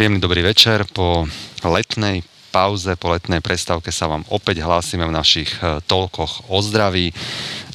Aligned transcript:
Príjemný 0.00 0.16
dobrý 0.16 0.40
večer. 0.40 0.88
Po 0.96 1.28
letnej 1.60 2.24
pauze, 2.48 2.96
po 2.96 3.12
letnej 3.12 3.44
prestávke 3.44 3.92
sa 3.92 4.08
vám 4.08 4.24
opäť 4.32 4.64
hlásime 4.64 5.04
v 5.04 5.12
našich 5.12 5.52
e, 5.60 5.76
toľkoch 5.84 6.48
o 6.48 6.56
zdraví. 6.64 7.12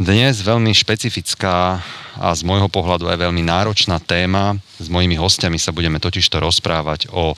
Dnes 0.01 0.41
veľmi 0.41 0.73
špecifická 0.73 1.85
a 2.17 2.27
z 2.33 2.41
môjho 2.41 2.65
pohľadu 2.65 3.13
aj 3.13 3.29
veľmi 3.29 3.45
náročná 3.45 4.01
téma. 4.01 4.57
S 4.75 4.91
mojimi 4.91 5.15
hostiami 5.15 5.55
sa 5.55 5.71
budeme 5.71 6.03
totižto 6.03 6.43
rozprávať 6.43 7.07
o 7.15 7.31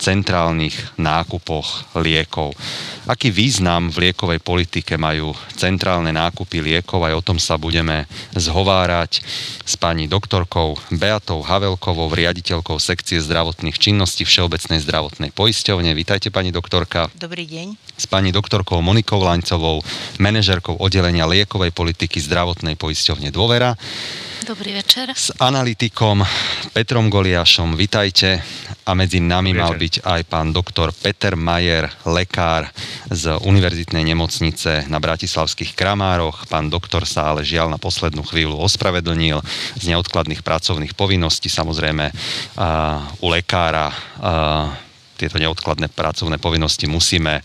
centrálnych 0.00 0.96
nákupoch 0.96 1.98
liekov. 2.00 2.56
Aký 3.04 3.28
význam 3.28 3.92
v 3.92 4.08
liekovej 4.08 4.40
politike 4.40 4.96
majú 4.96 5.36
centrálne 5.56 6.12
nákupy 6.12 6.64
liekov, 6.64 7.04
aj 7.04 7.14
o 7.16 7.24
tom 7.24 7.38
sa 7.40 7.60
budeme 7.60 8.08
zhovárať 8.36 9.20
s 9.68 9.76
pani 9.76 10.08
doktorkou 10.08 10.76
Beatou 10.92 11.44
Havelkovou, 11.44 12.08
riaditeľkou 12.08 12.80
sekcie 12.80 13.20
zdravotných 13.20 13.76
činností 13.76 14.24
Všeobecnej 14.24 14.80
zdravotnej 14.80 15.30
poisťovne. 15.36 15.92
Vítajte 15.92 16.32
pani 16.32 16.52
doktorka. 16.52 17.12
Dobrý 17.16 17.44
deň. 17.44 17.76
S 18.00 18.08
pani 18.08 18.32
doktorkou 18.32 18.80
Monikou 18.80 19.20
Laňcovou, 19.20 19.84
manažerkou 20.20 20.80
oddelenia 20.80 21.28
liekovej 21.28 21.72
politiky 21.72 22.16
zdravotnej 22.20 22.80
poisťovne 22.80 23.28
Dôvera. 23.28 23.76
Dobrý 24.48 24.80
večer. 24.80 25.12
S 25.12 25.28
analytikom 25.44 26.24
Petrom 26.72 27.12
Goliášom, 27.12 27.76
vitajte. 27.76 28.40
A 28.88 28.96
medzi 28.96 29.20
nami 29.20 29.52
mal 29.52 29.76
byť 29.76 30.00
aj 30.00 30.24
pán 30.24 30.56
doktor 30.56 30.88
Peter 30.96 31.36
Majer, 31.36 31.84
lekár 32.08 32.64
z 33.12 33.36
Univerzitnej 33.44 34.08
nemocnice 34.08 34.88
na 34.88 35.04
Bratislavských 35.04 35.76
Kramároch. 35.76 36.48
Pán 36.48 36.72
doktor 36.72 37.04
sa 37.04 37.28
ale 37.28 37.44
žiaľ 37.44 37.76
na 37.76 37.76
poslednú 37.76 38.24
chvíľu 38.24 38.56
ospravedlnil 38.56 39.36
z 39.76 39.84
neodkladných 39.92 40.40
pracovných 40.40 40.96
povinností. 40.96 41.52
Samozrejme 41.52 42.08
u 43.20 43.26
lekára 43.28 43.92
tieto 45.20 45.36
neodkladné 45.36 45.92
pracovné 45.92 46.40
povinnosti 46.40 46.88
musíme 46.88 47.44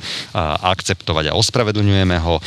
akceptovať 0.64 1.36
a 1.36 1.36
ospravedlňujeme 1.36 2.16
ho. 2.24 2.40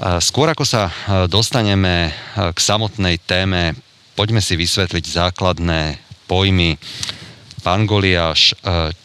Skôr 0.00 0.48
ako 0.48 0.64
sa 0.64 0.88
e, 0.88 0.92
dostaneme 1.28 2.08
e, 2.08 2.12
k 2.56 2.58
samotnej 2.58 3.20
téme, 3.20 3.76
poďme 4.16 4.40
si 4.40 4.56
vysvetliť 4.56 5.04
základné 5.04 6.00
pojmy. 6.24 6.80
Pán 7.60 7.84
Goliáš, 7.84 8.56
e, 8.64 8.96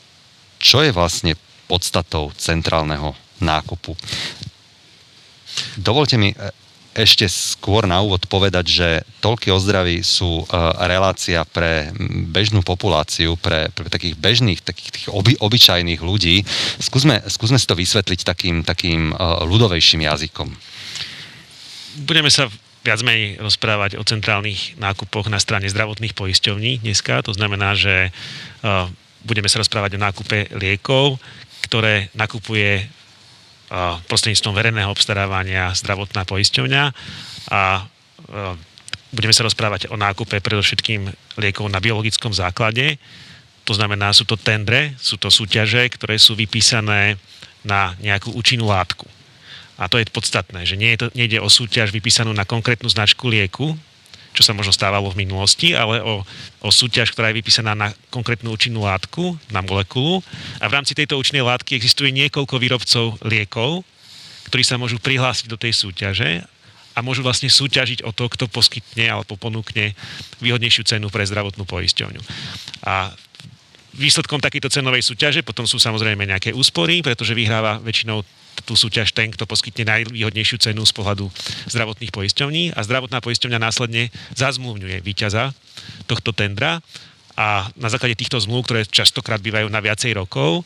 čo 0.55 0.79
je 0.87 0.95
vlastne 0.95 1.35
podstatou 1.67 2.31
centrálneho 2.39 3.11
nákupu? 3.43 3.91
Dovolte 5.75 6.15
mi 6.15 6.31
ešte 6.95 7.27
skôr 7.27 7.83
na 7.83 7.99
úvod 7.99 8.23
povedať, 8.31 8.65
že 8.65 8.89
toľky 9.19 9.51
o 9.51 9.59
zdraví 9.59 9.99
sú 9.99 10.47
relácia 10.79 11.43
pre 11.43 11.91
bežnú 12.31 12.63
populáciu, 12.63 13.35
pre, 13.35 13.67
pre 13.75 13.91
takých 13.91 14.15
bežných, 14.15 14.63
takých 14.63 14.91
tých 14.95 15.07
oby, 15.11 15.35
obyčajných 15.35 15.99
ľudí. 15.99 16.47
Skúsme, 16.79 17.19
skúsme 17.27 17.59
si 17.59 17.67
to 17.67 17.75
vysvetliť 17.75 18.19
takým, 18.23 18.63
takým 18.63 19.11
ľudovejším 19.43 20.07
jazykom 20.07 20.49
budeme 22.03 22.27
sa 22.27 22.51
viac 22.83 23.01
menej 23.01 23.41
rozprávať 23.41 23.97
o 23.97 24.03
centrálnych 24.05 24.77
nákupoch 24.77 25.31
na 25.31 25.39
strane 25.41 25.65
zdravotných 25.71 26.13
poisťovní 26.13 26.85
dneska. 26.85 27.23
To 27.25 27.33
znamená, 27.33 27.73
že 27.73 28.11
uh, 28.11 28.85
budeme 29.25 29.49
sa 29.49 29.57
rozprávať 29.63 29.97
o 29.97 30.03
nákupe 30.03 30.53
liekov, 30.59 31.17
ktoré 31.65 32.13
nakupuje 32.13 32.85
prostredníctvom 34.05 34.53
verejného 34.53 34.89
obstarávania 34.93 35.73
zdravotná 35.73 36.21
poisťovňa 36.23 36.83
a 37.49 37.61
uh, 37.81 38.53
budeme 39.15 39.33
sa 39.33 39.47
rozprávať 39.47 39.89
o 39.89 39.95
nákupe 39.97 40.43
predovšetkým 40.43 41.09
liekov 41.39 41.65
na 41.71 41.81
biologickom 41.81 42.35
základe. 42.35 43.01
To 43.65 43.73
znamená, 43.73 44.13
sú 44.13 44.27
to 44.29 44.37
tendre, 44.37 44.93
sú 45.01 45.17
to 45.17 45.33
súťaže, 45.33 45.81
ktoré 45.97 46.21
sú 46.21 46.37
vypísané 46.37 47.17
na 47.65 47.97
nejakú 48.03 48.29
účinnú 48.37 48.69
látku. 48.69 49.09
A 49.75 49.89
to 49.89 49.97
je 49.97 50.07
podstatné, 50.07 50.63
že 50.63 50.77
nie 50.77 50.93
je 50.95 50.99
to, 51.01 51.07
nejde 51.17 51.41
o 51.41 51.49
súťaž 51.49 51.89
vypísanú 51.89 52.31
na 52.31 52.45
konkrétnu 52.45 52.87
značku 52.87 53.27
lieku, 53.27 53.73
čo 54.35 54.43
sa 54.43 54.51
možno 54.51 54.75
stávalo 54.75 55.07
v 55.15 55.23
minulosti, 55.23 55.71
ale 55.71 56.03
o, 56.03 56.21
o 56.59 56.69
súťaž, 56.69 57.15
ktorá 57.15 57.31
je 57.31 57.39
vypísaná 57.39 57.71
na 57.71 57.95
konkrétnu 58.11 58.51
účinnú 58.51 58.83
látku, 58.83 59.39
na 59.47 59.63
molekulu. 59.63 60.19
A 60.59 60.67
v 60.67 60.75
rámci 60.75 60.91
tejto 60.91 61.15
účinnej 61.15 61.47
látky 61.47 61.79
existuje 61.79 62.11
niekoľko 62.11 62.59
výrobcov 62.59 63.15
liekov, 63.23 63.87
ktorí 64.51 64.63
sa 64.67 64.75
môžu 64.75 64.99
prihlásiť 64.99 65.47
do 65.47 65.55
tej 65.55 65.71
súťaže 65.71 66.43
a 66.95 66.99
môžu 66.99 67.23
vlastne 67.23 67.47
súťažiť 67.47 68.03
o 68.03 68.11
to, 68.11 68.27
kto 68.27 68.51
poskytne 68.51 69.07
alebo 69.07 69.39
ponúkne 69.39 69.95
výhodnejšiu 70.43 70.83
cenu 70.83 71.07
pre 71.07 71.27
zdravotnú 71.27 71.63
poisťovňu. 71.67 72.21
A 72.87 73.11
výsledkom 73.95 74.43
takejto 74.43 74.67
cenovej 74.71 75.03
súťaže 75.03 75.43
potom 75.43 75.63
sú 75.63 75.79
samozrejme 75.79 76.27
nejaké 76.27 76.51
úspory, 76.51 76.99
pretože 76.99 77.35
vyhráva 77.35 77.79
väčšinou 77.83 78.23
tú 78.63 78.79
súťaž 78.79 79.11
ten, 79.11 79.33
kto 79.33 79.43
poskytne 79.43 79.83
najvýhodnejšiu 79.91 80.57
cenu 80.63 80.87
z 80.87 80.93
pohľadu 80.95 81.27
zdravotných 81.67 82.15
poisťovní 82.15 82.63
a 82.71 82.79
zdravotná 82.85 83.19
poisťovňa 83.19 83.59
následne 83.59 84.13
zazmluvňuje 84.39 85.03
víťaza 85.03 85.51
tohto 86.07 86.31
tendra. 86.31 86.79
A 87.35 87.67
na 87.75 87.91
základe 87.91 88.15
týchto 88.15 88.39
zmluv, 88.39 88.63
ktoré 88.63 88.87
častokrát 88.87 89.43
bývajú 89.43 89.67
na 89.67 89.83
viacej 89.83 90.15
rokov, 90.15 90.63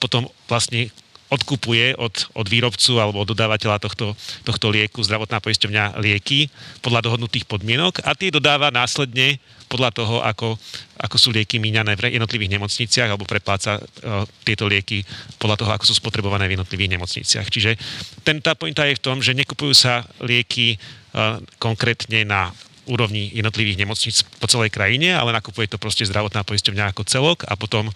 potom 0.00 0.24
vlastne 0.48 0.88
odkupuje 1.28 1.96
od, 2.00 2.32
od 2.32 2.46
výrobcu 2.48 2.96
alebo 2.96 3.22
od 3.22 3.28
dodávateľa 3.28 3.78
tohto, 3.84 4.16
tohto 4.44 4.66
lieku 4.72 5.04
zdravotná 5.04 5.44
poisťovňa 5.44 6.00
lieky 6.00 6.48
podľa 6.80 7.04
dohodnutých 7.04 7.44
podmienok 7.44 8.00
a 8.04 8.16
tie 8.16 8.32
dodáva 8.32 8.72
následne 8.72 9.36
podľa 9.68 9.92
toho, 9.92 10.16
ako, 10.24 10.56
ako 10.96 11.16
sú 11.20 11.28
lieky 11.28 11.60
míňané 11.60 11.92
v 11.94 12.16
jednotlivých 12.16 12.56
nemocniciach 12.56 13.12
alebo 13.12 13.28
prepláca 13.28 13.76
uh, 13.76 14.24
tieto 14.40 14.64
lieky 14.64 15.04
podľa 15.36 15.60
toho, 15.60 15.70
ako 15.76 15.84
sú 15.84 15.94
spotrebované 16.00 16.48
v 16.48 16.56
jednotlivých 16.56 16.96
nemocniciach. 16.96 17.46
Čiže 17.52 17.76
ten, 18.24 18.40
tá 18.40 18.56
pointa 18.56 18.88
je 18.88 18.96
v 18.96 19.04
tom, 19.04 19.20
že 19.20 19.36
nekupujú 19.36 19.76
sa 19.76 20.08
lieky 20.24 20.80
uh, 20.80 21.36
konkrétne 21.60 22.24
na 22.24 22.48
úrovni 22.88 23.30
jednotlivých 23.30 23.84
nemocníc 23.84 24.24
po 24.40 24.48
celej 24.48 24.72
krajine, 24.72 25.14
ale 25.14 25.36
nakupuje 25.36 25.68
to 25.68 25.76
proste 25.76 26.08
zdravotná 26.08 26.42
poisťovňa 26.42 26.90
ako 26.90 27.02
celok 27.04 27.38
a 27.44 27.54
potom, 27.54 27.92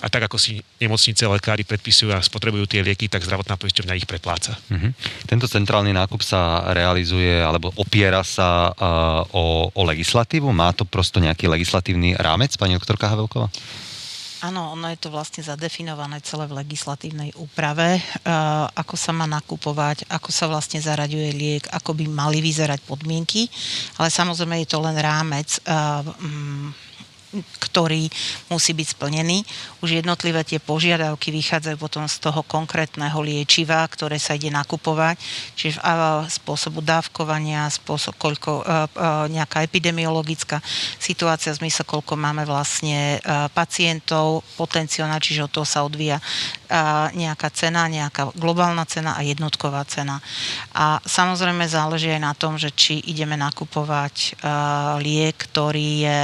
a 0.00 0.06
tak 0.08 0.26
ako 0.26 0.40
si 0.40 0.64
nemocnice, 0.80 1.28
lekári 1.28 1.62
predpisujú 1.68 2.10
a 2.10 2.24
spotrebujú 2.24 2.66
tie 2.66 2.80
lieky, 2.82 3.06
tak 3.06 3.22
zdravotná 3.22 3.60
poisťovňa 3.60 3.98
ich 4.00 4.08
prepláca. 4.08 4.56
Mm-hmm. 4.72 4.92
Tento 5.28 5.46
centrálny 5.46 5.92
nákup 5.92 6.24
sa 6.24 6.66
realizuje 6.72 7.38
alebo 7.38 7.70
opiera 7.76 8.24
sa 8.24 8.72
uh, 8.72 9.22
o, 9.30 9.68
o 9.70 9.82
legislatívu? 9.84 10.48
Má 10.50 10.72
to 10.72 10.88
prosto 10.88 11.20
nejaký 11.20 11.46
legislatívny 11.46 12.16
rámec, 12.16 12.56
pani 12.56 12.74
doktorka 12.74 13.12
Havelková? 13.12 13.52
Áno, 14.42 14.74
ono 14.74 14.90
je 14.90 14.98
to 14.98 15.14
vlastne 15.14 15.38
zadefinované 15.38 16.18
celé 16.18 16.50
v 16.50 16.58
legislatívnej 16.66 17.30
úprave, 17.38 18.02
ako 18.74 18.98
sa 18.98 19.14
má 19.14 19.22
nakupovať, 19.30 20.10
ako 20.10 20.34
sa 20.34 20.50
vlastne 20.50 20.82
zaraďuje 20.82 21.30
liek, 21.30 21.64
ako 21.70 21.94
by 21.94 22.10
mali 22.10 22.42
vyzerať 22.42 22.82
podmienky, 22.82 23.46
ale 24.02 24.10
samozrejme 24.10 24.58
je 24.66 24.68
to 24.74 24.82
len 24.82 24.98
rámec 24.98 25.62
ktorý 27.58 28.12
musí 28.52 28.76
byť 28.76 28.86
splnený. 28.92 29.40
Už 29.80 29.96
jednotlivé 29.96 30.44
tie 30.44 30.60
požiadavky 30.60 31.32
vychádzajú 31.32 31.76
potom 31.80 32.04
z 32.04 32.20
toho 32.20 32.44
konkrétneho 32.44 33.16
liečiva, 33.24 33.80
ktoré 33.88 34.20
sa 34.20 34.36
ide 34.36 34.52
nakupovať, 34.52 35.16
čiže 35.56 35.80
spôsobu 36.28 36.84
dávkovania, 36.84 37.72
spôsob, 37.72 38.14
koľko, 38.20 38.62
nejaká 39.32 39.64
epidemiologická 39.64 40.60
situácia, 41.00 41.56
zmysel, 41.56 41.88
koľko 41.88 42.20
máme 42.20 42.44
vlastne 42.44 43.16
pacientov, 43.56 44.44
potenciálna, 44.60 45.16
čiže 45.16 45.48
od 45.48 45.52
toho 45.56 45.66
sa 45.66 45.82
odvíja 45.82 46.20
nejaká 47.16 47.48
cena, 47.52 47.88
nejaká 47.88 48.32
globálna 48.36 48.84
cena 48.84 49.16
a 49.16 49.24
jednotková 49.24 49.84
cena. 49.88 50.20
A 50.76 51.00
samozrejme 51.04 51.64
záleží 51.64 52.12
aj 52.12 52.22
na 52.22 52.32
tom, 52.36 52.60
že 52.60 52.72
či 52.72 53.00
ideme 53.08 53.36
nakupovať 53.40 54.36
liek, 55.00 55.36
ktorý 55.36 55.88
je 56.04 56.20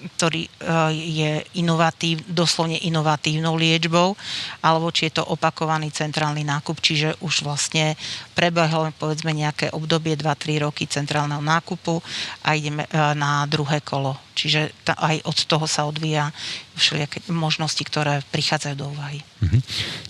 ktorý 0.00 0.48
je 0.96 1.44
inovatív, 1.60 2.24
doslovne 2.24 2.80
inovatívnou 2.80 3.52
liečbou, 3.56 4.16
alebo 4.64 4.88
či 4.88 5.12
je 5.12 5.20
to 5.20 5.24
opakovaný 5.28 5.92
centrálny 5.92 6.40
nákup, 6.40 6.80
čiže 6.80 7.20
už 7.20 7.44
vlastne 7.44 8.00
prebehlo 8.32 8.88
povedzme 8.96 9.36
nejaké 9.36 9.68
obdobie 9.76 10.16
2-3 10.16 10.64
roky 10.64 10.88
centrálneho 10.88 11.44
nákupu 11.44 12.00
a 12.44 12.56
ideme 12.56 12.88
na 13.12 13.44
druhé 13.44 13.84
kolo. 13.84 14.16
Čiže 14.32 14.72
ta, 14.88 14.96
aj 14.96 15.20
od 15.28 15.38
toho 15.44 15.68
sa 15.68 15.84
odvíja 15.84 16.32
všelijaké 16.72 17.28
možnosti, 17.28 17.84
ktoré 17.84 18.24
prichádzajú 18.32 18.74
do 18.78 18.88
úvahy. 18.88 19.20
Mm-hmm. 19.44 19.62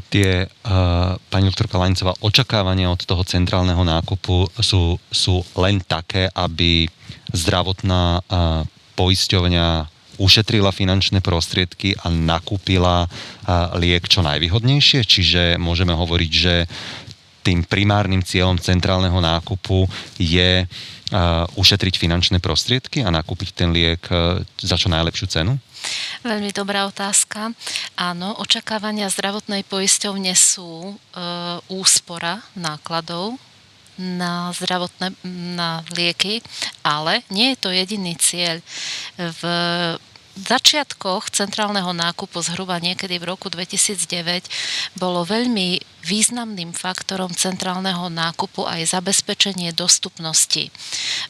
Tie, 0.06 0.46
uh, 0.46 1.18
pani 1.34 1.50
doktorka 1.50 1.82
Laňcová, 1.82 2.14
očakávania 2.22 2.94
od 2.94 3.02
toho 3.02 3.26
centrálneho 3.26 3.82
nákupu 3.82 4.46
sú, 4.62 5.02
sú 5.10 5.42
len 5.58 5.82
také, 5.82 6.30
aby 6.30 6.86
zdravotná 7.32 8.22
poisťovňa 8.98 9.66
ušetrila 10.20 10.68
finančné 10.68 11.24
prostriedky 11.24 11.96
a 11.96 12.12
nakúpila 12.12 13.08
liek 13.80 14.04
čo 14.04 14.20
najvýhodnejšie, 14.20 15.00
čiže 15.08 15.42
môžeme 15.56 15.96
hovoriť, 15.96 16.30
že 16.30 16.68
tým 17.40 17.64
primárnym 17.64 18.20
cieľom 18.20 18.60
centrálneho 18.60 19.16
nákupu 19.16 19.88
je 20.20 20.68
ušetriť 21.56 21.94
finančné 21.96 22.38
prostriedky 22.38 23.00
a 23.02 23.08
nakúpiť 23.08 23.48
ten 23.56 23.72
liek 23.72 24.04
za 24.60 24.76
čo 24.76 24.92
najlepšiu 24.92 25.26
cenu? 25.26 25.56
Veľmi 26.20 26.52
dobrá 26.52 26.84
otázka. 26.84 27.56
Áno, 27.96 28.36
očakávania 28.36 29.08
zdravotnej 29.08 29.64
poisťovne 29.64 30.36
sú 30.36 30.92
e, 30.92 30.94
úspora 31.72 32.44
nákladov 32.52 33.40
na 34.00 34.50
zdravotné 34.56 35.12
na 35.56 35.84
lieky, 35.92 36.40
ale 36.80 37.20
nie 37.28 37.52
je 37.52 37.56
to 37.60 37.68
jediný 37.68 38.16
cieľ. 38.16 38.64
V 39.16 39.40
začiatkoch 40.38 41.30
centrálneho 41.34 41.90
nákupu 41.90 42.38
zhruba 42.42 42.78
niekedy 42.78 43.18
v 43.18 43.28
roku 43.34 43.50
2009 43.50 44.46
bolo 44.98 45.26
veľmi 45.26 45.82
významným 46.00 46.72
faktorom 46.72 47.28
centrálneho 47.32 48.08
nákupu 48.08 48.64
aj 48.64 48.96
zabezpečenie 48.96 49.72
dostupnosti. 49.76 50.72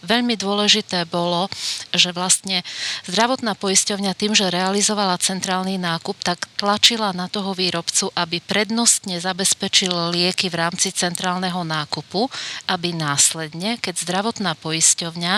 Veľmi 0.07 0.39
dôležité 0.39 1.07
bolo, 1.11 1.51
že 1.91 2.15
vlastne 2.15 2.63
zdravotná 3.11 3.59
poisťovňa 3.59 4.13
tým, 4.15 4.33
že 4.35 4.53
realizovala 4.53 5.19
centrálny 5.19 5.77
nákup, 5.77 6.23
tak 6.23 6.47
tlačila 6.55 7.11
na 7.11 7.27
toho 7.27 7.51
výrobcu, 7.57 8.15
aby 8.15 8.39
prednostne 8.39 9.19
zabezpečil 9.19 10.15
lieky 10.15 10.47
v 10.49 10.59
rámci 10.61 10.95
centrálneho 10.95 11.67
nákupu, 11.67 12.31
aby 12.71 12.95
následne, 12.95 13.77
keď 13.83 14.07
zdravotná 14.07 14.55
poisťovňa 14.55 15.35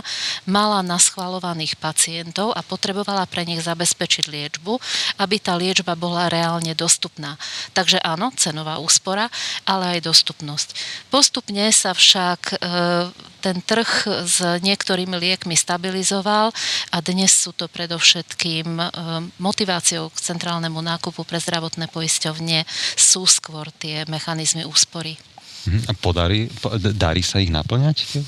mala 0.49 0.85
naschvalovaných 0.85 1.81
pacientov 1.81 2.53
a 2.53 2.61
potrebovala 2.61 3.25
pre 3.25 3.49
nich 3.53 3.63
zabezpečiť 3.63 4.33
liečbu, 4.33 4.73
aby 5.21 5.37
tá 5.37 5.55
liečba 5.55 5.93
bola 5.93 6.33
reálne 6.33 6.73
dostupná. 6.73 7.37
Takže 7.77 8.01
áno, 8.01 8.33
cenová 8.35 8.81
úspora 8.81 9.29
ale 9.69 9.99
aj 9.99 10.09
dostupnosť. 10.09 10.69
Postupne 11.13 11.69
sa 11.71 11.93
však 11.93 12.41
e, 12.53 12.57
ten 13.43 13.59
trh 13.61 13.91
s 14.25 14.39
niektorými 14.63 15.19
liekmi 15.19 15.59
stabilizoval 15.59 16.55
a 16.95 16.97
dnes 17.03 17.35
sú 17.35 17.51
to 17.53 17.67
predovšetkým 17.69 18.69
e, 18.79 18.87
motiváciou 19.43 20.09
k 20.11 20.19
centrálnemu 20.23 20.79
nákupu 20.79 21.27
pre 21.27 21.39
zdravotné 21.43 21.91
poisťovne 21.91 22.65
sú 22.97 23.27
skôr 23.27 23.69
tie 23.77 24.07
mechanizmy 24.09 24.65
úspory. 24.67 25.19
Mhm. 25.63 25.81
A 25.87 25.93
podarí, 25.95 26.51
darí 26.91 27.23
sa 27.23 27.39
ich 27.39 27.55
naplňať? 27.55 28.19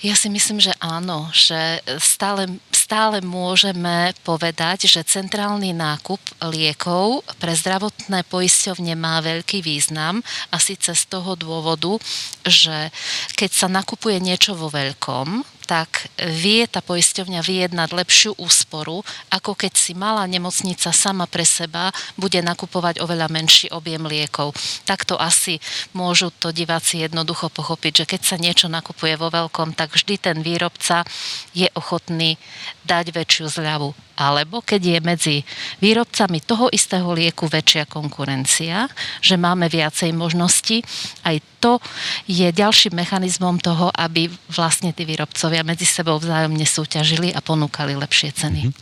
Ja 0.00 0.16
si 0.16 0.32
myslím, 0.32 0.56
že 0.56 0.72
áno, 0.80 1.28
že 1.36 1.84
stále, 2.00 2.48
stále 2.88 3.20
môžeme 3.20 4.16
povedať, 4.24 4.88
že 4.88 5.04
centrálny 5.04 5.76
nákup 5.76 6.40
liekov 6.48 7.20
pre 7.36 7.52
zdravotné 7.52 8.24
poisťovne 8.24 8.96
má 8.96 9.20
veľký 9.20 9.60
význam 9.60 10.24
a 10.48 10.56
síce 10.56 10.96
z 10.96 11.04
toho 11.04 11.36
dôvodu, 11.36 12.00
že 12.48 12.88
keď 13.36 13.50
sa 13.52 13.68
nakupuje 13.68 14.16
niečo 14.24 14.56
vo 14.56 14.72
veľkom, 14.72 15.44
tak 15.68 16.08
vie 16.16 16.64
tá 16.64 16.80
poisťovňa 16.80 17.44
vyjednať 17.44 17.92
lepšiu 17.92 18.32
úsporu, 18.40 19.04
ako 19.28 19.52
keď 19.52 19.76
si 19.76 19.92
malá 19.92 20.24
nemocnica 20.24 20.88
sama 20.96 21.28
pre 21.28 21.44
seba 21.44 21.92
bude 22.16 22.40
nakupovať 22.40 23.04
oveľa 23.04 23.28
menší 23.28 23.68
objem 23.68 24.08
liekov. 24.08 24.56
Takto 24.88 25.20
asi 25.20 25.60
môžu 25.92 26.32
to 26.32 26.56
diváci 26.56 27.04
jednoducho 27.04 27.52
pochopiť, 27.52 27.92
že 28.02 28.08
keď 28.16 28.20
sa 28.24 28.36
niečo 28.40 28.72
nakupuje 28.72 29.20
vo 29.20 29.28
veľkom, 29.28 29.76
tak 29.76 29.92
vždy 29.92 30.16
ten 30.16 30.40
výrobca 30.40 31.04
je 31.52 31.68
ochotný 31.76 32.40
dať 32.88 33.12
väčšiu 33.12 33.46
zľavu 33.52 34.07
alebo 34.18 34.58
keď 34.58 34.82
je 34.82 34.98
medzi 34.98 35.36
výrobcami 35.78 36.42
toho 36.42 36.66
istého 36.74 37.06
lieku 37.14 37.46
väčšia 37.46 37.86
konkurencia, 37.86 38.90
že 39.22 39.38
máme 39.38 39.70
viacej 39.70 40.10
možností, 40.10 40.82
aj 41.22 41.38
to 41.62 41.78
je 42.26 42.50
ďalším 42.50 42.98
mechanizmom 42.98 43.62
toho, 43.62 43.94
aby 43.94 44.26
vlastne 44.50 44.90
tí 44.90 45.06
výrobcovia 45.06 45.62
medzi 45.62 45.86
sebou 45.86 46.18
vzájomne 46.18 46.66
súťažili 46.66 47.30
a 47.34 47.38
ponúkali 47.38 47.94
lepšie 47.94 48.34
ceny. 48.34 48.60
Mhm. 48.66 48.72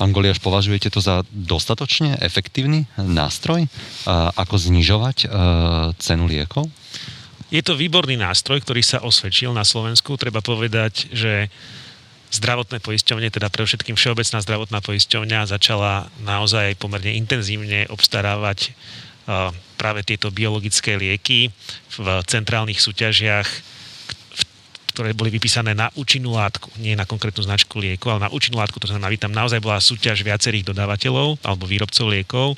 Pán 0.00 0.16
Goliaš, 0.16 0.40
považujete 0.40 0.88
to 0.88 1.04
za 1.04 1.20
dostatočne 1.28 2.16
efektívny 2.24 2.88
nástroj, 2.96 3.68
ako 4.36 4.56
znižovať 4.56 5.28
cenu 6.00 6.24
liekov? 6.24 6.72
Je 7.46 7.62
to 7.62 7.78
výborný 7.78 8.18
nástroj, 8.18 8.58
ktorý 8.66 8.82
sa 8.82 8.98
osvedčil 9.06 9.54
na 9.54 9.62
Slovensku. 9.62 10.18
Treba 10.18 10.42
povedať, 10.42 11.06
že 11.14 11.46
zdravotné 12.30 12.82
poisťovne, 12.82 13.30
teda 13.30 13.48
pre 13.48 13.62
všetkým 13.64 13.94
Všeobecná 13.94 14.38
zdravotná 14.42 14.78
poisťovňa 14.82 15.50
začala 15.50 16.10
naozaj 16.22 16.78
pomerne 16.78 17.14
intenzívne 17.14 17.86
obstarávať 17.88 18.74
práve 19.76 20.00
tieto 20.06 20.30
biologické 20.30 20.94
lieky 20.94 21.50
v 21.98 22.06
centrálnych 22.26 22.78
súťažiach 22.78 23.75
ktoré 24.96 25.12
boli 25.12 25.28
vypísané 25.28 25.76
na 25.76 25.92
účinnú 25.92 26.32
látku, 26.32 26.72
nie 26.80 26.96
na 26.96 27.04
konkrétnu 27.04 27.44
značku 27.44 27.76
lieku, 27.76 28.08
ale 28.08 28.24
na 28.24 28.32
účinnú 28.32 28.56
látku, 28.56 28.80
to 28.80 28.88
znamená, 28.88 29.12
tam 29.20 29.28
naozaj 29.28 29.60
bola 29.60 29.76
súťaž 29.76 30.24
viacerých 30.24 30.72
dodávateľov 30.72 31.36
alebo 31.44 31.68
výrobcov 31.68 32.08
liekov. 32.08 32.56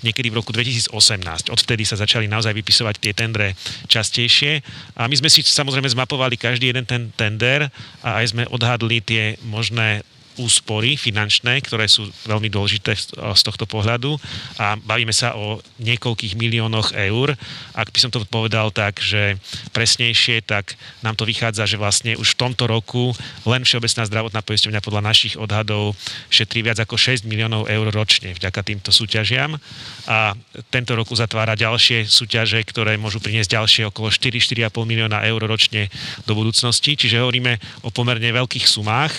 Niekedy 0.00 0.32
v 0.32 0.40
roku 0.40 0.48
2018. 0.56 1.52
Odvtedy 1.52 1.84
sa 1.84 2.00
začali 2.00 2.24
naozaj 2.24 2.56
vypisovať 2.56 2.94
tie 3.04 3.12
tendre 3.12 3.52
častejšie. 3.84 4.64
A 4.96 5.12
my 5.12 5.16
sme 5.20 5.28
si 5.28 5.44
samozrejme 5.44 5.84
zmapovali 5.92 6.40
každý 6.40 6.72
jeden 6.72 6.88
ten 6.88 7.12
tender 7.12 7.68
a 8.00 8.24
aj 8.24 8.32
sme 8.32 8.48
odhadli 8.48 9.04
tie 9.04 9.36
možné 9.44 10.00
úspory 10.38 10.98
finančné, 10.98 11.62
ktoré 11.62 11.86
sú 11.86 12.08
veľmi 12.26 12.50
dôležité 12.50 12.94
z 13.14 13.42
tohto 13.42 13.64
pohľadu. 13.64 14.18
A 14.58 14.74
bavíme 14.78 15.14
sa 15.14 15.34
o 15.38 15.62
niekoľkých 15.82 16.34
miliónoch 16.38 16.94
eur. 16.94 17.34
Ak 17.74 17.90
by 17.90 17.98
som 17.98 18.10
to 18.10 18.22
povedal 18.26 18.74
tak, 18.74 18.98
že 18.98 19.38
presnejšie, 19.70 20.42
tak 20.46 20.74
nám 21.02 21.14
to 21.14 21.26
vychádza, 21.26 21.66
že 21.66 21.80
vlastne 21.80 22.18
už 22.18 22.34
v 22.34 22.40
tomto 22.40 22.66
roku 22.66 23.14
len 23.46 23.62
Všeobecná 23.64 24.04
zdravotná 24.06 24.40
poisťovňa 24.44 24.80
podľa 24.84 25.02
našich 25.02 25.34
odhadov 25.40 25.96
šetrí 26.28 26.62
viac 26.62 26.78
ako 26.82 26.98
6 26.98 27.24
miliónov 27.26 27.66
eur 27.70 27.86
ročne 27.90 28.36
vďaka 28.36 28.60
týmto 28.62 28.90
súťažiam. 28.90 29.56
A 30.10 30.36
tento 30.68 30.92
rok 30.94 31.10
uzatvára 31.10 31.56
ďalšie 31.56 32.06
súťaže, 32.06 32.60
ktoré 32.66 33.00
môžu 33.00 33.18
priniesť 33.18 33.56
ďalšie 33.56 33.82
okolo 33.88 34.12
4-4,5 34.12 34.70
milióna 34.84 35.24
eur 35.24 35.40
ročne 35.44 35.88
do 36.28 36.36
budúcnosti, 36.36 36.96
čiže 36.98 37.22
hovoríme 37.22 37.56
o 37.82 37.88
pomerne 37.88 38.28
veľkých 38.30 38.66
sumách 38.68 39.12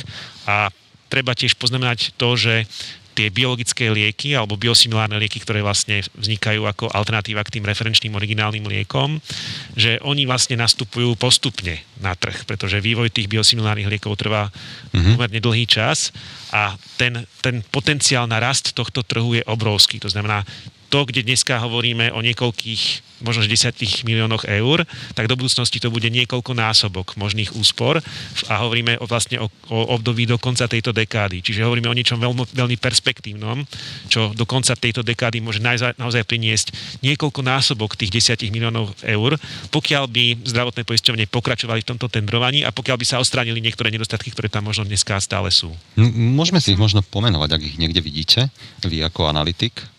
a 0.45 0.69
treba 1.07 1.37
tiež 1.37 1.55
poznamenať 1.59 2.17
to, 2.17 2.35
že 2.35 2.69
tie 3.15 3.31
biologické 3.31 3.87
lieky 3.87 4.35
alebo 4.35 4.59
biosimilárne 4.59 5.15
lieky, 5.15 5.39
ktoré 5.39 5.63
vlastne 5.63 6.03
vznikajú 6.19 6.67
ako 6.67 6.91
alternatíva 6.91 7.47
k 7.47 7.57
tým 7.57 7.65
referenčným 7.65 8.11
originálnym 8.11 8.67
liekom, 8.67 9.23
že 9.71 9.97
oni 10.03 10.27
vlastne 10.27 10.59
nastupujú 10.59 11.15
postupne 11.15 11.79
na 12.03 12.11
trh, 12.11 12.43
pretože 12.43 12.83
vývoj 12.83 13.07
tých 13.15 13.31
biosimilárnych 13.31 13.87
liekov 13.87 14.19
trvá 14.19 14.51
mm-hmm. 14.51 15.15
pomerne 15.15 15.39
dlhý 15.39 15.63
čas 15.63 16.11
a 16.51 16.75
ten, 16.99 17.23
ten 17.39 17.63
potenciál 17.71 18.27
na 18.27 18.43
rast 18.43 18.75
tohto 18.75 18.99
trhu 18.99 19.39
je 19.39 19.43
obrovský. 19.47 20.03
To 20.03 20.11
znamená, 20.11 20.43
to, 20.89 21.05
kde 21.05 21.25
dneska 21.25 21.57
hovoríme 21.59 22.13
o 22.13 22.19
niekoľkých, 22.21 22.83
možno 23.23 23.47
10 23.47 23.79
miliónoch 24.03 24.43
eur, 24.45 24.83
tak 25.15 25.31
do 25.31 25.39
budúcnosti 25.39 25.79
to 25.79 25.89
bude 25.89 26.05
niekoľko 26.11 26.51
násobok 26.51 27.15
možných 27.15 27.55
úspor 27.55 28.03
a 28.51 28.53
hovoríme 28.61 28.99
o, 28.99 29.05
vlastne 29.07 29.39
o, 29.39 29.47
o 29.71 29.79
období 29.95 30.27
do 30.27 30.35
konca 30.35 30.67
tejto 30.67 30.91
dekády. 30.91 31.39
Čiže 31.39 31.63
hovoríme 31.63 31.87
o 31.87 31.95
niečom 31.95 32.19
veľmi, 32.19 32.43
veľmi 32.51 32.77
perspektívnom, 32.77 33.63
čo 34.11 34.35
do 34.35 34.43
konca 34.43 34.75
tejto 34.75 35.01
dekády 35.01 35.39
môže 35.39 35.63
naozaj, 35.63 35.95
naozaj 35.95 36.27
priniesť 36.27 36.75
niekoľko 37.01 37.41
násobok 37.41 37.95
tých 37.95 38.35
10 38.35 38.51
miliónov 38.51 38.91
eur, 39.01 39.39
pokiaľ 39.71 40.03
by 40.11 40.25
zdravotné 40.43 40.83
poisťovne 40.83 41.25
pokračovali 41.31 41.81
v 41.81 41.89
tomto 41.95 42.11
tendrovaní 42.11 42.67
a 42.67 42.75
pokiaľ 42.75 42.99
by 42.99 43.05
sa 43.07 43.21
odstránili 43.23 43.63
niektoré 43.63 43.89
nedostatky, 43.89 44.29
ktoré 44.29 44.51
tam 44.51 44.67
možno 44.67 44.83
dneska 44.83 45.17
stále 45.23 45.49
sú. 45.49 45.71
Môžeme 45.97 46.59
si 46.59 46.75
ich 46.75 46.81
možno 46.81 46.99
pomenovať, 47.01 47.49
ak 47.55 47.61
ich 47.63 47.79
niekde 47.79 48.03
vidíte, 48.03 48.39
vy 48.83 49.01
ako 49.01 49.31
analytik. 49.31 49.94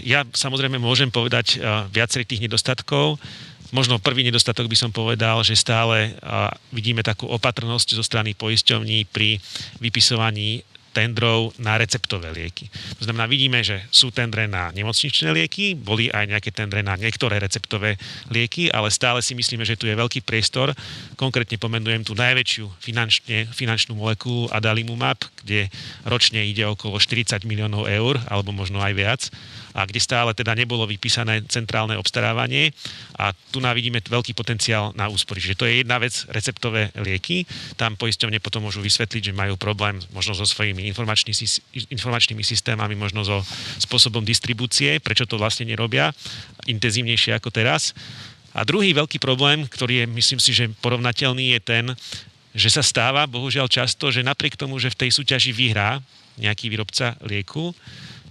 Ja 0.00 0.24
samozrejme 0.24 0.80
môžem 0.80 1.12
povedať 1.12 1.60
viacerých 1.92 2.28
tých 2.36 2.44
nedostatkov. 2.48 3.20
Možno 3.68 4.00
prvý 4.00 4.24
nedostatok 4.24 4.64
by 4.64 4.76
som 4.80 4.88
povedal, 4.88 5.44
že 5.44 5.52
stále 5.52 6.16
vidíme 6.72 7.04
takú 7.04 7.28
opatrnosť 7.28 8.00
zo 8.00 8.00
strany 8.00 8.32
poisťovní 8.32 9.12
pri 9.12 9.36
vypisovaní 9.76 10.64
tendrov 10.98 11.54
na 11.62 11.78
receptové 11.78 12.34
lieky. 12.34 12.66
To 12.98 13.06
znamená, 13.06 13.30
vidíme, 13.30 13.62
že 13.62 13.86
sú 13.94 14.10
tendre 14.10 14.50
na 14.50 14.74
nemocničné 14.74 15.30
lieky, 15.30 15.78
boli 15.78 16.10
aj 16.10 16.26
nejaké 16.26 16.50
tendre 16.50 16.82
na 16.82 16.98
niektoré 16.98 17.38
receptové 17.38 17.94
lieky, 18.34 18.66
ale 18.74 18.90
stále 18.90 19.22
si 19.22 19.38
myslíme, 19.38 19.62
že 19.62 19.78
tu 19.78 19.86
je 19.86 19.94
veľký 19.94 20.26
priestor. 20.26 20.74
Konkrétne 21.14 21.54
pomenujem 21.54 22.02
tú 22.02 22.18
najväčšiu 22.18 22.66
finančne, 22.82 23.46
finančnú 23.54 23.94
molekulu 23.94 24.50
Adalimumab, 24.50 25.22
kde 25.46 25.70
ročne 26.02 26.42
ide 26.42 26.66
okolo 26.66 26.98
40 26.98 27.46
miliónov 27.46 27.86
eur, 27.86 28.18
alebo 28.26 28.50
možno 28.50 28.82
aj 28.82 28.92
viac 28.98 29.22
a 29.78 29.86
kde 29.86 30.02
stále 30.02 30.34
teda 30.34 30.58
nebolo 30.58 30.82
vypísané 30.90 31.46
centrálne 31.46 31.94
obstarávanie 31.94 32.74
a 33.14 33.30
tu 33.54 33.62
nám 33.62 33.78
vidíme 33.78 34.02
veľký 34.02 34.34
potenciál 34.34 34.90
na 34.98 35.06
úspory. 35.06 35.38
Čiže 35.38 35.58
to 35.58 35.70
je 35.70 35.86
jedna 35.86 36.02
vec, 36.02 36.26
receptové 36.34 36.90
lieky. 36.98 37.46
Tam 37.78 37.94
poisťovne 37.94 38.42
potom 38.42 38.66
môžu 38.66 38.82
vysvetliť, 38.82 39.30
že 39.30 39.38
majú 39.38 39.54
problém 39.54 40.02
možno 40.10 40.34
so 40.34 40.42
svojimi 40.42 40.87
informačný, 40.88 41.36
informačnými 41.92 42.42
systémami, 42.42 42.96
možno 42.96 43.22
so 43.22 43.44
spôsobom 43.78 44.24
distribúcie, 44.24 44.98
prečo 44.98 45.28
to 45.28 45.36
vlastne 45.36 45.68
nerobia 45.68 46.10
intenzívnejšie 46.66 47.36
ako 47.36 47.52
teraz 47.52 47.92
A 48.56 48.64
druhý 48.64 48.90
veľký 48.96 49.20
problém, 49.20 49.68
ktorý 49.68 50.02
je, 50.02 50.06
myslím 50.18 50.40
si, 50.40 50.50
že 50.56 50.72
porovnateľný, 50.82 51.54
je 51.54 51.60
ten, 51.60 51.84
že 52.56 52.72
sa 52.72 52.82
stáva, 52.82 53.28
bohužiaľ 53.28 53.68
často, 53.70 54.10
že 54.10 54.24
napriek 54.24 54.56
tomu, 54.58 54.80
že 54.80 54.90
v 54.90 55.06
tej 55.06 55.10
súťaži 55.14 55.52
vyhrá 55.54 56.00
nejaký 56.40 56.72
výrobca 56.72 57.14
lieku, 57.22 57.70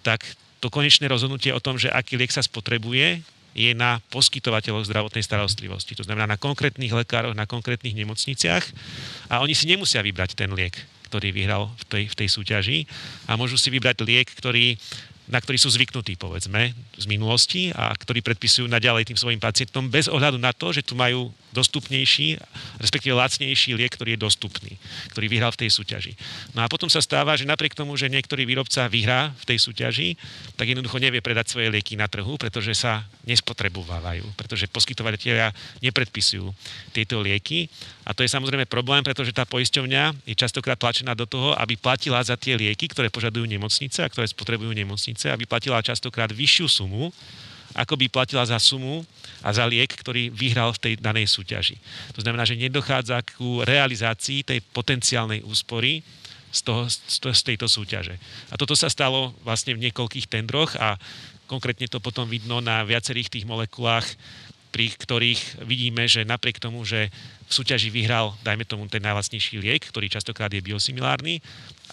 tak 0.02 0.26
to 0.60 0.74
konečné 0.74 1.06
rozhodnutie 1.06 1.54
o 1.54 1.62
tom, 1.62 1.78
že 1.78 1.94
aký 1.94 2.18
liek 2.18 2.34
sa 2.34 2.42
spotrebuje, 2.42 3.22
je 3.58 3.72
na 3.74 3.98
poskytovateľoch 4.14 4.86
zdravotnej 4.86 5.26
starostlivosti. 5.26 5.98
To 5.98 6.06
znamená 6.06 6.30
na 6.30 6.38
konkrétnych 6.38 6.94
lekároch, 6.94 7.34
na 7.34 7.50
konkrétnych 7.50 7.98
nemocniciach 7.98 8.64
a 9.34 9.42
oni 9.42 9.58
si 9.58 9.66
nemusia 9.66 10.06
vybrať 10.06 10.38
ten 10.38 10.54
liek, 10.54 10.78
ktorý 11.08 11.32
vyhral 11.32 11.72
v 11.80 11.84
tej, 11.88 12.04
v 12.12 12.16
tej 12.20 12.30
súťaži 12.30 12.80
a 13.26 13.40
môžu 13.40 13.56
si 13.56 13.72
vybrať 13.72 14.04
liek, 14.04 14.28
ktorý 14.28 14.76
na 15.28 15.44
ktorý 15.44 15.60
sú 15.60 15.68
zvyknutí, 15.68 16.16
povedzme, 16.16 16.72
z 16.96 17.06
minulosti 17.12 17.68
a 17.76 17.92
ktorí 17.92 18.24
predpisujú 18.24 18.64
naďalej 18.72 19.12
tým 19.12 19.20
svojim 19.20 19.42
pacientom 19.44 19.92
bez 19.92 20.08
ohľadu 20.08 20.40
na 20.40 20.56
to, 20.56 20.72
že 20.72 20.88
tu 20.88 20.96
majú 20.96 21.36
dostupnejší, 21.52 22.40
respektíve 22.80 23.12
lacnejší 23.12 23.76
liek, 23.76 23.92
ktorý 23.92 24.16
je 24.16 24.24
dostupný, 24.24 24.80
ktorý 25.12 25.28
vyhral 25.28 25.52
v 25.52 25.68
tej 25.68 25.70
súťaži. 25.76 26.16
No 26.56 26.64
a 26.64 26.72
potom 26.72 26.88
sa 26.88 27.04
stáva, 27.04 27.36
že 27.36 27.44
napriek 27.44 27.76
tomu, 27.76 28.00
že 28.00 28.08
niektorý 28.08 28.48
výrobca 28.48 28.88
vyhrá 28.88 29.36
v 29.44 29.48
tej 29.52 29.60
súťaži, 29.60 30.16
tak 30.56 30.72
jednoducho 30.72 30.96
nevie 30.96 31.20
predať 31.20 31.52
svoje 31.52 31.76
lieky 31.76 32.00
na 32.00 32.08
trhu, 32.08 32.40
pretože 32.40 32.72
sa 32.72 33.04
nespotrebovávajú, 33.28 34.24
pretože 34.40 34.72
poskytovateľia 34.72 35.52
nepredpisujú 35.84 36.56
tieto 36.96 37.20
lieky. 37.20 37.68
A 38.08 38.16
to 38.16 38.24
je 38.24 38.32
samozrejme 38.32 38.64
problém, 38.72 39.04
pretože 39.04 39.36
tá 39.36 39.44
poisťovňa 39.44 40.24
je 40.24 40.32
častokrát 40.32 40.80
tlačená 40.80 41.12
do 41.12 41.28
toho, 41.28 41.52
aby 41.60 41.76
platila 41.76 42.24
za 42.24 42.40
tie 42.40 42.56
lieky, 42.56 42.88
ktoré 42.88 43.12
požadujú 43.12 43.44
nemocnice 43.44 44.00
a 44.00 44.08
ktoré 44.08 44.32
spotrebujú 44.32 44.72
nemocnice, 44.72 45.28
aby 45.28 45.44
platila 45.44 45.84
častokrát 45.84 46.32
vyššiu 46.32 46.68
sumu, 46.72 47.12
ako 47.76 48.00
by 48.00 48.08
platila 48.08 48.48
za 48.48 48.56
sumu 48.64 49.04
a 49.44 49.52
za 49.52 49.68
liek, 49.68 49.92
ktorý 49.92 50.32
vyhral 50.32 50.72
v 50.72 50.82
tej 50.82 50.94
danej 51.04 51.28
súťaži. 51.28 51.76
To 52.16 52.24
znamená, 52.24 52.48
že 52.48 52.56
nedochádza 52.56 53.20
ku 53.36 53.60
realizácii 53.68 54.48
tej 54.48 54.64
potenciálnej 54.72 55.44
úspory 55.44 56.00
z, 56.48 56.60
toho, 56.64 56.88
z 56.88 57.42
tejto 57.44 57.68
súťaže. 57.68 58.16
A 58.50 58.56
toto 58.56 58.72
sa 58.72 58.88
stalo 58.88 59.36
vlastne 59.44 59.76
v 59.76 59.84
niekoľkých 59.84 60.32
tendroch 60.32 60.80
a 60.80 60.96
konkrétne 61.46 61.92
to 61.92 62.00
potom 62.00 62.28
vidno 62.28 62.64
na 62.64 62.88
viacerých 62.88 63.32
tých 63.32 63.46
molekulách, 63.48 64.08
pri 64.72 64.94
ktorých 64.94 65.64
vidíme, 65.64 66.06
že 66.06 66.28
napriek 66.28 66.60
tomu, 66.60 66.84
že 66.84 67.10
v 67.48 67.52
súťaži 67.52 67.88
vyhral, 67.88 68.36
dajme 68.44 68.68
tomu, 68.68 68.86
ten 68.92 69.02
najlacnejší 69.02 69.64
liek, 69.64 69.88
ktorý 69.88 70.12
častokrát 70.12 70.52
je 70.52 70.60
biosimilárny, 70.60 71.40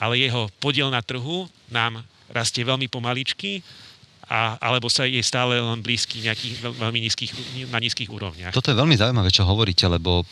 ale 0.02 0.18
jeho 0.18 0.50
podiel 0.58 0.90
na 0.90 1.00
trhu 1.00 1.46
nám 1.70 2.02
rastie 2.34 2.66
veľmi 2.66 2.90
pomaličky 2.90 3.62
a, 4.26 4.56
alebo 4.58 4.88
sa 4.88 5.04
je 5.04 5.20
stále 5.20 5.60
len 5.60 5.80
blízky 5.84 6.24
nejakých 6.24 6.74
veľmi 6.80 6.98
nízkych, 7.04 7.30
na 7.68 7.78
nízkych 7.78 8.08
úrovniach. 8.08 8.56
Toto 8.56 8.72
je 8.72 8.80
veľmi 8.80 8.96
zaujímavé, 8.96 9.28
čo 9.30 9.44
hovoríte, 9.44 9.84
lebo 9.86 10.24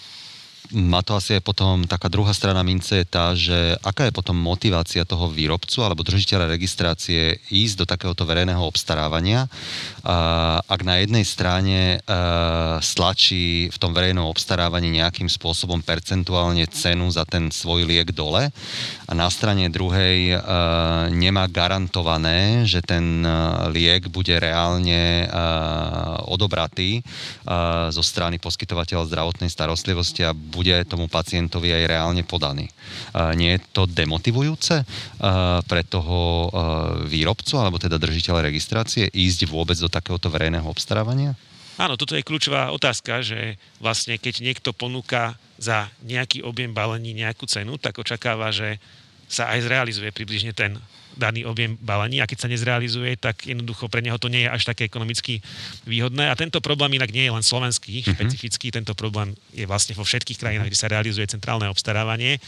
má 0.70 1.02
to 1.02 1.18
asi 1.18 1.36
aj 1.36 1.42
potom 1.42 1.82
taká 1.90 2.06
druhá 2.06 2.30
strana 2.30 2.62
mince 2.62 3.02
je 3.02 3.06
tá, 3.06 3.34
že 3.34 3.74
aká 3.82 4.06
je 4.06 4.14
potom 4.14 4.38
motivácia 4.38 5.02
toho 5.02 5.26
výrobcu 5.26 5.82
alebo 5.82 6.06
držiteľa 6.06 6.46
registrácie 6.46 7.42
ísť 7.50 7.74
do 7.82 7.84
takéhoto 7.84 8.22
verejného 8.22 8.62
obstarávania, 8.62 9.50
ak 10.64 10.80
na 10.86 11.02
jednej 11.02 11.26
strane 11.26 11.98
stlačí 12.78 13.68
v 13.74 13.76
tom 13.82 13.90
verejnom 13.90 14.24
obstarávaní 14.24 14.94
nejakým 15.02 15.26
spôsobom 15.26 15.82
percentuálne 15.82 16.64
cenu 16.70 17.10
za 17.10 17.26
ten 17.26 17.50
svoj 17.50 17.84
liek 17.84 18.14
dole 18.14 18.48
a 19.04 19.12
na 19.12 19.28
strane 19.28 19.66
druhej 19.68 20.38
nemá 21.10 21.50
garantované, 21.50 22.64
že 22.64 22.80
ten 22.80 23.26
liek 23.74 24.08
bude 24.08 24.38
reálne 24.38 25.26
odobratý 26.30 27.02
zo 27.90 28.02
strany 28.06 28.38
poskytovateľa 28.38 29.10
zdravotnej 29.10 29.50
starostlivosti 29.50 30.24
a 30.24 30.32
bude 30.52 30.84
tomu 30.84 31.08
pacientovi 31.08 31.72
aj 31.72 31.88
reálne 31.88 32.20
podaný. 32.28 32.68
Nie 33.40 33.56
je 33.56 33.64
to 33.72 33.88
demotivujúce 33.88 34.84
pre 35.64 35.82
toho 35.88 36.52
výrobcu 37.08 37.56
alebo 37.56 37.80
teda 37.80 37.96
držiteľa 37.96 38.44
registrácie 38.52 39.08
ísť 39.08 39.48
vôbec 39.48 39.80
do 39.80 39.88
takéhoto 39.88 40.28
verejného 40.28 40.68
obstarávania? 40.68 41.32
Áno, 41.80 41.96
toto 41.96 42.12
je 42.12 42.20
kľúčová 42.20 42.68
otázka, 42.68 43.24
že 43.24 43.56
vlastne 43.80 44.20
keď 44.20 44.44
niekto 44.44 44.76
ponúka 44.76 45.40
za 45.56 45.88
nejaký 46.04 46.44
objem 46.44 46.76
balení 46.76 47.16
nejakú 47.16 47.48
cenu, 47.48 47.80
tak 47.80 47.96
očakáva, 47.96 48.52
že 48.52 48.76
sa 49.24 49.48
aj 49.56 49.64
zrealizuje 49.64 50.12
približne 50.12 50.52
ten 50.52 50.76
daný 51.16 51.44
objem 51.44 51.76
balení 51.80 52.20
a 52.20 52.28
keď 52.28 52.38
sa 52.46 52.48
nezrealizuje, 52.50 53.16
tak 53.20 53.44
jednoducho 53.46 53.88
pre 53.88 54.00
neho 54.00 54.16
to 54.16 54.32
nie 54.32 54.44
je 54.44 54.50
až 54.50 54.62
také 54.68 54.88
ekonomicky 54.88 55.44
výhodné. 55.84 56.28
A 56.28 56.34
tento 56.38 56.58
problém 56.64 56.96
inak 56.96 57.12
nie 57.12 57.28
je 57.28 57.32
len 57.32 57.44
slovenský, 57.44 58.02
mm-hmm. 58.02 58.14
špecifický, 58.16 58.72
tento 58.72 58.96
problém 58.96 59.36
je 59.52 59.68
vlastne 59.68 59.92
vo 59.96 60.04
všetkých 60.04 60.40
krajinách, 60.40 60.68
kde 60.72 60.80
sa 60.80 60.92
realizuje 60.92 61.28
centrálne 61.28 61.68
obstarávanie 61.68 62.40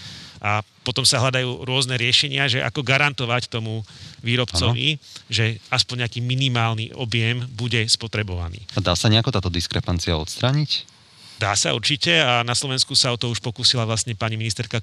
a 0.45 0.61
potom 0.85 1.09
sa 1.09 1.25
hľadajú 1.25 1.65
rôzne 1.65 1.97
riešenia, 1.97 2.45
že 2.51 2.61
ako 2.61 2.85
garantovať 2.85 3.49
tomu 3.49 3.81
výrobcovi, 4.21 5.01
ano. 5.01 5.03
že 5.33 5.57
aspoň 5.73 6.05
nejaký 6.05 6.21
minimálny 6.21 6.93
objem 6.93 7.49
bude 7.57 7.81
spotrebovaný. 7.89 8.61
A 8.77 8.85
dá 8.85 8.93
sa 8.93 9.09
nejako 9.09 9.33
táto 9.33 9.49
diskrepancia 9.49 10.13
odstrániť? 10.21 10.95
Dá 11.35 11.51
sa 11.59 11.75
určite 11.75 12.15
a 12.23 12.47
na 12.47 12.55
Slovensku 12.55 12.95
sa 12.95 13.11
o 13.11 13.19
to 13.19 13.27
už 13.27 13.43
pokúsila 13.43 13.83
vlastne 13.83 14.15
pani 14.15 14.39
ministerka 14.39 14.79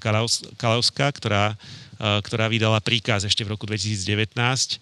Kalauská, 0.60 1.08
ktorá, 1.08 1.56
ktorá 2.02 2.50
vydala 2.50 2.82
príkaz 2.82 3.22
ešte 3.22 3.46
v 3.46 3.54
roku 3.54 3.62
2019, 3.62 4.34
e, 4.34 4.78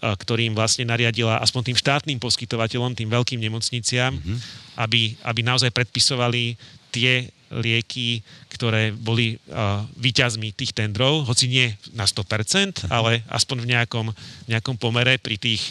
ktorým 0.00 0.56
vlastne 0.56 0.88
nariadila 0.88 1.36
aspoň 1.44 1.72
tým 1.72 1.78
štátnym 1.78 2.18
poskytovateľom, 2.22 2.96
tým 2.96 3.12
veľkým 3.12 3.36
nemocniciam, 3.36 4.16
mm-hmm. 4.16 4.38
aby, 4.80 5.12
aby 5.20 5.40
naozaj 5.44 5.68
predpisovali 5.68 6.56
tie 6.88 7.28
lieky, 7.48 8.20
ktoré 8.52 8.92
boli 8.92 9.36
uh, 9.48 9.80
výťazmi 9.96 10.52
tých 10.52 10.76
tendrov, 10.76 11.24
hoci 11.24 11.48
nie 11.48 11.72
na 11.96 12.04
100%, 12.04 12.84
mhm. 12.84 12.92
ale 12.92 13.24
aspoň 13.32 13.56
v 13.64 13.70
nejakom, 13.72 14.06
nejakom 14.48 14.76
pomere 14.76 15.16
pri 15.16 15.40
tých 15.40 15.64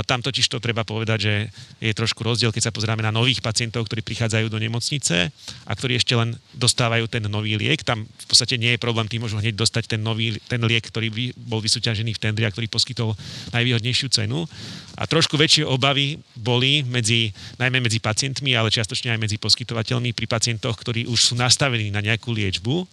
tam 0.00 0.24
totiž 0.24 0.48
to 0.48 0.56
treba 0.56 0.88
povedať, 0.88 1.18
že 1.20 1.34
je 1.76 1.92
trošku 1.92 2.24
rozdiel, 2.24 2.48
keď 2.48 2.68
sa 2.68 2.72
pozrieme 2.72 3.04
na 3.04 3.12
nových 3.12 3.44
pacientov, 3.44 3.84
ktorí 3.84 4.00
prichádzajú 4.00 4.48
do 4.48 4.56
nemocnice 4.56 5.28
a 5.68 5.72
ktorí 5.76 6.00
ešte 6.00 6.16
len 6.16 6.32
dostávajú 6.56 7.04
ten 7.12 7.20
nový 7.28 7.60
liek. 7.60 7.84
Tam 7.84 8.08
v 8.08 8.26
podstate 8.26 8.56
nie 8.56 8.72
je 8.72 8.80
problém, 8.80 9.04
tým 9.04 9.20
môžu 9.20 9.36
hneď 9.36 9.52
dostať 9.52 9.92
ten 9.92 10.00
nový 10.00 10.40
ten 10.48 10.64
liek, 10.64 10.80
ktorý 10.80 11.36
bol 11.36 11.60
vysúťažený 11.60 12.16
v 12.16 12.22
tendri 12.24 12.48
a 12.48 12.52
ktorý 12.54 12.72
poskytol 12.72 13.12
najvýhodnejšiu 13.52 14.08
cenu. 14.08 14.48
A 14.96 15.04
trošku 15.04 15.36
väčšie 15.36 15.68
obavy 15.68 16.16
boli 16.40 16.80
medzi, 16.88 17.28
najmä 17.60 17.84
medzi 17.84 18.00
pacientmi, 18.00 18.56
ale 18.56 18.72
čiastočne 18.72 19.12
aj 19.12 19.20
medzi 19.20 19.36
poskytovateľmi 19.36 20.16
pri 20.16 20.24
pacientoch, 20.24 20.80
ktorí 20.80 21.04
už 21.04 21.20
sú 21.20 21.34
nastavení 21.36 21.92
na 21.92 22.00
nejakú 22.00 22.32
liečbu 22.32 22.88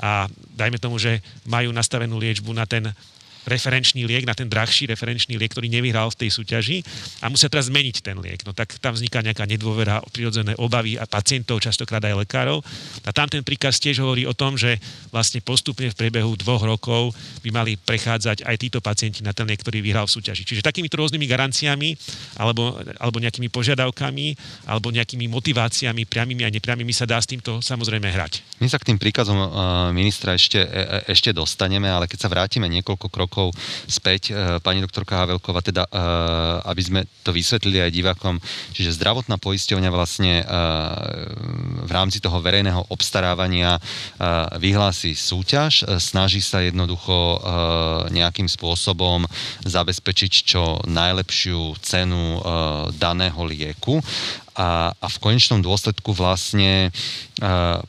a 0.00 0.26
dajme 0.56 0.80
tomu, 0.80 0.96
že 0.96 1.20
majú 1.44 1.70
nastavenú 1.76 2.16
liečbu 2.16 2.50
na 2.56 2.64
ten 2.64 2.88
referenčný 3.48 4.04
liek, 4.04 4.28
na 4.28 4.36
ten 4.36 4.48
drahší 4.50 4.90
referenčný 4.90 5.40
liek, 5.40 5.52
ktorý 5.52 5.72
nevyhral 5.72 6.12
v 6.12 6.26
tej 6.26 6.30
súťaži 6.34 6.84
a 7.24 7.32
musia 7.32 7.48
teraz 7.48 7.72
zmeniť 7.72 7.96
ten 8.04 8.16
liek. 8.20 8.44
No 8.44 8.52
tak 8.52 8.76
tam 8.80 8.96
vzniká 8.96 9.24
nejaká 9.24 9.48
nedôvera, 9.48 10.04
prirodzené 10.12 10.56
obavy 10.60 11.00
a 11.00 11.08
pacientov, 11.08 11.64
častokrát 11.64 12.04
aj 12.04 12.26
lekárov. 12.26 12.60
A 13.04 13.10
tam 13.10 13.26
ten 13.26 13.40
príkaz 13.44 13.80
tiež 13.80 14.04
hovorí 14.04 14.28
o 14.28 14.36
tom, 14.36 14.60
že 14.60 14.76
vlastne 15.08 15.40
postupne 15.40 15.88
v 15.88 15.96
priebehu 15.96 16.36
dvoch 16.36 16.62
rokov 16.62 17.16
by 17.40 17.50
mali 17.50 17.72
prechádzať 17.80 18.44
aj 18.44 18.56
títo 18.60 18.78
pacienti 18.84 19.24
na 19.24 19.32
ten 19.32 19.48
liek, 19.48 19.60
ktorý 19.60 19.80
vyhral 19.80 20.04
v 20.04 20.20
súťaži. 20.20 20.44
Čiže 20.44 20.66
takýmito 20.66 21.00
rôznymi 21.00 21.26
garanciami 21.26 21.96
alebo, 22.36 22.76
alebo 23.00 23.16
nejakými 23.18 23.48
požiadavkami 23.48 24.26
alebo 24.68 24.92
nejakými 24.92 25.26
motiváciami, 25.30 26.04
priamými 26.04 26.44
a 26.44 26.52
nepriamými 26.52 26.92
sa 26.92 27.08
dá 27.08 27.16
s 27.16 27.30
týmto 27.30 27.64
samozrejme 27.64 28.10
hrať. 28.10 28.60
My 28.60 28.68
sa 28.68 28.76
k 28.76 28.92
tým 28.92 28.98
príkazom 29.00 29.38
ministra 29.96 30.36
ešte, 30.36 30.60
e, 30.60 30.66
e, 30.66 30.96
ešte 31.08 31.32
dostaneme, 31.32 31.88
ale 31.88 32.04
keď 32.04 32.26
sa 32.26 32.32
vrátime 32.32 32.68
niekoľko 32.68 33.06
krokov 33.08 33.29
rokov 33.30 33.54
späť, 33.86 34.34
e, 34.34 34.58
pani 34.58 34.82
doktorka 34.82 35.22
Havelková, 35.22 35.62
teda 35.62 35.86
e, 35.86 35.90
aby 36.66 36.82
sme 36.82 37.00
to 37.22 37.30
vysvetlili 37.30 37.78
aj 37.78 37.94
divakom, 37.94 38.42
čiže 38.74 38.98
zdravotná 38.98 39.38
poisťovňa 39.38 39.90
vlastne 39.94 40.42
e, 40.42 40.44
v 41.86 41.90
rámci 41.94 42.18
toho 42.18 42.42
verejného 42.42 42.90
obstarávania 42.90 43.78
vyhlási 44.58 45.14
súťaž, 45.14 45.84
snaží 46.00 46.40
sa 46.40 46.64
jednoducho 46.64 47.40
nejakým 48.08 48.48
spôsobom 48.48 49.28
zabezpečiť 49.62 50.32
čo 50.32 50.80
najlepšiu 50.88 51.76
cenu 51.84 52.40
daného 52.96 53.40
lieku. 53.44 54.00
A, 54.56 54.90
a 54.90 55.06
v 55.06 55.20
konečnom 55.20 55.60
dôsledku 55.60 56.16
vlastne 56.16 56.88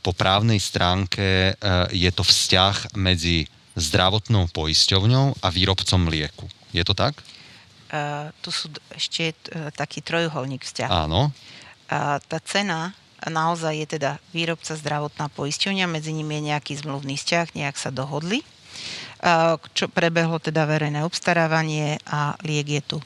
po 0.04 0.12
právnej 0.12 0.60
stránke 0.60 1.56
je 1.90 2.10
to 2.12 2.22
vzťah 2.22 2.94
medzi 2.94 3.48
zdravotnou 3.76 4.48
poisťovňou 4.52 5.40
a 5.40 5.48
výrobcom 5.48 6.08
lieku. 6.08 6.46
Je 6.72 6.84
to 6.84 6.92
tak? 6.92 7.16
Uh, 7.92 8.32
tu 8.40 8.48
sú 8.48 8.72
ešte 8.96 9.36
uh, 9.52 9.68
taký 9.72 10.00
trojuholník 10.00 10.64
vzťah. 10.64 10.88
Áno. 10.88 11.28
Uh, 11.92 12.16
tá 12.24 12.40
cena 12.40 12.96
naozaj 13.22 13.86
je 13.86 13.86
teda 13.98 14.10
výrobca 14.34 14.74
zdravotná 14.74 15.30
poisťovňa, 15.30 15.86
medzi 15.86 16.10
nimi 16.10 16.40
je 16.40 16.48
nejaký 16.50 16.74
zmluvný 16.82 17.14
vzťah, 17.14 17.54
nejak 17.54 17.78
sa 17.78 17.94
dohodli, 17.94 18.42
čo 19.78 19.86
prebehlo 19.86 20.42
teda 20.42 20.66
verejné 20.66 21.06
obstarávanie 21.06 22.02
a 22.02 22.34
liek 22.42 22.66
je 22.66 22.82
tu. 22.82 22.98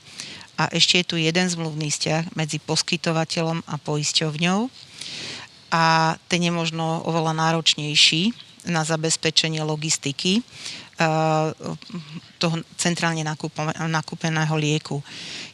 A 0.57 0.73
ešte 0.73 1.05
je 1.05 1.05
tu 1.05 1.17
jeden 1.21 1.45
zmluvný 1.45 1.93
vzťah 1.93 2.33
medzi 2.33 2.57
poskytovateľom 2.65 3.61
a 3.69 3.77
poisťovňou 3.77 4.73
a 5.77 6.17
ten 6.33 6.41
je 6.41 6.53
možno 6.55 7.05
oveľa 7.05 7.37
náročnejší 7.37 8.33
na 8.67 8.83
zabezpečenie 8.83 9.63
logistiky 9.63 10.43
toho 12.41 12.57
centrálne 12.81 13.21
nakúpeného 13.87 14.55
lieku. 14.57 15.05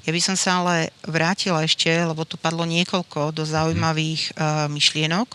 Ja 0.07 0.15
by 0.15 0.21
som 0.23 0.37
sa 0.39 0.63
ale 0.63 0.95
vrátila 1.03 1.67
ešte, 1.67 1.91
lebo 1.91 2.23
tu 2.23 2.39
padlo 2.39 2.63
niekoľko 2.63 3.35
do 3.35 3.43
zaujímavých 3.43 4.35
myšlienok. 4.71 5.29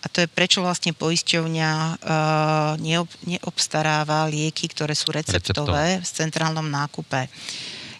A 0.00 0.08
to 0.08 0.24
je 0.24 0.32
prečo 0.32 0.64
vlastne 0.64 0.96
poisťovňa 0.96 2.00
neobstaráva 3.24 4.24
lieky, 4.32 4.72
ktoré 4.72 4.96
sú 4.96 5.12
receptové 5.12 6.00
v 6.00 6.08
centrálnom 6.08 6.64
nákupe. 6.64 7.28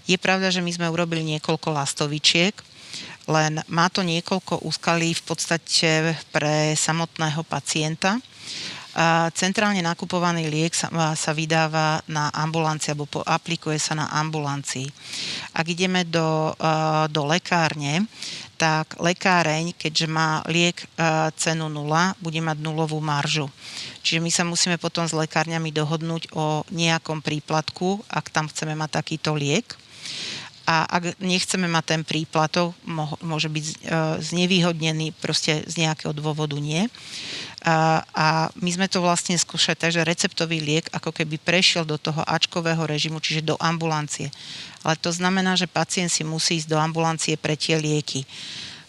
Je 0.08 0.16
pravda, 0.16 0.48
že 0.48 0.64
my 0.64 0.72
sme 0.72 0.88
urobili 0.88 1.20
niekoľko 1.36 1.76
lastovičiek, 1.76 2.56
len 3.28 3.60
má 3.68 3.92
to 3.92 4.00
niekoľko 4.00 4.64
úskalí 4.64 5.12
v 5.12 5.22
podstate 5.22 6.16
pre 6.32 6.72
samotného 6.72 7.44
pacienta 7.44 8.16
Centrálne 9.38 9.80
nakupovaný 9.86 10.50
liek 10.50 10.74
sa, 10.74 10.90
sa 11.14 11.30
vydáva 11.30 12.02
na 12.10 12.26
ambulancii 12.34 12.90
alebo 12.90 13.22
aplikuje 13.22 13.78
sa 13.78 13.94
na 13.94 14.10
ambulancii. 14.10 14.90
Ak 15.54 15.70
ideme 15.70 16.02
do, 16.02 16.50
do 17.10 17.22
lekárne, 17.30 18.10
tak 18.60 18.98
lekáreň, 19.00 19.72
keďže 19.78 20.04
má 20.10 20.44
liek 20.50 20.84
cenu 21.38 21.70
nula, 21.72 22.18
bude 22.20 22.42
mať 22.44 22.58
nulovú 22.60 22.98
maržu. 22.98 23.48
Čiže 24.04 24.20
my 24.20 24.30
sa 24.34 24.44
musíme 24.44 24.76
potom 24.76 25.06
s 25.06 25.16
lekárňami 25.16 25.72
dohodnúť 25.72 26.34
o 26.36 26.66
nejakom 26.68 27.22
príplatku, 27.24 28.04
ak 28.10 28.28
tam 28.28 28.50
chceme 28.50 28.76
mať 28.76 29.00
takýto 29.00 29.32
liek 29.38 29.78
a 30.70 30.86
ak 30.86 31.18
nechceme 31.18 31.66
mať 31.66 31.84
ten 31.98 32.02
príplatok, 32.06 32.70
môže 33.26 33.50
byť 33.50 33.66
e, 33.66 33.74
znevýhodnený 34.22 35.18
proste 35.18 35.66
z 35.66 35.74
nejakého 35.82 36.14
dôvodu 36.14 36.54
nie. 36.62 36.86
A, 37.66 38.06
a 38.14 38.26
my 38.54 38.70
sme 38.70 38.86
to 38.86 39.02
vlastne 39.02 39.34
skúšali 39.34 39.74
tak, 39.74 39.90
že 39.90 40.06
receptový 40.06 40.62
liek 40.62 40.86
ako 40.94 41.10
keby 41.10 41.42
prešiel 41.42 41.82
do 41.82 41.98
toho 41.98 42.22
ačkového 42.22 42.86
režimu, 42.86 43.18
čiže 43.18 43.42
do 43.42 43.58
ambulancie. 43.58 44.30
Ale 44.86 44.94
to 44.94 45.10
znamená, 45.10 45.58
že 45.58 45.66
pacient 45.66 46.14
si 46.14 46.22
musí 46.22 46.62
ísť 46.62 46.70
do 46.70 46.78
ambulancie 46.78 47.34
pre 47.34 47.58
tie 47.58 47.74
lieky. 47.74 48.22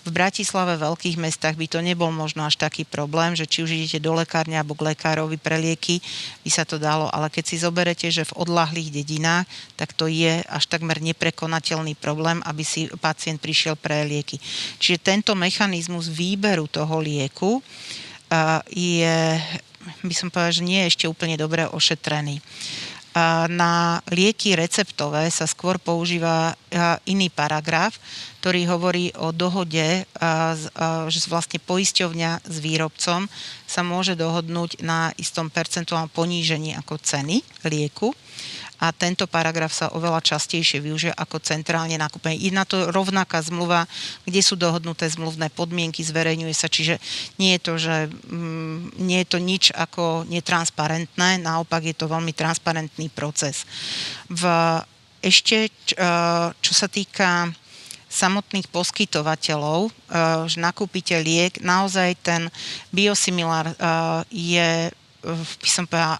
V 0.01 0.10
Bratislave, 0.10 0.81
veľkých 0.81 1.22
mestách 1.22 1.53
by 1.62 1.70
to 1.70 1.77
nebol 1.77 2.10
možno 2.10 2.41
až 2.41 2.58
taký 2.58 2.89
problém, 2.89 3.38
že 3.38 3.46
či 3.46 3.62
už 3.62 3.70
idete 3.70 4.01
do 4.01 4.17
lekárne 4.17 4.58
alebo 4.58 4.74
k 4.74 4.89
lekárovi 4.89 5.38
pre 5.38 5.62
lieky, 5.62 6.01
by 6.41 6.50
sa 6.50 6.65
to 6.65 6.81
dalo, 6.81 7.05
ale 7.13 7.29
keď 7.29 7.43
si 7.46 7.62
zoberete, 7.62 8.10
že 8.10 8.25
v 8.25 8.41
odlahlých 8.41 8.89
dedinách, 8.89 9.46
tak 9.77 9.93
to 9.93 10.10
je 10.10 10.41
až 10.41 10.63
takmer 10.65 10.98
neprekonateľný 11.05 11.93
problém, 12.01 12.41
aby 12.50 12.65
si 12.65 12.89
pacient 12.98 13.38
prišiel 13.38 13.77
pre 13.77 14.01
lieky. 14.01 14.41
Čiže 14.81 15.05
tento 15.05 15.38
mechanizmus 15.38 16.10
výberu 16.10 16.65
toho 16.65 16.98
lieku 16.98 17.62
je, 18.74 19.17
by 20.01 20.13
som 20.17 20.34
povedala, 20.34 20.58
že 20.58 20.65
nie 20.65 20.81
je 20.81 20.89
ešte 20.98 21.05
úplne 21.05 21.38
dobre 21.38 21.70
ošetrený. 21.70 22.41
Na 23.51 24.00
lieky 24.08 24.55
receptové 24.55 25.27
sa 25.29 25.43
skôr 25.43 25.77
používa 25.77 26.55
iný 27.05 27.27
paragraf, 27.27 27.99
ktorý 28.39 28.65
hovorí 28.71 29.11
o 29.19 29.35
dohode, 29.35 30.07
že 31.07 31.19
vlastne 31.27 31.59
poisťovňa 31.59 32.47
s 32.47 32.57
výrobcom 32.63 33.27
sa 33.67 33.81
môže 33.83 34.15
dohodnúť 34.15 34.81
na 34.81 35.11
istom 35.19 35.51
percentuálnom 35.51 36.11
ponížení 36.11 36.73
ako 36.79 36.97
ceny 36.97 37.43
lieku 37.67 38.15
a 38.81 38.89
tento 38.89 39.29
paragraf 39.29 39.69
sa 39.69 39.93
oveľa 39.93 40.25
častejšie 40.25 40.81
využije 40.81 41.13
ako 41.13 41.37
centrálne 41.37 41.93
nakúpenie. 42.01 42.49
Na 42.49 42.65
to 42.65 42.89
rovnaká 42.89 43.37
zmluva, 43.45 43.85
kde 44.25 44.41
sú 44.41 44.57
dohodnuté 44.57 45.05
zmluvné 45.05 45.53
podmienky, 45.53 46.01
zverejňuje 46.01 46.55
sa, 46.57 46.65
čiže 46.65 46.97
nie 47.37 47.53
je 47.55 47.61
to, 47.61 47.73
že 47.77 47.95
mm, 48.09 48.97
nie 48.97 49.21
je 49.21 49.27
to 49.29 49.37
nič 49.37 49.69
ako 49.69 50.25
netransparentné, 50.25 51.38
naopak 51.38 51.86
je 51.86 51.93
to 51.93 52.10
veľmi 52.10 52.34
transparentný 52.34 53.13
proces. 53.13 53.69
V, 54.34 54.49
ešte, 55.21 55.69
čo 56.60 56.73
sa 56.73 56.88
týka 56.89 57.53
samotných 58.12 58.67
poskytovateľov, 58.67 59.88
že 60.51 60.57
nakúpite 60.60 61.15
liek, 61.23 61.63
naozaj 61.63 62.19
ten 62.19 62.51
biosimilár 62.91 63.71
je, 64.27 64.91
by 65.62 65.69
som 65.69 65.88
povedala, 65.88 66.19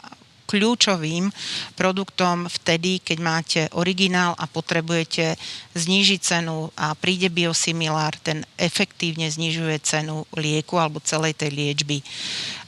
kľúčovým 0.52 1.32
produktom 1.80 2.44
vtedy, 2.52 3.00
keď 3.00 3.18
máte 3.24 3.62
originál 3.72 4.36
a 4.36 4.52
potrebujete 4.52 5.40
znížiť 5.80 6.20
cenu 6.20 6.68
a 6.76 6.92
príde 6.92 7.32
biosimilár, 7.32 8.20
ten 8.20 8.44
efektívne 8.60 9.32
znižuje 9.32 9.80
cenu 9.80 10.28
lieku 10.36 10.76
alebo 10.76 11.00
celej 11.00 11.40
tej 11.40 11.56
liečby. 11.56 12.04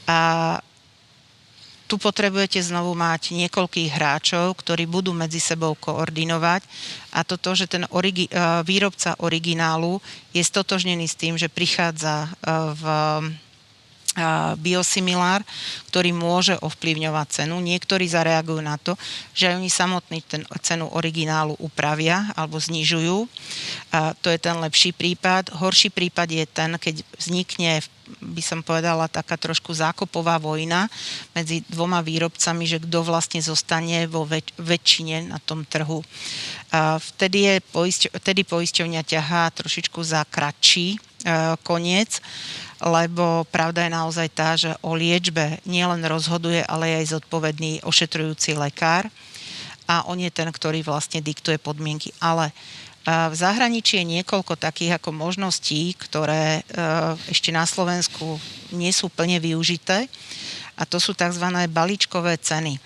A 0.08 0.64
tu 1.88 2.00
potrebujete 2.00 2.64
znovu 2.64 2.96
mať 2.96 3.36
niekoľkých 3.36 3.94
hráčov, 3.94 4.58
ktorí 4.60 4.88
budú 4.88 5.12
medzi 5.12 5.38
sebou 5.38 5.76
koordinovať. 5.78 6.64
A 7.14 7.22
to, 7.28 7.38
že 7.54 7.70
ten 7.70 7.84
origi- 7.94 8.32
výrobca 8.66 9.14
originálu 9.22 10.02
je 10.34 10.42
stotožnený 10.42 11.06
s 11.06 11.20
tým, 11.20 11.38
že 11.38 11.52
prichádza 11.52 12.32
v 12.74 12.84
biosimilár, 14.62 15.42
ktorý 15.90 16.14
môže 16.14 16.54
ovplyvňovať 16.62 17.28
cenu. 17.44 17.58
Niektorí 17.62 18.06
zareagujú 18.06 18.62
na 18.62 18.78
to, 18.78 18.94
že 19.34 19.58
oni 19.58 19.70
samotný 19.70 20.22
ten 20.22 20.46
cenu 20.62 20.86
originálu 20.94 21.58
upravia 21.58 22.30
alebo 22.38 22.62
znižujú. 22.62 23.26
A 23.94 24.14
to 24.14 24.30
je 24.30 24.38
ten 24.38 24.58
lepší 24.62 24.94
prípad. 24.94 25.58
Horší 25.58 25.90
prípad 25.90 26.30
je 26.30 26.46
ten, 26.46 26.78
keď 26.78 27.02
vznikne 27.18 27.82
by 28.20 28.44
som 28.44 28.60
povedala, 28.60 29.08
taká 29.08 29.40
trošku 29.40 29.72
zákopová 29.72 30.36
vojna 30.38 30.92
medzi 31.32 31.64
dvoma 31.72 32.04
výrobcami, 32.04 32.68
že 32.68 32.84
kto 32.84 33.00
vlastne 33.02 33.40
zostane 33.40 34.06
vo 34.12 34.28
väč- 34.28 34.52
väčšine 34.60 35.32
na 35.32 35.40
tom 35.40 35.64
trhu. 35.64 36.04
A 36.76 37.00
vtedy, 37.00 37.48
je 37.48 37.56
poisťo- 37.64 38.12
vtedy 38.12 38.44
poisťovňa 38.44 39.02
ťahá 39.08 39.50
trošičku 39.56 40.04
za 40.04 40.28
kratší 40.28 40.88
e, 40.94 40.98
koniec 41.64 42.20
lebo 42.84 43.48
pravda 43.48 43.88
je 43.88 43.96
naozaj 43.96 44.28
tá, 44.36 44.60
že 44.60 44.76
o 44.84 44.92
liečbe 44.92 45.64
nielen 45.64 46.04
rozhoduje, 46.04 46.60
ale 46.68 46.92
je 46.92 47.00
aj 47.00 47.12
zodpovedný 47.16 47.72
ošetrujúci 47.88 48.60
lekár 48.60 49.08
a 49.88 50.04
on 50.12 50.20
je 50.20 50.28
ten, 50.28 50.52
ktorý 50.52 50.84
vlastne 50.84 51.24
diktuje 51.24 51.56
podmienky. 51.56 52.12
Ale 52.20 52.52
v 53.04 53.36
zahraničí 53.36 54.00
je 54.00 54.20
niekoľko 54.20 54.56
takých 54.56 55.00
ako 55.00 55.12
možností, 55.12 55.96
ktoré 55.96 56.64
ešte 57.28 57.52
na 57.52 57.68
Slovensku 57.68 58.40
nie 58.76 58.92
sú 58.96 59.12
plne 59.12 59.40
využité 59.44 60.08
a 60.74 60.84
to 60.90 60.98
sú 60.98 61.14
tzv. 61.14 61.46
balíčkové 61.70 62.38
ceny. 62.42 62.82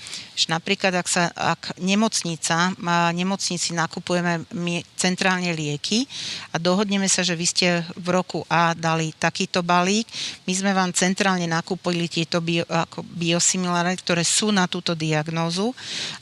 Napríklad, 0.46 0.94
ak, 0.94 1.08
sa, 1.10 1.34
ak 1.34 1.82
nemocnica, 1.82 2.78
má, 2.78 3.10
nemocnici 3.10 3.74
nakupujeme 3.74 4.46
my 4.54 4.86
centrálne 4.94 5.50
lieky 5.50 6.06
a 6.54 6.62
dohodneme 6.62 7.10
sa, 7.10 7.26
že 7.26 7.34
vy 7.34 7.46
ste 7.50 7.82
v 7.98 8.08
roku 8.14 8.46
A 8.46 8.78
dali 8.78 9.10
takýto 9.18 9.66
balík, 9.66 10.06
my 10.46 10.54
sme 10.54 10.72
vám 10.78 10.94
centrálne 10.94 11.50
nakúpili 11.50 12.06
tieto 12.06 12.38
bio, 12.38 12.62
ako 12.70 13.02
biosimiláre, 13.02 13.98
ktoré 13.98 14.22
sú 14.22 14.54
na 14.54 14.70
túto 14.70 14.94
diagnózu 14.94 15.74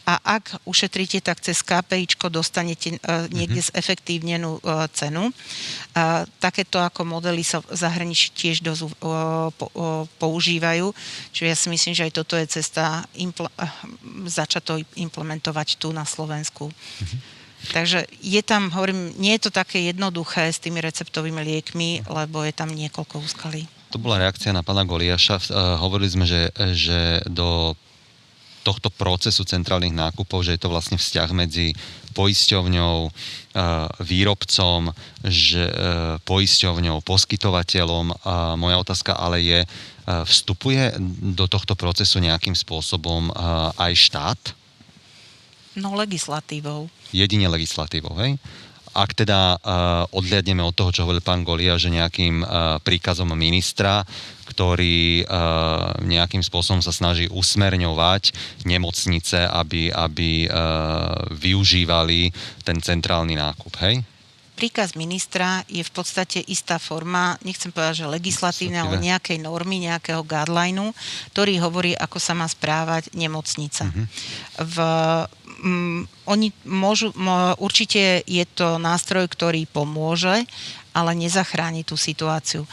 a 0.07 0.39
ak 0.39 0.63
ušetríte, 0.63 1.19
tak 1.19 1.43
cez 1.43 1.59
KPI 1.59 2.07
dostanete 2.31 2.95
uh, 2.95 3.27
niekde 3.27 3.59
mm-hmm. 3.59 3.75
zefektívnenú 3.75 4.63
uh, 4.63 4.87
cenu. 4.95 5.27
Uh, 5.91 6.23
takéto 6.39 6.79
ako 6.79 7.03
modely 7.03 7.43
sa 7.43 7.59
v 7.59 7.75
zahraničí 7.75 8.31
tiež 8.31 8.63
dosť 8.63 8.81
uh, 9.03 9.51
po, 9.51 9.67
uh, 9.75 10.03
používajú, 10.19 10.95
čiže 11.35 11.47
ja 11.51 11.54
si 11.55 11.71
myslím, 11.71 11.95
že 11.95 12.05
aj 12.05 12.13
toto 12.13 12.35
je 12.35 12.45
cesta 12.47 13.07
impl- 13.15 13.49
začať 14.27 14.61
to 14.63 14.73
implementovať 14.99 15.79
tu 15.79 15.95
na 15.95 16.03
Slovensku. 16.03 16.69
Mm-hmm. 16.69 17.19
Takže 17.65 18.05
je 18.21 18.41
tam, 18.45 18.69
hovorím, 18.69 19.17
nie 19.17 19.33
je 19.39 19.49
to 19.49 19.51
také 19.55 19.81
jednoduché 19.89 20.53
s 20.53 20.61
tými 20.61 20.85
receptovými 20.85 21.41
liekmi, 21.41 22.05
lebo 22.05 22.45
je 22.45 22.53
tam 22.53 22.69
niekoľko 22.69 23.25
úskalí. 23.25 23.65
To 23.89 23.97
bola 23.97 24.21
reakcia 24.21 24.53
na 24.53 24.61
pána 24.61 24.85
Goliaša. 24.85 25.49
Uh, 25.49 25.79
hovorili 25.81 26.11
sme, 26.11 26.29
že, 26.29 26.53
že 26.75 27.25
do 27.25 27.73
tohto 28.61 28.89
procesu 28.93 29.45
centrálnych 29.45 29.93
nákupov, 29.93 30.45
že 30.45 30.57
je 30.57 30.61
to 30.61 30.73
vlastne 30.73 30.97
vzťah 30.97 31.29
medzi 31.33 31.73
poisťovňou, 32.13 32.97
uh, 33.07 33.11
výrobcom, 34.03 34.93
že, 35.25 35.65
poisťovňou, 36.21 37.01
poskytovateľom. 37.01 38.05
A 38.25 38.53
moja 38.59 38.77
otázka 38.77 39.15
ale 39.17 39.41
je, 39.41 39.59
Vstupuje 40.05 40.93
do 41.33 41.49
tohto 41.49 41.73
procesu 41.73 42.21
nejakým 42.21 42.53
spôsobom 42.53 43.33
aj 43.73 43.93
štát? 43.97 44.39
No 45.75 45.97
legislatívou. 45.97 46.87
Jedine 47.09 47.49
legislatívou, 47.49 48.13
hej? 48.21 48.37
Ak 48.95 49.11
teda 49.11 49.59
uh, 49.59 50.07
odliadneme 50.15 50.63
od 50.63 50.71
toho, 50.71 50.87
čo 50.87 51.03
hovoril 51.03 51.19
pán 51.19 51.43
Golia, 51.43 51.75
že 51.75 51.91
nejakým 51.91 52.39
uh, 52.39 52.79
príkazom 52.79 53.35
ministra, 53.35 54.07
ktorý 54.45 55.27
nejakým 56.05 56.39
spôsobom 56.39 56.79
sa 56.79 56.93
snaží 56.93 57.27
usmerňovať 57.27 58.31
nemocnice, 58.63 59.41
aby, 59.51 59.91
aby 59.91 60.47
využívali 61.33 62.31
ten 62.63 62.77
centrálny 62.79 63.35
nákup, 63.35 63.73
hej? 63.83 63.99
Príkaz 64.55 64.95
ministra 64.95 65.61
je 65.67 65.83
v 65.83 65.91
podstate 65.91 66.39
istá 66.47 66.79
forma, 66.79 67.35
nechcem 67.43 67.69
povedať, 67.75 68.07
že 68.07 68.13
legislatívne, 68.15 68.79
ale 68.79 69.03
nejakej 69.03 69.43
normy, 69.43 69.83
nejakého 69.83 70.23
guidelineu, 70.23 70.95
ktorý 71.35 71.59
hovorí, 71.59 71.91
ako 71.93 72.17
sa 72.17 72.31
má 72.31 72.47
správať 72.47 73.11
nemocnica. 73.11 73.91
Mm-hmm. 73.91 74.05
V, 74.63 74.77
um, 75.61 76.01
oni 76.25 76.55
môžu, 76.63 77.11
určite 77.59 78.23
je 78.23 78.45
to 78.47 78.79
nástroj, 78.79 79.27
ktorý 79.27 79.67
pomôže, 79.67 80.47
ale 80.95 81.11
nezachráni 81.11 81.83
tú 81.83 81.99
situáciu 81.99 82.63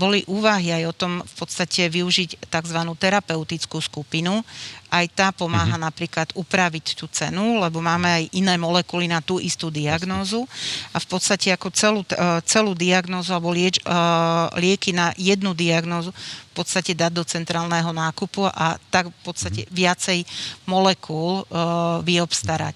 boli 0.00 0.24
úvahy 0.24 0.72
aj 0.72 0.84
o 0.88 0.96
tom 0.96 1.12
v 1.20 1.34
podstate 1.36 1.84
využiť 1.92 2.48
tzv. 2.48 2.78
terapeutickú 2.96 3.76
skupinu. 3.84 4.40
Aj 4.88 5.04
tá 5.12 5.28
pomáha 5.30 5.76
mm-hmm. 5.76 5.86
napríklad 5.86 6.28
upraviť 6.34 6.96
tú 6.96 7.06
cenu, 7.12 7.60
lebo 7.60 7.84
máme 7.84 8.08
aj 8.08 8.24
iné 8.32 8.56
molekuly 8.56 9.06
na 9.06 9.20
tú 9.20 9.38
istú 9.38 9.68
diagnózu 9.68 10.48
a 10.90 10.98
v 10.98 11.06
podstate 11.06 11.52
ako 11.52 11.68
celú, 11.70 12.02
e, 12.02 12.42
celú 12.48 12.72
diagnózu 12.74 13.30
alebo 13.36 13.54
lieč, 13.54 13.78
e, 13.78 13.84
lieky 14.58 14.90
na 14.96 15.14
jednu 15.14 15.54
diagnózu 15.54 16.10
v 16.50 16.54
podstate 16.56 16.96
dať 16.96 17.12
do 17.14 17.22
centrálneho 17.22 17.92
nákupu 17.94 18.50
a 18.50 18.80
tak 18.90 19.12
v 19.12 19.20
podstate 19.22 19.68
mhm. 19.68 19.70
viacej 19.70 20.18
molekúl 20.66 21.44
e, 21.44 21.54
vyobstarať. 22.02 22.74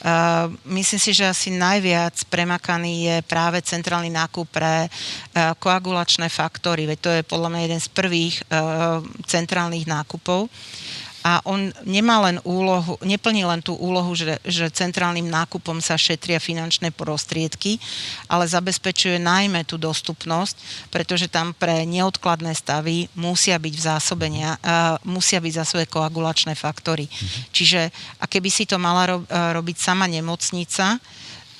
Uh, 0.00 0.48
myslím 0.80 0.96
si, 0.96 1.12
že 1.12 1.28
asi 1.28 1.52
najviac 1.52 2.16
premakaný 2.32 3.04
je 3.04 3.16
práve 3.28 3.60
centrálny 3.60 4.08
nákup 4.08 4.48
pre 4.48 4.88
uh, 4.88 5.52
koagulačné 5.60 6.32
faktory, 6.32 6.88
veď 6.88 6.98
to 7.04 7.10
je 7.12 7.22
podľa 7.28 7.48
mňa 7.52 7.60
jeden 7.68 7.80
z 7.84 7.88
prvých 7.92 8.36
uh, 8.48 9.04
centrálnych 9.28 9.84
nákupov 9.84 10.48
a 11.20 11.44
on 11.44 11.68
nemá 11.84 12.16
len 12.24 12.40
úlohu, 12.48 12.96
neplní 13.04 13.44
len 13.44 13.60
tú 13.60 13.76
úlohu, 13.76 14.16
že, 14.16 14.40
že 14.40 14.72
centrálnym 14.72 15.28
nákupom 15.28 15.76
sa 15.84 16.00
šetria 16.00 16.40
finančné 16.40 16.96
prostriedky, 16.96 17.76
ale 18.24 18.48
zabezpečuje 18.48 19.20
najmä 19.20 19.68
tú 19.68 19.76
dostupnosť, 19.76 20.88
pretože 20.88 21.28
tam 21.28 21.52
pre 21.52 21.84
neodkladné 21.84 22.56
stavy 22.56 23.12
musia 23.12 23.60
byť 23.60 23.74
v 23.76 23.84
zásobenia, 23.84 24.50
uh, 24.56 24.96
musia 25.04 25.44
byť 25.44 25.52
za 25.60 25.64
svoje 25.68 25.86
koagulačné 25.92 26.56
faktory. 26.56 27.04
Mm-hmm. 27.04 27.42
Čiže 27.52 27.80
a 28.16 28.24
keby 28.24 28.48
si 28.48 28.64
to 28.64 28.80
mala 28.80 29.04
ro, 29.04 29.16
uh, 29.20 29.52
robiť 29.52 29.76
sama 29.76 30.08
nemocnica, 30.08 30.96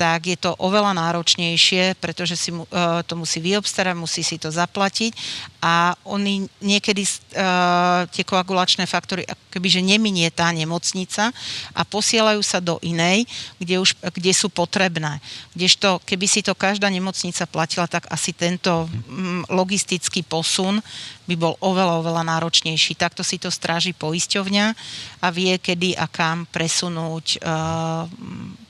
tak 0.01 0.33
je 0.33 0.41
to 0.41 0.57
oveľa 0.57 0.97
náročnejšie, 0.97 2.01
pretože 2.01 2.33
si 2.33 2.49
uh, 2.49 2.65
to 3.05 3.21
musí 3.21 3.45
vyobstarať, 3.45 3.93
musí 3.93 4.25
si 4.25 4.41
to 4.41 4.49
zaplatiť 4.49 5.13
a 5.61 5.93
oni 6.09 6.49
niekedy 6.65 7.05
uh, 7.05 8.09
tie 8.09 8.25
koagulačné 8.25 8.89
faktory 8.89 9.29
kebyže 9.53 9.85
neminie 9.85 10.33
tá 10.33 10.49
nemocnica 10.55 11.29
a 11.77 11.83
posielajú 11.85 12.41
sa 12.41 12.65
do 12.65 12.81
inej, 12.81 13.29
kde, 13.61 13.77
už, 13.83 13.93
kde 14.17 14.33
sú 14.33 14.49
potrebné. 14.49 15.21
Kdežto, 15.53 16.01
keby 16.07 16.27
si 16.31 16.41
to 16.41 16.57
každá 16.57 16.89
nemocnica 16.89 17.45
platila, 17.45 17.85
tak 17.85 18.09
asi 18.09 18.33
tento 18.33 18.89
mm, 18.89 19.53
logistický 19.53 20.25
posun 20.25 20.81
by 21.29 21.35
bol 21.37 21.55
oveľa, 21.61 22.01
oveľa 22.01 22.23
náročnejší. 22.25 22.97
Takto 22.97 23.21
si 23.21 23.37
to 23.37 23.53
stráži 23.53 23.93
poisťovňa 23.93 24.67
a 25.21 25.27
vie, 25.29 25.61
kedy 25.61 25.93
a 25.93 26.09
kam 26.09 26.49
presunúť 26.49 27.43
uh, 27.45 28.09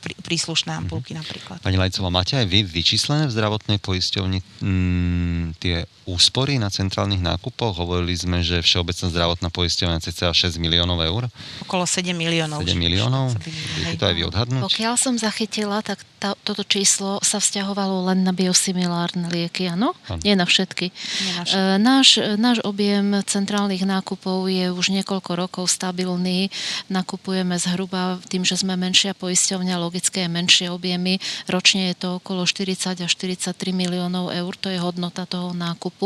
príslušné 0.00 0.72
ampulky 0.72 1.12
napríklad. 1.12 1.61
Pani 1.61 1.76
Lajcová, 1.76 2.09
máte 2.09 2.35
aj 2.35 2.48
vy 2.48 2.64
vyčíslené 2.64 3.29
v 3.29 3.37
zdravotnej 3.37 3.79
poisťovni 3.79 4.40
mm, 4.64 5.61
tie 5.61 5.85
úspory 6.11 6.59
na 6.59 6.66
centrálnych 6.66 7.23
nákupoch? 7.23 7.79
Hovorili 7.79 8.18
sme, 8.18 8.42
že 8.42 8.59
Všeobecná 8.59 9.07
zdravotná 9.07 9.49
poisťovňa 9.55 10.03
cca 10.03 10.35
6 10.35 10.59
miliónov 10.59 10.99
eur. 11.07 11.23
Okolo 11.62 11.87
7 11.87 12.11
miliónov. 12.11 12.66
7 12.66 12.75
miliónov? 12.75 13.38
Viete 13.79 13.94
to 13.94 14.05
aj 14.11 14.14
vy 14.18 14.23
odhadnúť? 14.27 14.62
Pokiaľ 14.66 14.94
som 14.99 15.14
zachytila, 15.14 15.79
tak 15.87 16.03
tá, 16.18 16.35
toto 16.42 16.66
číslo 16.66 17.23
sa 17.23 17.38
vzťahovalo 17.38 18.11
len 18.11 18.27
na 18.27 18.35
biosimilárne 18.35 19.31
lieky, 19.31 19.70
áno? 19.70 19.94
Nie 20.27 20.35
na 20.35 20.44
všetky. 20.44 20.90
Nie 20.90 21.33
na 21.38 21.42
všetky. 21.46 21.62
E, 21.62 21.79
náš, 21.79 22.09
náš 22.37 22.59
objem 22.66 23.23
centrálnych 23.23 23.87
nákupov 23.87 24.51
je 24.51 24.68
už 24.75 24.90
niekoľko 25.01 25.31
rokov 25.38 25.64
stabilný. 25.70 26.51
Nakupujeme 26.90 27.55
zhruba 27.57 28.18
tým, 28.27 28.42
že 28.42 28.59
sme 28.59 28.75
menšia 28.75 29.14
poisťovňa, 29.14 29.79
logické 29.79 30.27
menšie 30.27 30.68
objemy. 30.68 31.23
Ročne 31.46 31.94
je 31.94 31.96
to 31.96 32.09
okolo 32.18 32.42
40 32.44 33.07
až 33.07 33.12
43 33.14 33.55
miliónov 33.70 34.35
eur, 34.35 34.53
to 34.59 34.68
je 34.68 34.77
hodnota 34.77 35.25
toho 35.25 35.55
nákupu 35.55 36.00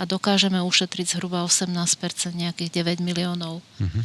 a 0.00 0.02
dokážeme 0.08 0.58
ušetriť 0.64 1.18
zhruba 1.18 1.44
18% 1.44 2.32
nejakých 2.32 2.70
9 2.80 3.04
miliónov. 3.04 3.60
Uh-huh. 3.60 4.02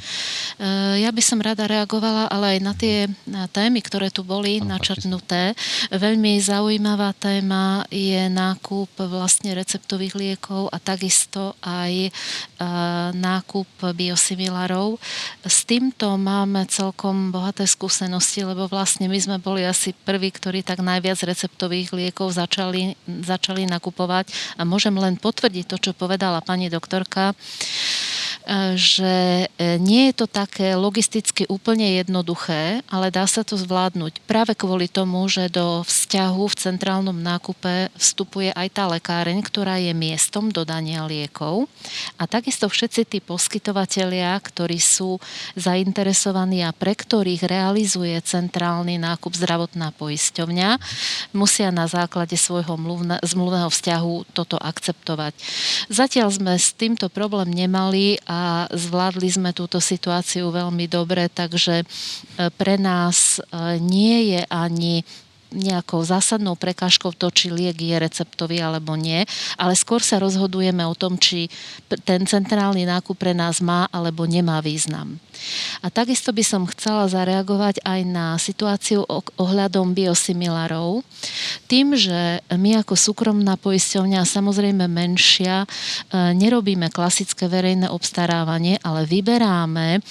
Ja 0.99 1.09
by 1.15 1.21
som 1.23 1.39
rada 1.39 1.65
reagovala 1.65 2.27
ale 2.27 2.57
aj 2.57 2.59
na 2.59 2.73
tie 2.75 3.07
témy, 3.55 3.79
ktoré 3.79 4.11
tu 4.11 4.27
boli 4.27 4.59
načrtnuté. 4.59 5.55
Veľmi 5.89 6.35
zaujímavá 6.43 7.15
téma 7.15 7.87
je 7.89 8.27
nákup 8.29 8.91
vlastne 9.09 9.55
receptových 9.55 10.15
liekov 10.15 10.69
a 10.69 10.77
takisto 10.77 11.55
aj 11.63 11.93
e, 12.07 12.11
nákup 13.13 13.93
biosimilárov. 13.95 14.97
S 15.45 15.63
týmto 15.65 16.15
máme 16.17 16.65
celkom 16.69 17.33
bohaté 17.33 17.65
skúsenosti, 17.65 18.45
lebo 18.45 18.69
vlastne 18.69 19.09
my 19.09 19.19
sme 19.19 19.37
boli 19.37 19.65
asi 19.65 19.93
prví, 19.93 20.33
ktorí 20.33 20.61
tak 20.65 20.81
najviac 20.81 21.19
receptových 21.23 21.93
liekov 21.93 22.33
začali, 22.35 22.95
začali 23.05 23.69
nakupovať 23.69 24.31
a 24.57 24.65
môžem 24.65 24.93
len 24.97 25.17
potvrdiť 25.29 25.65
to, 25.69 25.77
čo 25.77 25.91
povedala 25.93 26.41
pani 26.41 26.73
doktorka 26.73 27.37
že 28.73 29.45
e, 29.45 29.77
nie 29.77 30.09
je 30.09 30.25
to 30.25 30.27
také 30.27 30.73
logisticky 30.73 31.45
úplne 31.45 32.01
jednoduché, 32.01 32.81
ale 32.89 33.13
dá 33.13 33.29
sa 33.29 33.45
to 33.45 33.53
zvládnuť 33.53 34.25
práve 34.25 34.57
kvôli 34.57 34.89
tomu, 34.89 35.29
že 35.29 35.53
do 35.53 35.85
vzťahu 35.85 36.43
v 36.49 36.55
centrálnom 36.57 37.13
nákupe 37.13 37.93
vstupuje 37.93 38.49
aj 38.49 38.67
tá 38.73 38.89
lekáreň, 38.89 39.45
ktorá 39.45 39.77
je 39.77 39.93
miestom 39.93 40.49
dodania 40.49 41.05
liekov 41.05 41.69
a 42.17 42.25
takisto 42.25 42.65
všetci 42.65 43.01
tí 43.05 43.19
poskytovatelia, 43.21 44.33
ktorí 44.41 44.81
sú 44.81 45.21
zainteresovaní 45.53 46.65
a 46.65 46.73
pre 46.73 46.97
ktorých 46.97 47.45
realizuje 47.45 48.17
centrálny 48.17 48.97
nákup 48.97 49.37
zdravotná 49.37 49.93
poisťovňa, 49.93 50.69
musia 51.37 51.69
na 51.69 51.85
základe 51.85 52.33
svojho 52.33 52.73
zmluvného 53.21 53.69
vzťahu 53.69 54.33
toto 54.33 54.57
akceptovať. 54.57 55.37
Zatiaľ 55.93 56.33
sme 56.33 56.53
s 56.57 56.73
týmto 56.73 57.13
problém 57.13 57.53
nemali 57.53 58.17
a 58.25 58.38
zvládli 58.69 59.29
sme 59.29 59.51
túto 59.51 59.81
situáciu 59.81 60.51
veľmi 60.53 60.85
dobre, 60.85 61.27
takže 61.27 61.81
e, 61.81 61.85
pre 62.53 62.75
nás 62.77 63.39
e, 63.39 63.77
nie 63.79 64.35
je 64.35 64.41
ani 64.49 65.03
nejakou 65.49 66.01
zásadnou 66.05 66.53
prekážkou 66.53 67.13
to, 67.17 67.33
či 67.33 67.49
liek 67.49 67.77
je 67.77 67.97
receptový 67.97 68.61
alebo 68.61 68.93
nie, 68.93 69.25
ale 69.57 69.73
skôr 69.73 70.01
sa 70.01 70.21
rozhodujeme 70.21 70.85
o 70.85 70.93
tom, 70.93 71.17
či 71.17 71.49
ten 72.05 72.25
centrálny 72.25 72.85
nákup 72.85 73.17
pre 73.17 73.33
nás 73.33 73.57
má 73.59 73.89
alebo 73.89 74.29
nemá 74.29 74.61
význam. 74.61 75.17
A 75.79 75.87
takisto 75.87 76.35
by 76.35 76.43
som 76.43 76.69
chcela 76.69 77.07
zareagovať 77.07 77.81
aj 77.87 77.99
na 78.03 78.35
situáciu 78.35 79.07
ohľadom 79.39 79.95
biosimilárov. 79.95 81.01
Tým, 81.71 81.95
že 81.95 82.43
my 82.51 82.83
ako 82.83 82.99
súkromná 82.99 83.55
poisťovňa, 83.55 84.27
samozrejme 84.27 84.85
menšia, 84.91 85.63
e, 85.63 85.67
nerobíme 86.35 86.91
klasické 86.91 87.47
verejné 87.47 87.87
obstarávanie, 87.87 88.83
ale 88.83 89.07
vyberáme 89.07 90.03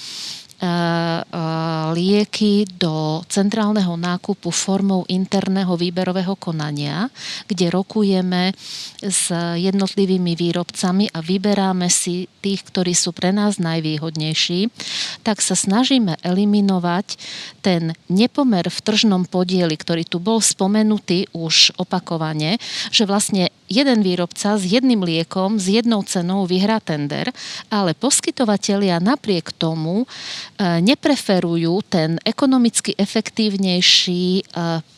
lieky 1.95 2.67
do 2.67 3.23
centrálneho 3.31 3.95
nákupu 3.95 4.51
formou 4.51 5.07
interného 5.07 5.71
výberového 5.79 6.35
konania, 6.35 7.07
kde 7.47 7.71
rokujeme 7.71 8.51
s 8.99 9.31
jednotlivými 9.55 10.35
výrobcami 10.35 11.07
a 11.15 11.23
vyberáme 11.23 11.87
si 11.87 12.27
tých, 12.43 12.67
ktorí 12.67 12.91
sú 12.91 13.15
pre 13.15 13.31
nás 13.31 13.55
najvýhodnejší, 13.59 14.67
tak 15.23 15.39
sa 15.39 15.55
snažíme 15.55 16.19
eliminovať 16.23 17.15
ten 17.63 17.95
nepomer 18.11 18.67
v 18.67 18.79
tržnom 18.83 19.23
podieli, 19.23 19.75
ktorý 19.75 20.03
tu 20.03 20.19
bol 20.19 20.43
spomenutý 20.43 21.31
už 21.31 21.75
opakovane, 21.79 22.59
že 22.91 23.07
vlastne 23.07 23.51
jeden 23.69 24.01
výrobca 24.01 24.57
s 24.57 24.63
jedným 24.65 25.05
liekom, 25.05 25.61
s 25.61 25.69
jednou 25.69 26.01
cenou 26.01 26.49
vyhrá 26.49 26.81
tender, 26.81 27.29
ale 27.69 27.93
poskytovatelia 27.93 28.97
napriek 28.97 29.53
tomu 29.53 30.03
e, 30.03 30.07
nepreferujú 30.59 31.79
ten 31.87 32.19
ekonomicky 32.27 32.91
efektívnejší 32.99 34.25
e, 34.39 34.43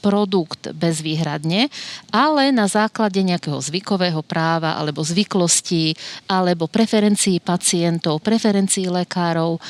produkt 0.02 0.74
bezvýhradne, 0.74 1.70
ale 2.10 2.50
na 2.50 2.66
základe 2.66 3.22
nejakého 3.22 3.62
zvykového 3.62 4.26
práva 4.26 4.74
alebo 4.74 5.06
zvyklostí 5.06 5.94
alebo 6.26 6.66
preferencií 6.66 7.38
pacientov, 7.38 8.26
preferencií 8.26 8.90
lekárov 8.90 9.58
e, 9.58 9.62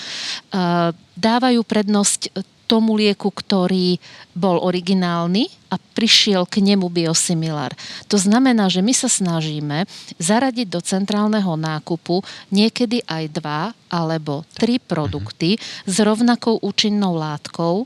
dávajú 1.19 1.60
prednosť 1.67 2.32
tomu 2.71 2.95
lieku, 2.95 3.27
ktorý 3.27 3.99
bol 4.31 4.63
originálny 4.63 5.51
a 5.67 5.75
prišiel 5.75 6.47
k 6.47 6.63
nemu 6.63 6.88
biosimilár. 6.88 7.75
To 8.07 8.15
znamená, 8.15 8.71
že 8.71 8.79
my 8.79 8.95
sa 8.95 9.12
snažíme 9.12 9.84
zaradiť 10.15 10.71
do 10.71 10.79
centrálneho 10.79 11.60
nákupu 11.60 12.23
niekedy 12.47 13.03
aj 13.03 13.23
dva 13.36 13.62
alebo 13.91 14.47
tri 14.55 14.79
produkty 14.79 15.60
s 15.84 15.95
rovnakou 15.99 16.63
účinnou 16.63 17.19
látkou 17.19 17.84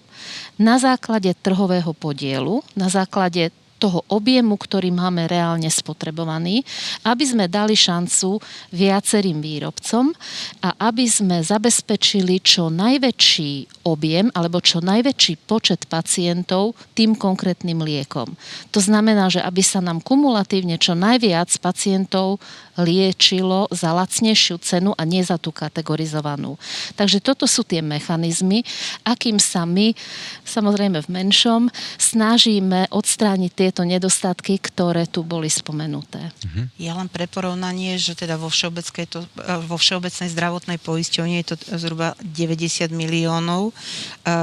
na 0.62 0.78
základe 0.78 1.34
trhového 1.42 1.98
podielu, 1.98 2.62
na 2.78 2.94
základe 2.94 3.50
toho 3.76 4.08
objemu, 4.08 4.56
ktorý 4.56 4.90
máme 4.92 5.28
reálne 5.28 5.68
spotrebovaný, 5.68 6.64
aby 7.04 7.24
sme 7.28 7.46
dali 7.52 7.76
šancu 7.76 8.40
viacerým 8.72 9.44
výrobcom 9.44 10.16
a 10.64 10.70
aby 10.88 11.06
sme 11.06 11.44
zabezpečili 11.44 12.40
čo 12.40 12.72
najväčší 12.72 13.86
objem 13.86 14.32
alebo 14.34 14.64
čo 14.64 14.80
najväčší 14.80 15.46
počet 15.46 15.86
pacientov 15.92 16.74
tým 16.96 17.14
konkrétnym 17.14 17.84
liekom. 17.84 18.34
To 18.72 18.80
znamená, 18.80 19.28
že 19.28 19.44
aby 19.44 19.62
sa 19.62 19.84
nám 19.84 20.00
kumulatívne 20.02 20.80
čo 20.80 20.96
najviac 20.96 21.52
pacientov 21.60 22.40
liečilo 22.80 23.68
za 23.72 23.96
lacnejšiu 23.96 24.60
cenu 24.60 24.92
a 24.96 25.04
nie 25.08 25.24
za 25.24 25.40
tú 25.40 25.56
kategorizovanú. 25.56 26.60
Takže 27.00 27.24
toto 27.24 27.48
sú 27.48 27.64
tie 27.64 27.80
mechanizmy, 27.80 28.68
akým 29.08 29.40
sa 29.40 29.64
my, 29.64 29.96
samozrejme 30.44 31.00
v 31.04 31.10
menšom, 31.10 31.72
snažíme 31.96 32.92
odstrániť 32.92 33.52
tieto 33.52 33.82
nedostatky, 33.88 34.60
ktoré 34.60 35.08
tu 35.08 35.24
boli 35.24 35.48
spomenuté. 35.48 36.32
Mhm. 36.52 36.62
Ja 36.80 37.00
len 37.00 37.08
pre 37.08 37.28
porovnanie, 37.32 37.96
že 37.96 38.16
teda 38.16 38.36
vo, 38.36 38.52
všeobecnej, 38.52 39.08
to, 39.08 39.24
e, 39.24 39.54
vo 39.64 39.78
všeobecnej 39.80 40.30
zdravotnej 40.32 40.80
poisťovni 40.80 41.42
je 41.44 41.48
to 41.54 41.56
zhruba 41.80 42.14
90 42.20 42.92
miliónov. 42.92 43.72
E, 43.72 44.34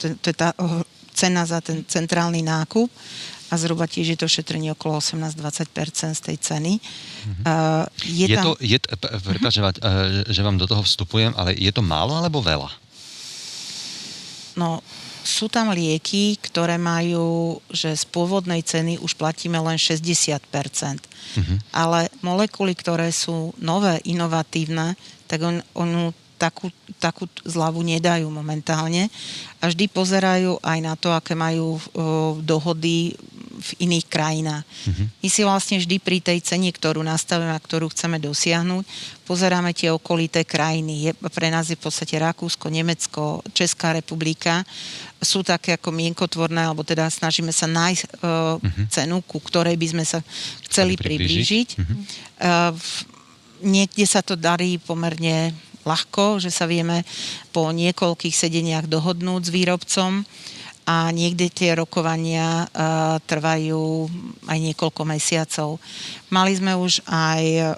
to 0.00 0.26
je 0.26 0.36
tá 0.36 0.56
cena 1.12 1.44
za 1.44 1.60
ten 1.60 1.84
centrálny 1.84 2.40
nákup 2.40 2.88
a 3.50 3.54
zhruba 3.58 3.90
tiež 3.90 4.14
je 4.14 4.18
to 4.18 4.30
šetrenie 4.30 4.70
okolo 4.72 5.02
18-20% 5.02 6.14
z 6.14 6.22
tej 6.22 6.36
ceny. 6.38 6.72
Mm-hmm. 6.78 7.44
Uh, 7.44 7.84
je, 8.06 8.26
je 8.30 8.36
tam... 8.38 8.44
to, 8.46 8.50
je, 8.62 8.78
prepáč, 9.26 9.58
že, 9.58 9.62
že 10.30 10.40
vám 10.46 10.54
do 10.54 10.70
toho 10.70 10.86
vstupujem, 10.86 11.34
ale 11.34 11.58
je 11.58 11.74
to 11.74 11.82
málo 11.82 12.14
alebo 12.14 12.38
veľa? 12.38 12.70
No, 14.54 14.78
sú 15.26 15.50
tam 15.50 15.74
lieky, 15.74 16.38
ktoré 16.40 16.78
majú, 16.80 17.58
že 17.68 17.92
z 17.92 18.04
pôvodnej 18.08 18.62
ceny 18.64 19.02
už 19.02 19.18
platíme 19.18 19.58
len 19.60 19.76
60%. 19.76 20.40
Mm-hmm. 20.40 21.58
Ale 21.74 22.08
molekuly, 22.24 22.72
ktoré 22.74 23.10
sú 23.10 23.52
nové, 23.60 24.00
inovatívne, 24.06 24.94
tak 25.30 25.44
on, 25.44 25.62
on 25.76 26.10
takú, 26.40 26.72
takú 26.96 27.28
zľavu 27.44 27.84
nedajú 27.84 28.24
momentálne 28.32 29.12
a 29.60 29.68
vždy 29.68 29.92
pozerajú 29.92 30.56
aj 30.64 30.78
na 30.80 30.96
to, 30.96 31.12
aké 31.12 31.36
majú 31.36 31.76
uh, 31.76 32.40
dohody 32.40 33.12
v 33.60 33.70
iných 33.84 34.08
krajinách. 34.08 34.64
Mm-hmm. 34.64 35.06
My 35.20 35.28
si 35.28 35.40
vlastne 35.44 35.76
vždy 35.76 36.00
pri 36.00 36.24
tej 36.24 36.40
cene, 36.40 36.72
ktorú 36.72 37.04
nastavíme 37.04 37.52
a 37.52 37.60
ktorú 37.60 37.92
chceme 37.92 38.16
dosiahnuť, 38.16 38.88
pozeráme 39.28 39.76
tie 39.76 39.92
okolité 39.92 40.48
krajiny. 40.48 41.04
Je, 41.04 41.12
pre 41.28 41.52
nás 41.52 41.68
je 41.68 41.76
v 41.76 41.84
podstate 41.84 42.16
Rakúsko, 42.16 42.72
Nemecko, 42.72 43.44
Česká 43.52 43.92
republika. 43.92 44.64
Sú 45.20 45.44
také 45.44 45.76
ako 45.76 45.92
mienkotvorné, 45.92 46.64
alebo 46.64 46.80
teda 46.80 47.12
snažíme 47.12 47.52
sa 47.52 47.68
nájsť 47.68 48.02
uh, 48.24 48.56
mm-hmm. 48.56 48.86
cenu, 48.88 49.20
ku 49.28 49.36
ktorej 49.44 49.76
by 49.76 49.86
sme 49.92 50.04
sa 50.08 50.24
chceli 50.64 50.96
priblížiť. 50.96 51.68
Mm-hmm. 51.76 51.98
Uh, 52.40 52.72
niekde 53.60 54.08
sa 54.08 54.24
to 54.24 54.40
darí 54.40 54.80
pomerne 54.80 55.52
ľahko, 55.84 56.42
že 56.42 56.52
sa 56.52 56.68
vieme 56.68 57.04
po 57.50 57.70
niekoľkých 57.72 58.36
sedeniach 58.36 58.86
dohodnúť 58.90 59.42
s 59.48 59.54
výrobcom 59.54 60.24
a 60.90 61.12
niekde 61.14 61.52
tie 61.52 61.76
rokovania 61.78 62.66
uh, 62.66 63.20
trvajú 63.22 64.10
aj 64.50 64.58
niekoľko 64.58 65.02
mesiacov. 65.06 65.78
Mali 66.30 66.54
sme 66.54 66.78
už 66.78 67.02
aj 67.10 67.42
uh, 67.58 67.70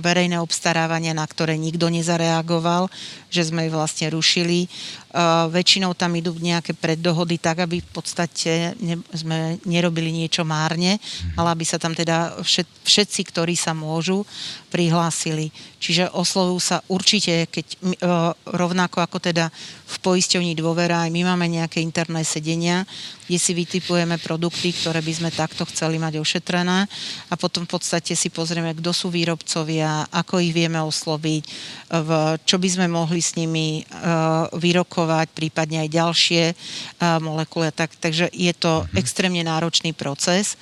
verejné 0.00 0.40
obstarávania, 0.40 1.12
na 1.12 1.28
ktoré 1.28 1.60
nikto 1.60 1.92
nezareagoval, 1.92 2.88
že 3.28 3.52
sme 3.52 3.68
ich 3.68 3.72
vlastne 3.72 4.08
rušili. 4.08 4.72
Uh, 5.12 5.52
väčšinou 5.52 5.92
tam 5.92 6.16
idú 6.16 6.32
nejaké 6.40 6.72
preddohody 6.72 7.36
tak, 7.36 7.60
aby 7.60 7.84
v 7.84 7.90
podstate 7.92 8.72
sme 9.12 9.60
nerobili 9.68 10.08
niečo 10.08 10.48
márne, 10.48 10.96
mhm. 10.96 11.36
ale 11.36 11.48
aby 11.52 11.64
sa 11.68 11.76
tam 11.76 11.92
teda 11.92 12.40
všet, 12.40 12.68
všetci, 12.88 13.20
ktorí 13.28 13.52
sa 13.52 13.76
môžu, 13.76 14.24
prihlásili. 14.72 15.52
Čiže 15.76 16.08
oslovujú 16.16 16.60
sa 16.64 16.80
určite, 16.88 17.44
keď 17.52 17.66
uh, 17.76 18.32
rovnako 18.48 19.04
ako 19.04 19.20
teda 19.20 19.52
v 19.92 19.96
poisťovni 20.00 20.56
dôvera, 20.56 21.04
aj 21.04 21.12
my 21.12 21.28
máme 21.28 21.52
nejaké 21.52 21.84
interné 21.84 22.24
sedenia, 22.24 22.88
kde 23.28 23.36
si 23.36 23.52
vytipujeme 23.52 24.16
produkty, 24.16 24.72
ktoré 24.72 25.04
by 25.04 25.12
sme 25.12 25.30
takto 25.32 25.68
chceli 25.68 26.00
mať 26.00 26.16
ošetrené 26.16 26.88
a 27.28 27.34
potom 27.42 27.66
v 27.66 27.74
podstate 27.74 28.14
si 28.14 28.30
pozrieme, 28.30 28.70
kto 28.78 28.94
sú 28.94 29.10
výrobcovia, 29.10 30.06
ako 30.14 30.38
ich 30.38 30.54
vieme 30.54 30.78
osloviť, 30.78 31.42
v, 31.90 32.10
čo 32.46 32.62
by 32.62 32.68
sme 32.70 32.86
mohli 32.86 33.18
s 33.18 33.34
nimi 33.34 33.82
uh, 33.82 34.46
vyrokovať, 34.54 35.26
prípadne 35.34 35.82
aj 35.82 35.90
ďalšie 35.90 36.42
uh, 36.54 37.18
molekuly. 37.18 37.74
Tak, 37.74 37.98
takže 37.98 38.30
je 38.30 38.54
to 38.54 38.86
mm-hmm. 38.86 38.94
extrémne 39.02 39.42
náročný 39.42 39.90
proces 39.90 40.54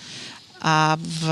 a 0.65 0.97
v, 0.97 1.25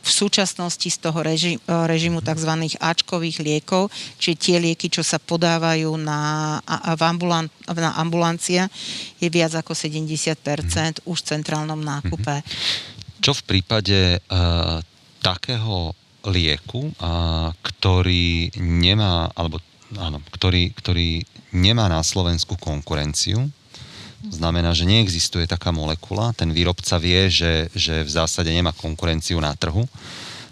v 0.00 0.10
súčasnosti 0.10 0.86
z 0.86 0.98
toho 1.02 1.18
reži, 1.22 1.58
režimu 1.66 2.22
tzv. 2.22 2.50
Ačkových 2.78 3.42
liekov, 3.42 3.90
čiže 4.22 4.38
tie 4.38 4.56
lieky, 4.62 4.86
čo 4.86 5.02
sa 5.02 5.18
podávajú 5.18 5.98
na, 5.98 6.58
v 6.94 7.02
ambulan, 7.02 7.46
na 7.70 7.94
ambulancia, 7.98 8.70
je 9.18 9.26
viac 9.26 9.50
ako 9.54 9.74
70% 9.74 11.02
už 11.06 11.18
v 11.18 11.26
centrálnom 11.26 11.78
nákupe. 11.78 12.42
Čo 13.20 13.36
v 13.36 13.42
prípade 13.44 14.16
uh, 14.16 14.80
takého 15.20 15.92
lieku, 16.24 16.88
uh, 16.88 17.52
ktorý 17.60 18.48
nemá, 18.56 19.28
alebo 19.36 19.60
áno, 20.00 20.24
ktorý, 20.32 20.72
ktorý 20.72 21.24
nemá 21.52 21.88
na 21.92 22.00
Slovensku 22.00 22.56
konkurenciu, 22.56 23.44
znamená, 24.24 24.72
že 24.72 24.88
neexistuje 24.88 25.44
taká 25.48 25.72
molekula, 25.72 26.32
ten 26.32 26.52
výrobca 26.52 26.96
vie, 27.00 27.28
že, 27.32 27.68
že 27.72 28.04
v 28.04 28.10
zásade 28.10 28.52
nemá 28.52 28.72
konkurenciu 28.76 29.40
na 29.40 29.56
trhu. 29.56 29.88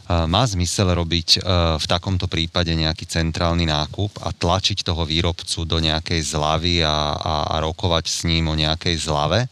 Má 0.08 0.40
zmysel 0.48 0.88
robiť 0.96 1.44
v 1.76 1.84
takomto 1.84 2.32
prípade 2.32 2.72
nejaký 2.72 3.04
centrálny 3.04 3.68
nákup 3.68 4.24
a 4.24 4.32
tlačiť 4.32 4.80
toho 4.80 5.04
výrobcu 5.04 5.68
do 5.68 5.84
nejakej 5.84 6.32
zlavy 6.32 6.80
a, 6.80 7.12
a, 7.12 7.34
a 7.52 7.54
rokovať 7.60 8.04
s 8.08 8.24
ním 8.24 8.48
o 8.48 8.56
nejakej 8.56 8.96
zlave. 8.96 9.44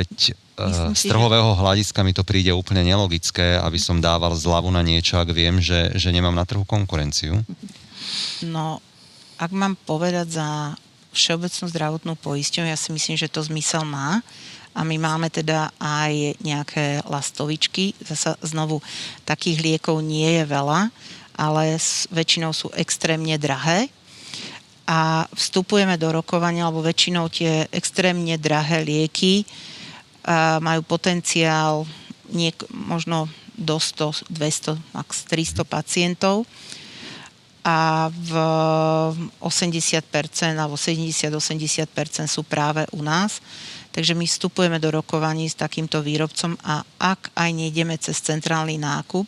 Veď 0.00 0.32
e, 0.56 0.94
z 0.96 1.02
trhového 1.06 1.54
hľadiska 1.54 2.00
mi 2.02 2.16
to 2.16 2.24
príde 2.24 2.50
úplne 2.50 2.82
nelogické, 2.82 3.60
aby 3.60 3.76
som 3.76 4.00
dával 4.00 4.32
zľavu 4.34 4.72
na 4.72 4.80
niečo, 4.80 5.20
ak 5.20 5.30
viem, 5.30 5.60
že, 5.60 5.92
že 5.94 6.10
nemám 6.10 6.34
na 6.34 6.48
trhu 6.48 6.64
konkurenciu. 6.64 7.44
No, 8.44 8.80
ak 9.36 9.52
mám 9.52 9.76
povedať 9.84 10.40
za 10.40 10.48
všeobecnú 11.12 11.64
zdravotnú 11.68 12.12
poisťovňu, 12.20 12.72
ja 12.72 12.76
si 12.76 12.92
myslím, 12.92 13.16
že 13.16 13.32
to 13.32 13.40
zmysel 13.40 13.84
má 13.84 14.20
a 14.76 14.84
my 14.84 15.00
máme 15.00 15.32
teda 15.32 15.72
aj 15.80 16.36
nejaké 16.44 17.00
lastovičky. 17.08 17.96
Zasa 18.04 18.36
znovu, 18.44 18.84
takých 19.24 19.64
liekov 19.64 20.04
nie 20.04 20.40
je 20.40 20.44
veľa, 20.44 20.92
ale 21.36 21.80
väčšinou 22.12 22.52
sú 22.52 22.68
extrémne 22.76 23.40
drahé 23.40 23.88
a 24.84 25.24
vstupujeme 25.32 25.96
do 25.96 26.12
rokovania, 26.12 26.68
alebo 26.68 26.84
väčšinou 26.84 27.32
tie 27.32 27.66
extrémne 27.72 28.36
drahé 28.36 28.84
lieky 28.84 29.48
majú 30.58 30.82
potenciál 30.82 31.86
niek- 32.34 32.66
možno 32.74 33.30
do 33.56 33.80
100, 33.80 34.28
200, 34.28 34.76
max 34.92 35.24
300 35.24 35.64
pacientov 35.64 36.44
a 37.66 38.06
v 38.14 38.32
80% 39.42 40.54
alebo 40.54 40.78
70-80% 40.78 42.30
sú 42.30 42.46
práve 42.46 42.86
u 42.94 43.02
nás. 43.02 43.42
Takže 43.90 44.12
my 44.12 44.28
vstupujeme 44.28 44.78
do 44.78 44.92
rokovaní 44.92 45.48
s 45.48 45.58
takýmto 45.58 46.04
výrobcom 46.04 46.54
a 46.62 46.84
ak 47.00 47.32
aj 47.32 47.50
nejdeme 47.50 47.96
cez 47.98 48.20
centrálny 48.20 48.76
nákup, 48.76 49.24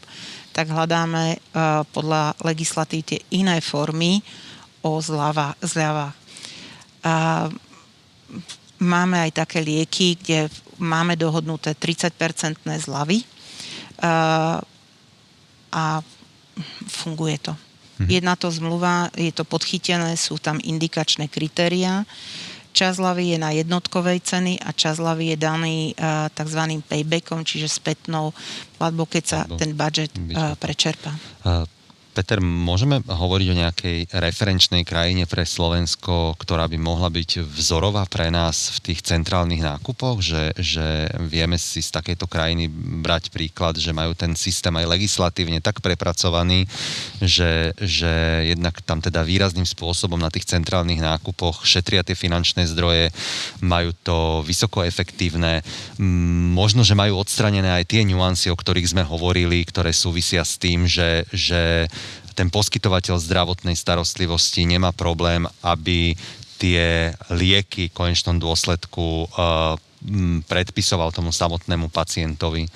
tak 0.53 0.69
hľadáme 0.69 1.35
uh, 1.35 1.83
podľa 1.89 2.37
legislatívy 2.45 3.03
tie 3.03 3.21
iné 3.33 3.59
formy 3.65 4.21
o 4.85 5.01
zľava, 5.01 5.57
zľava. 5.65 6.13
Uh, 7.01 7.49
máme 8.79 9.19
aj 9.29 9.45
také 9.45 9.59
lieky, 9.63 10.19
kde 10.19 10.49
máme 10.79 11.19
dohodnuté 11.19 11.75
30-percentné 11.75 12.79
zľavy 12.79 13.27
uh, 14.03 14.63
a 15.69 15.85
funguje 16.87 17.39
to. 17.43 17.53
Mhm. 17.99 18.09
Jedna 18.09 18.35
to 18.39 18.49
zmluva, 18.51 19.11
je 19.15 19.35
to 19.35 19.43
podchytené, 19.43 20.15
sú 20.15 20.39
tam 20.39 20.63
indikačné 20.63 21.27
kritéria. 21.27 22.07
Čas 22.71 23.03
hlavy 23.03 23.35
je 23.35 23.39
na 23.43 23.51
jednotkovej 23.51 24.23
ceny 24.23 24.63
a 24.63 24.71
čas 24.71 25.03
hlavy 25.03 25.35
je 25.35 25.37
daný 25.37 25.77
uh, 25.99 26.31
tzv. 26.31 26.79
paybackom, 26.87 27.43
čiže 27.43 27.67
spätnou 27.67 28.31
platbou, 28.79 29.11
keď 29.11 29.25
sa 29.27 29.41
ten 29.59 29.75
budget 29.75 30.15
uh, 30.15 30.55
prečerpá. 30.55 31.11
Uh, 31.43 31.67
Peter, 32.19 32.43
môžeme 32.43 32.99
hovoriť 33.07 33.47
o 33.47 33.59
nejakej 33.63 33.99
referenčnej 34.11 34.83
krajine 34.83 35.23
pre 35.31 35.47
Slovensko, 35.47 36.35
ktorá 36.35 36.67
by 36.67 36.75
mohla 36.75 37.15
byť 37.15 37.47
vzorová 37.47 38.03
pre 38.11 38.27
nás 38.27 38.75
v 38.75 38.91
tých 38.91 39.07
centrálnych 39.07 39.63
nákupoch, 39.63 40.19
že, 40.19 40.51
že 40.59 41.07
vieme 41.31 41.55
si 41.63 41.79
z 41.79 41.95
takejto 41.95 42.27
krajiny 42.27 42.67
brať 43.07 43.31
príklad, 43.31 43.79
že 43.79 43.95
majú 43.95 44.19
ten 44.19 44.35
systém 44.35 44.75
aj 44.75 44.99
legislatívne 44.99 45.63
tak 45.63 45.79
prepracovaný, 45.79 46.67
že, 47.23 47.71
že 47.79 48.51
jednak 48.51 48.83
tam 48.83 48.99
teda 48.99 49.23
výrazným 49.23 49.63
spôsobom 49.63 50.19
na 50.19 50.27
tých 50.27 50.51
centrálnych 50.51 50.99
nákupoch 50.99 51.63
šetria 51.63 52.03
tie 52.03 52.19
finančné 52.19 52.67
zdroje, 52.67 53.15
majú 53.63 53.95
to 54.03 54.43
vysoko 54.43 54.83
efektívne, 54.83 55.63
možno, 56.51 56.83
že 56.83 56.99
majú 56.99 57.23
odstranené 57.23 57.79
aj 57.79 57.95
tie 57.95 58.03
nuancy, 58.03 58.51
o 58.51 58.59
ktorých 58.59 58.91
sme 58.91 59.07
hovorili, 59.07 59.63
ktoré 59.63 59.95
súvisia 59.95 60.43
s 60.43 60.59
tým, 60.59 60.83
že, 60.91 61.23
že 61.31 61.87
ten 62.39 62.55
poskytovateľ 62.55 63.19
zdravotnej 63.19 63.75
starostlivosti 63.75 64.63
nemá 64.63 64.95
problém, 64.95 65.43
aby 65.67 66.15
tie 66.63 67.11
lieky 67.35 67.91
v 67.91 67.97
konečnom 67.99 68.39
dôsledku 68.39 69.27
uh, 69.27 69.75
predpisoval 70.47 71.11
tomu 71.11 71.35
samotnému 71.35 71.91
pacientovi. 71.91 72.71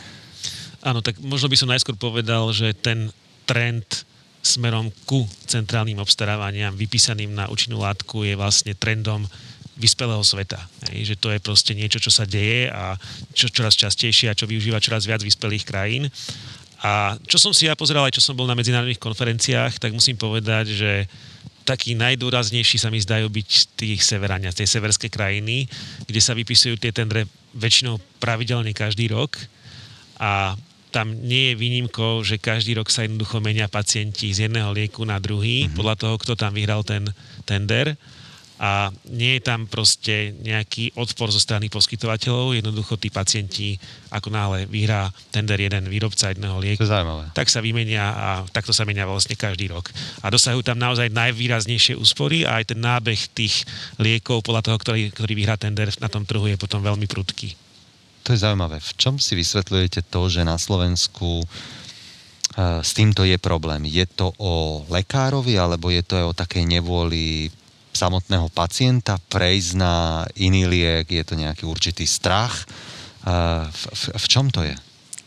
Áno, 0.83 0.99
tak 0.99 1.23
možno 1.23 1.47
by 1.47 1.55
som 1.55 1.71
najskôr 1.71 1.95
povedal, 1.95 2.51
že 2.51 2.75
ten 2.75 3.15
trend 3.47 4.03
smerom 4.43 4.91
ku 5.07 5.23
centrálnym 5.47 6.03
obstarávaniam 6.03 6.75
vypísaným 6.75 7.31
na 7.31 7.47
účinnú 7.47 7.79
látku 7.79 8.27
je 8.27 8.35
vlastne 8.35 8.75
trendom 8.75 9.23
vyspelého 9.79 10.27
sveta. 10.27 10.59
Hej, 10.91 11.15
že 11.15 11.17
to 11.23 11.31
je 11.31 11.39
proste 11.39 11.79
niečo, 11.79 12.03
čo 12.03 12.11
sa 12.11 12.27
deje 12.27 12.67
a 12.67 12.99
čo 13.31 13.47
čoraz 13.47 13.79
častejšie 13.79 14.27
a 14.27 14.37
čo 14.37 14.51
využíva 14.51 14.83
čoraz 14.83 15.07
viac 15.07 15.23
vyspelých 15.23 15.63
krajín. 15.63 16.11
A 16.83 17.15
čo 17.31 17.39
som 17.39 17.55
si 17.55 17.71
ja 17.71 17.79
pozeral, 17.79 18.11
aj 18.11 18.19
čo 18.19 18.25
som 18.25 18.35
bol 18.35 18.51
na 18.51 18.59
medzinárodných 18.59 18.99
konferenciách, 18.99 19.79
tak 19.79 19.95
musím 19.95 20.19
povedať, 20.19 20.75
že 20.75 21.07
taký 21.63 21.95
najdôraznejší 21.95 22.75
sa 22.75 22.91
mi 22.91 22.99
zdajú 22.99 23.31
byť 23.31 23.79
tých 23.79 24.01
severania, 24.03 24.51
tej 24.51 24.67
severské 24.67 25.07
krajiny, 25.07 25.71
kde 26.11 26.21
sa 26.21 26.35
vypisujú 26.35 26.75
tie 26.75 26.91
tendre 26.91 27.31
väčšinou 27.55 28.03
pravidelne 28.19 28.75
každý 28.75 29.15
rok 29.15 29.39
a 30.19 30.59
tam 30.93 31.15
nie 31.25 31.55
je 31.55 31.61
výnimkou, 31.63 32.21
že 32.21 32.37
každý 32.37 32.77
rok 32.77 32.93
sa 32.93 33.07
jednoducho 33.07 33.41
menia 33.41 33.71
pacienti 33.71 34.29
z 34.35 34.51
jedného 34.51 34.75
lieku 34.77 35.07
na 35.09 35.17
druhý, 35.17 35.65
mm-hmm. 35.65 35.79
podľa 35.79 35.97
toho, 35.97 36.15
kto 36.21 36.33
tam 36.37 36.53
vyhral 36.53 36.85
ten 36.85 37.09
tender 37.49 37.97
a 38.63 38.95
nie 39.11 39.37
je 39.37 39.43
tam 39.43 39.67
proste 39.67 40.39
nejaký 40.39 40.95
odpor 40.95 41.35
zo 41.35 41.43
strany 41.43 41.67
poskytovateľov, 41.67 42.55
jednoducho 42.55 42.95
tí 42.95 43.11
pacienti, 43.11 43.75
ako 44.15 44.31
náhle 44.31 44.71
vyhrá 44.71 45.11
tender 45.35 45.59
jeden 45.59 45.91
výrobca 45.91 46.31
jedného 46.31 46.63
lieku, 46.63 46.87
tak 47.35 47.51
sa 47.51 47.59
vymenia 47.59 48.15
a 48.15 48.29
takto 48.55 48.71
sa 48.71 48.87
menia 48.87 49.03
vlastne 49.03 49.35
každý 49.35 49.67
rok. 49.67 49.91
A 50.23 50.31
dosahujú 50.31 50.63
tam 50.63 50.79
naozaj 50.79 51.11
najvýraznejšie 51.11 51.99
úspory 51.99 52.47
a 52.47 52.63
aj 52.63 52.71
ten 52.71 52.79
nábeh 52.79 53.19
tých 53.35 53.67
liekov 53.99 54.47
podľa 54.47 54.71
toho, 54.71 54.79
ktorý, 54.79 55.11
ktorý 55.11 55.33
vyhrá 55.35 55.59
tender 55.59 55.91
na 55.99 56.07
tom 56.07 56.23
trhu 56.23 56.47
je 56.47 56.55
potom 56.55 56.79
veľmi 56.87 57.11
prudký. 57.11 57.59
To 58.23 58.31
je 58.31 58.47
zaujímavé. 58.47 58.79
V 58.79 58.93
čom 58.95 59.19
si 59.19 59.35
vysvetľujete 59.35 60.07
to, 60.07 60.31
že 60.31 60.47
na 60.47 60.55
Slovensku 60.55 61.43
eh, 61.43 62.79
s 62.79 62.95
týmto 62.95 63.27
je 63.27 63.43
problém? 63.43 63.91
Je 63.91 64.07
to 64.07 64.31
o 64.39 64.87
lekárovi, 64.87 65.59
alebo 65.59 65.91
je 65.91 66.07
to 66.07 66.15
aj 66.15 66.27
o 66.31 66.39
takej 66.39 66.63
nevôli 66.71 67.51
samotného 67.93 68.49
pacienta 68.51 69.21
prejsť 69.29 69.73
na 69.77 70.25
iný 70.35 70.67
liek? 70.67 71.07
Je 71.13 71.25
to 71.25 71.37
nejaký 71.37 71.69
určitý 71.69 72.09
strach? 72.09 72.65
V, 73.23 73.83
v, 73.93 74.03
v 74.19 74.27
čom 74.27 74.51
to 74.51 74.67
je? 74.67 74.75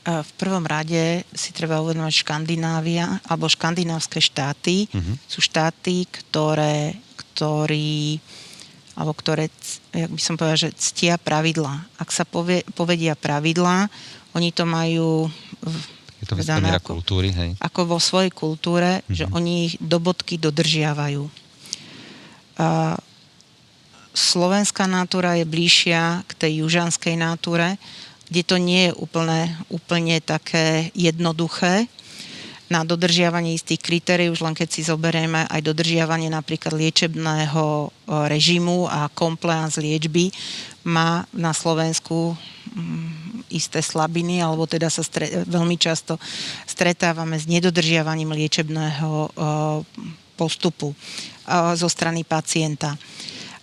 V 0.06 0.32
prvom 0.38 0.62
rade 0.70 1.26
si 1.34 1.50
treba 1.50 1.82
uvedomiť 1.82 2.22
Škandinávia 2.22 3.26
alebo 3.26 3.50
škandinávské 3.50 4.22
štáty. 4.22 4.86
Uh-huh. 4.94 5.18
Sú 5.26 5.42
štáty, 5.42 6.06
ktoré, 6.06 6.94
ktorí 7.18 8.22
alebo 8.96 9.12
ktoré, 9.12 9.52
jak 9.92 10.08
by 10.08 10.22
som 10.24 10.40
povedala, 10.40 10.70
že 10.70 10.78
ctia 10.78 11.20
pravidlá. 11.20 11.84
Ak 12.00 12.16
sa 12.16 12.24
povie, 12.24 12.64
povedia 12.80 13.12
pravidlá, 13.12 13.92
oni 14.32 14.56
to 14.56 14.64
majú 14.64 15.28
v, 15.60 15.78
je 16.24 16.26
to 16.32 16.40
teda 16.40 16.80
ako, 16.80 17.04
kultúry, 17.04 17.28
hej? 17.36 17.60
ako 17.60 17.98
vo 17.98 18.00
svojej 18.00 18.32
kultúre, 18.32 19.04
uh-huh. 19.04 19.12
že 19.12 19.26
oni 19.36 19.68
ich 19.68 19.76
do 19.84 20.00
bodky 20.00 20.40
dodržiavajú 20.40 21.45
slovenská 24.16 24.88
natúra 24.88 25.36
je 25.36 25.46
bližšia 25.46 26.24
k 26.26 26.32
tej 26.40 26.64
južanskej 26.64 27.20
natúre, 27.20 27.76
kde 28.32 28.42
to 28.42 28.56
nie 28.58 28.90
je 28.90 28.94
úplne, 28.98 29.54
úplne 29.70 30.18
také 30.24 30.90
jednoduché. 30.96 31.86
Na 32.66 32.82
dodržiavanie 32.82 33.54
istých 33.54 33.78
kritérií, 33.78 34.34
už 34.34 34.42
len 34.42 34.58
keď 34.58 34.70
si 34.74 34.82
zoberieme 34.82 35.46
aj 35.46 35.62
dodržiavanie 35.62 36.34
napríklad 36.34 36.74
liečebného 36.74 37.62
e, 37.62 37.88
režimu 38.26 38.90
a 38.90 39.06
compliance 39.14 39.78
liečby, 39.78 40.34
má 40.82 41.30
na 41.30 41.54
Slovensku 41.54 42.34
mm, 42.74 43.54
isté 43.54 43.86
slabiny, 43.86 44.42
alebo 44.42 44.66
teda 44.66 44.90
sa 44.90 45.06
stre- 45.06 45.46
veľmi 45.46 45.78
často 45.78 46.18
stretávame 46.66 47.38
s 47.38 47.46
nedodržiavaním 47.46 48.34
liečebného 48.34 49.14
e, 49.14 50.24
postupu 50.36 50.92
zo 51.74 51.88
strany 51.88 52.28
pacienta. 52.28 53.00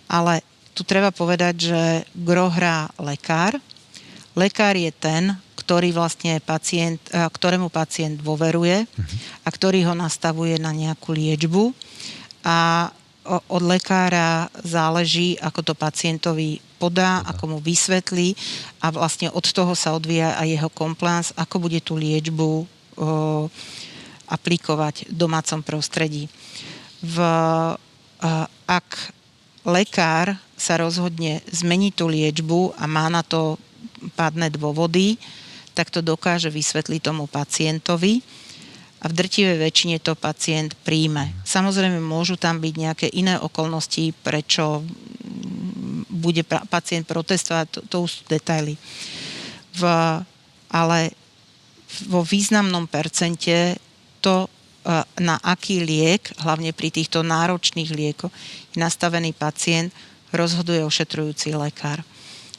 Ale 0.09 0.41
tu 0.73 0.81
treba 0.81 1.13
povedať, 1.13 1.69
že 1.69 1.81
gro 2.17 2.49
hrá 2.49 2.89
lekár. 2.97 3.61
Lekár 4.33 4.73
je 4.73 4.89
ten, 4.89 5.37
ktorý 5.53 5.93
vlastne 5.93 6.41
pacient, 6.43 6.99
ktorému 7.13 7.69
pacient 7.69 8.19
dôveruje 8.19 8.89
a 9.45 9.49
ktorý 9.53 9.85
ho 9.87 9.93
nastavuje 9.93 10.57
na 10.57 10.73
nejakú 10.73 11.13
liečbu. 11.13 11.71
A 12.43 12.89
od 13.47 13.63
lekára 13.63 14.51
záleží, 14.67 15.39
ako 15.39 15.71
to 15.71 15.73
pacientovi 15.77 16.59
podá, 16.75 17.23
ako 17.23 17.55
mu 17.55 17.57
vysvetlí 17.63 18.35
a 18.83 18.91
vlastne 18.91 19.31
od 19.31 19.47
toho 19.47 19.71
sa 19.71 19.95
odvíja 19.95 20.35
aj 20.35 20.47
jeho 20.59 20.69
compliance, 20.75 21.31
ako 21.39 21.63
bude 21.63 21.79
tú 21.79 21.95
liečbu 21.95 22.49
o, 22.59 22.65
aplikovať 24.33 25.13
v 25.13 25.13
domácom 25.13 25.61
prostredí 25.61 26.25
v, 27.03 27.17
ak 28.65 28.87
lekár 29.67 30.39
sa 30.55 30.79
rozhodne 30.79 31.43
zmeniť 31.51 31.93
tú 31.93 32.07
liečbu 32.07 32.79
a 32.79 32.87
má 32.87 33.11
na 33.11 33.21
to 33.21 33.59
pádne 34.15 34.47
dôvody, 34.47 35.19
tak 35.75 35.91
to 35.91 35.99
dokáže 35.99 36.47
vysvetliť 36.47 37.01
tomu 37.03 37.27
pacientovi 37.27 38.23
a 39.03 39.11
v 39.11 39.13
drtivej 39.19 39.59
väčšine 39.59 39.99
to 39.99 40.15
pacient 40.15 40.79
príjme. 40.87 41.35
Samozrejme, 41.43 41.99
môžu 41.99 42.39
tam 42.39 42.63
byť 42.63 42.73
nejaké 42.79 43.07
iné 43.11 43.35
okolnosti, 43.35 44.15
prečo 44.23 44.87
bude 46.07 46.47
pacient 46.47 47.03
protestovať, 47.03 47.65
to, 47.67 47.79
to 47.91 47.97
sú 48.07 48.23
detaily. 48.31 48.79
V, 49.75 49.83
ale 50.71 50.99
vo 52.07 52.23
významnom 52.23 52.87
percente 52.87 53.75
to 54.23 54.47
na 55.19 55.39
aký 55.39 55.79
liek, 55.79 56.35
hlavne 56.43 56.75
pri 56.75 56.91
týchto 56.91 57.23
náročných 57.23 57.91
liekoch, 57.91 58.31
je 58.75 58.77
nastavený 58.79 59.31
pacient, 59.31 59.95
rozhoduje 60.35 60.83
ošetrujúci 60.83 61.55
lekár. 61.55 62.03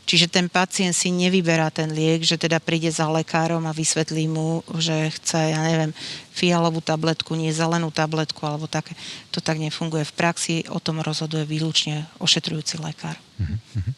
Čiže 0.04 0.28
ten 0.28 0.52
pacient 0.52 0.92
si 0.92 1.08
nevyberá 1.08 1.72
ten 1.72 1.88
liek, 1.88 2.20
že 2.20 2.36
teda 2.36 2.60
príde 2.60 2.92
za 2.92 3.08
lekárom 3.08 3.64
a 3.64 3.72
vysvetlí 3.72 4.28
mu, 4.28 4.60
že 4.76 5.08
chce, 5.16 5.56
ja 5.56 5.60
neviem, 5.64 5.96
fialovú 6.28 6.84
tabletku, 6.84 7.32
nie 7.32 7.48
zelenú 7.56 7.88
tabletku 7.88 8.44
alebo 8.44 8.68
také. 8.68 8.92
To 9.32 9.40
tak 9.40 9.56
nefunguje. 9.56 10.04
V 10.04 10.16
praxi 10.16 10.54
o 10.68 10.76
tom 10.76 11.00
rozhoduje 11.00 11.48
výlučne 11.48 12.04
ošetrujúci 12.20 12.84
lekár. 12.84 13.16
Mhm, 13.40 13.56
mhm. 13.56 13.92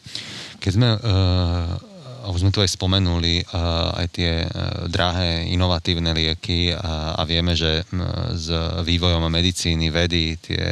Keď 0.62 0.70
sme 0.70 0.88
uh 0.94 1.95
a 2.26 2.34
už 2.34 2.42
sme 2.42 2.50
tu 2.50 2.58
aj 2.58 2.74
spomenuli 2.74 3.46
uh, 3.46 3.94
aj 4.02 4.06
tie 4.10 4.42
uh, 4.42 4.90
drahé 4.90 5.46
inovatívne 5.54 6.10
lieky 6.10 6.74
a, 6.74 7.14
a 7.14 7.22
vieme, 7.22 7.54
že 7.54 7.86
s 8.34 8.50
vývojom 8.82 9.30
medicíny, 9.30 9.94
vedy, 9.94 10.34
tie 10.42 10.62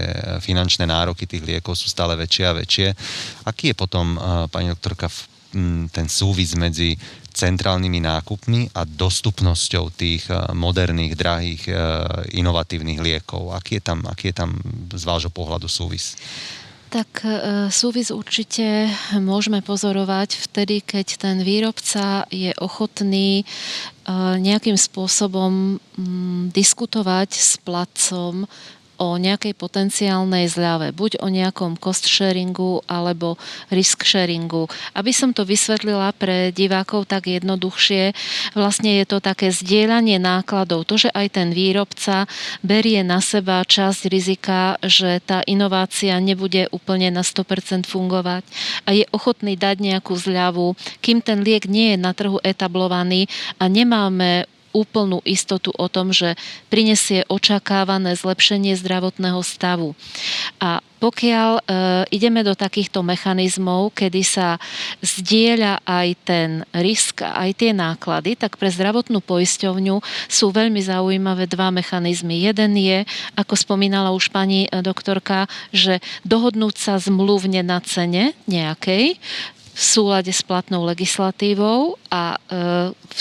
finančné 0.43 0.90
nároky 0.90 1.31
tých 1.31 1.47
liekov 1.47 1.79
sú 1.79 1.87
stále 1.87 2.19
väčšie 2.19 2.45
a 2.51 2.59
väčšie. 2.59 2.87
Aký 3.47 3.71
je 3.71 3.77
potom, 3.79 4.19
uh, 4.19 4.51
pani 4.51 4.75
doktorka, 4.75 5.07
ten 5.95 6.11
súvis 6.11 6.59
medzi 6.59 6.99
centrálnymi 7.31 8.03
nákupmi 8.03 8.75
a 8.75 8.83
dostupnosťou 8.83 9.95
tých 9.95 10.27
moderných, 10.51 11.14
drahých, 11.14 11.62
inovatívnych 12.35 12.99
liekov? 12.99 13.55
Aký 13.55 13.79
je 13.79 13.83
tam, 13.87 14.03
aký 14.03 14.35
je 14.35 14.37
tam 14.43 14.59
z 14.90 15.03
vášho 15.07 15.31
pohľadu 15.31 15.71
súvis? 15.71 16.19
Tak 16.95 17.27
e, 17.27 17.31
súvis 17.75 18.15
určite 18.15 18.87
môžeme 19.19 19.59
pozorovať 19.67 20.38
vtedy, 20.47 20.79
keď 20.79 21.27
ten 21.27 21.42
výrobca 21.42 22.23
je 22.31 22.55
ochotný 22.63 23.42
e, 23.42 23.45
nejakým 24.38 24.79
spôsobom 24.79 25.83
mm, 25.99 26.55
diskutovať 26.55 27.35
s 27.35 27.59
placom 27.59 28.47
o 29.13 29.21
nejakej 29.21 29.52
potenciálnej 29.52 30.48
zľave, 30.48 30.96
buď 30.96 31.21
o 31.21 31.29
nejakom 31.29 31.77
cost 31.77 32.09
sharingu 32.09 32.81
alebo 32.88 33.37
risk 33.69 34.09
sharingu. 34.09 34.67
Aby 34.96 35.13
som 35.13 35.37
to 35.37 35.44
vysvetlila 35.44 36.17
pre 36.17 36.48
divákov 36.55 37.05
tak 37.05 37.29
jednoduchšie, 37.29 38.17
vlastne 38.57 39.00
je 39.02 39.05
to 39.05 39.21
také 39.21 39.52
zdieľanie 39.52 40.17
nákladov. 40.17 40.88
To, 40.88 40.96
že 40.96 41.13
aj 41.13 41.37
ten 41.37 41.48
výrobca 41.52 42.25
berie 42.65 43.05
na 43.05 43.21
seba 43.21 43.61
časť 43.61 44.09
rizika, 44.09 44.81
že 44.81 45.21
tá 45.21 45.44
inovácia 45.44 46.17
nebude 46.23 46.73
úplne 46.73 47.13
na 47.13 47.21
100% 47.21 47.85
fungovať 47.85 48.42
a 48.88 48.96
je 48.96 49.05
ochotný 49.13 49.59
dať 49.59 49.77
nejakú 49.83 50.17
zľavu, 50.17 50.75
kým 51.05 51.21
ten 51.21 51.44
liek 51.44 51.69
nie 51.69 51.94
je 51.94 51.98
na 52.00 52.17
trhu 52.17 52.40
etablovaný 52.40 53.27
a 53.61 53.69
nemáme 53.69 54.48
úplnú 54.75 55.22
istotu 55.22 55.70
o 55.70 55.87
tom, 55.87 56.10
že 56.10 56.35
prinesie 56.68 57.22
očakávané 57.31 58.18
zlepšenie 58.18 58.75
zdravotného 58.75 59.40
stavu. 59.46 59.94
A 60.58 60.83
pokiaľ 61.04 61.50
e, 61.58 61.62
ideme 62.16 62.40
do 62.40 62.56
takýchto 62.56 63.04
mechanizmov, 63.04 63.92
kedy 63.92 64.25
sa 64.25 64.56
zdieľa 65.04 65.85
aj 65.85 66.08
ten 66.25 66.50
risk, 66.72 67.20
aj 67.20 67.60
tie 67.60 67.77
náklady, 67.77 68.40
tak 68.40 68.56
pre 68.56 68.72
zdravotnú 68.72 69.20
poisťovňu 69.20 70.00
sú 70.33 70.46
veľmi 70.48 70.81
zaujímavé 70.81 71.44
dva 71.44 71.68
mechanizmy. 71.68 72.48
Jeden 72.48 72.81
je, 72.81 73.04
ako 73.37 73.52
spomínala 73.52 74.16
už 74.16 74.33
pani 74.33 74.64
doktorka, 74.72 75.44
že 75.77 76.00
dohodnúť 76.25 76.81
sa 76.81 76.96
zmluvne 76.96 77.60
na 77.60 77.85
cene 77.85 78.33
nejakej, 78.48 79.20
v 79.75 79.81
súlade 79.83 80.31
s 80.31 80.46
platnou 80.46 80.87
legislatívou 80.87 81.98
a 82.06 82.38
e, 82.38 82.54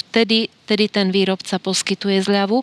vtedy, 0.05 0.53
vtedy 0.69 0.85
ten 0.85 1.09
výrobca 1.09 1.57
poskytuje 1.57 2.21
zľavu. 2.21 2.61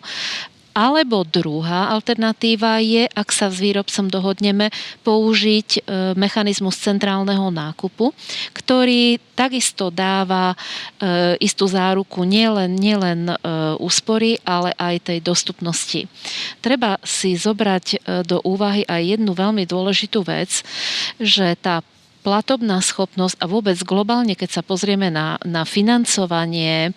Alebo 0.71 1.27
druhá 1.27 1.91
alternatíva 1.91 2.79
je, 2.79 3.03
ak 3.03 3.35
sa 3.35 3.51
s 3.51 3.59
výrobcom 3.59 4.07
dohodneme, 4.07 4.71
použiť 5.03 5.69
e, 5.75 5.79
mechanizmus 6.15 6.79
centrálneho 6.79 7.51
nákupu, 7.51 8.15
ktorý 8.55 9.19
takisto 9.35 9.91
dáva 9.91 10.55
e, 10.55 11.35
istú 11.43 11.67
záruku 11.67 12.23
nielen, 12.23 12.79
nielen 12.79 13.35
úspory, 13.83 14.39
ale 14.47 14.71
aj 14.79 15.11
tej 15.11 15.19
dostupnosti. 15.19 16.07
Treba 16.63 16.95
si 17.03 17.35
zobrať 17.35 18.07
do 18.23 18.39
úvahy 18.47 18.87
aj 18.87 19.19
jednu 19.19 19.35
veľmi 19.35 19.67
dôležitú 19.67 20.23
vec, 20.23 20.63
že 21.19 21.59
tá 21.59 21.83
platobná 22.21 22.79
schopnosť 22.79 23.41
a 23.41 23.45
vôbec 23.49 23.77
globálne, 23.81 24.37
keď 24.37 24.61
sa 24.61 24.63
pozrieme 24.63 25.09
na, 25.09 25.41
na 25.41 25.65
financovanie 25.65 26.93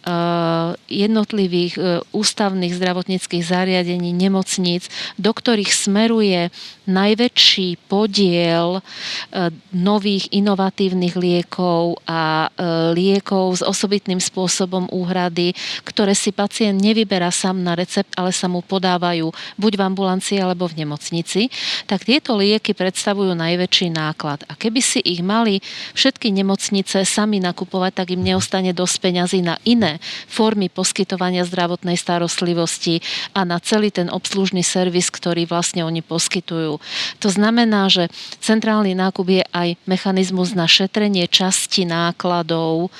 Eh, 0.00 0.70
jednotlivých 0.88 1.76
eh, 1.76 2.00
ústavných 2.16 2.72
zdravotníckých 2.72 3.44
zariadení, 3.44 4.16
nemocníc, 4.16 4.88
do 5.20 5.28
ktorých 5.28 5.68
smeruje 5.68 6.48
najväčší 6.90 7.86
podiel 7.86 8.82
eh, 8.82 9.54
nových 9.70 10.26
inovatívnych 10.34 11.14
liekov 11.14 12.02
a 12.04 12.50
liekov 12.92 13.60
s 13.60 13.62
osobitným 13.62 14.18
spôsobom 14.18 14.90
úhrady, 14.90 15.54
ktoré 15.86 16.12
si 16.16 16.34
pacient 16.34 16.76
nevyberá 16.76 17.30
sám 17.30 17.62
na 17.62 17.78
recept, 17.78 18.10
ale 18.18 18.34
sa 18.34 18.50
mu 18.50 18.60
podávajú 18.64 19.30
buď 19.56 19.72
v 19.78 19.82
ambulancii 19.86 20.38
alebo 20.42 20.66
v 20.66 20.84
nemocnici, 20.84 21.52
tak 21.86 22.04
tieto 22.04 22.34
lieky 22.34 22.74
predstavujú 22.74 23.32
najväčší 23.36 23.92
náklad. 23.94 24.42
A 24.50 24.58
keby 24.58 24.80
si 24.82 25.00
ich 25.04 25.22
mali 25.22 25.62
všetky 25.94 26.34
nemocnice 26.34 27.06
sami 27.06 27.38
nakupovať, 27.38 28.02
tak 28.02 28.06
im 28.16 28.24
neostane 28.24 28.74
dosť 28.74 28.96
peňazí 29.00 29.40
na 29.44 29.60
iné 29.68 30.02
formy 30.26 30.72
poskytovania 30.72 31.46
zdravotnej 31.46 31.94
starostlivosti 31.94 33.04
a 33.36 33.46
na 33.46 33.60
celý 33.62 33.92
ten 33.92 34.08
obslužný 34.10 34.64
servis, 34.64 35.12
ktorý 35.12 35.46
vlastne 35.46 35.86
oni 35.86 36.02
poskytujú. 36.02 36.79
To 37.20 37.28
znamená, 37.28 37.88
že 37.88 38.08
centrálny 38.42 38.96
nákup 38.96 39.26
je 39.26 39.44
aj 39.50 39.68
mechanizmus 39.84 40.52
na 40.52 40.64
šetrenie 40.66 41.26
časti 41.30 41.86
nákladov 41.86 42.86
e, 42.86 42.90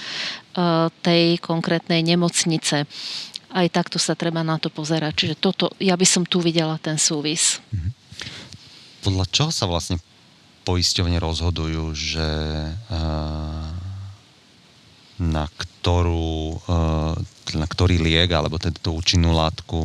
tej 1.05 1.39
konkrétnej 1.43 2.01
nemocnice. 2.05 2.85
Aj 3.51 3.67
takto 3.73 3.99
sa 3.99 4.15
treba 4.15 4.47
na 4.47 4.61
to 4.63 4.71
pozerať. 4.71 5.13
Čiže 5.15 5.35
toto, 5.39 5.75
ja 5.83 5.99
by 5.99 6.07
som 6.07 6.23
tu 6.23 6.39
videla 6.39 6.79
ten 6.79 7.01
súvis. 7.01 7.59
Mhm. 7.75 7.91
Podľa 9.01 9.27
čoho 9.33 9.51
sa 9.51 9.65
vlastne 9.65 9.97
poisťovne 10.69 11.17
rozhodujú, 11.17 11.85
že 11.97 12.29
uh 12.93 13.91
na, 15.21 15.45
ktorú, 15.53 16.57
eh, 16.57 17.13
na 17.61 17.67
ktorý 17.69 18.01
liek 18.01 18.33
alebo 18.33 18.57
tento 18.57 18.97
účinnú 18.97 19.37
látku 19.37 19.85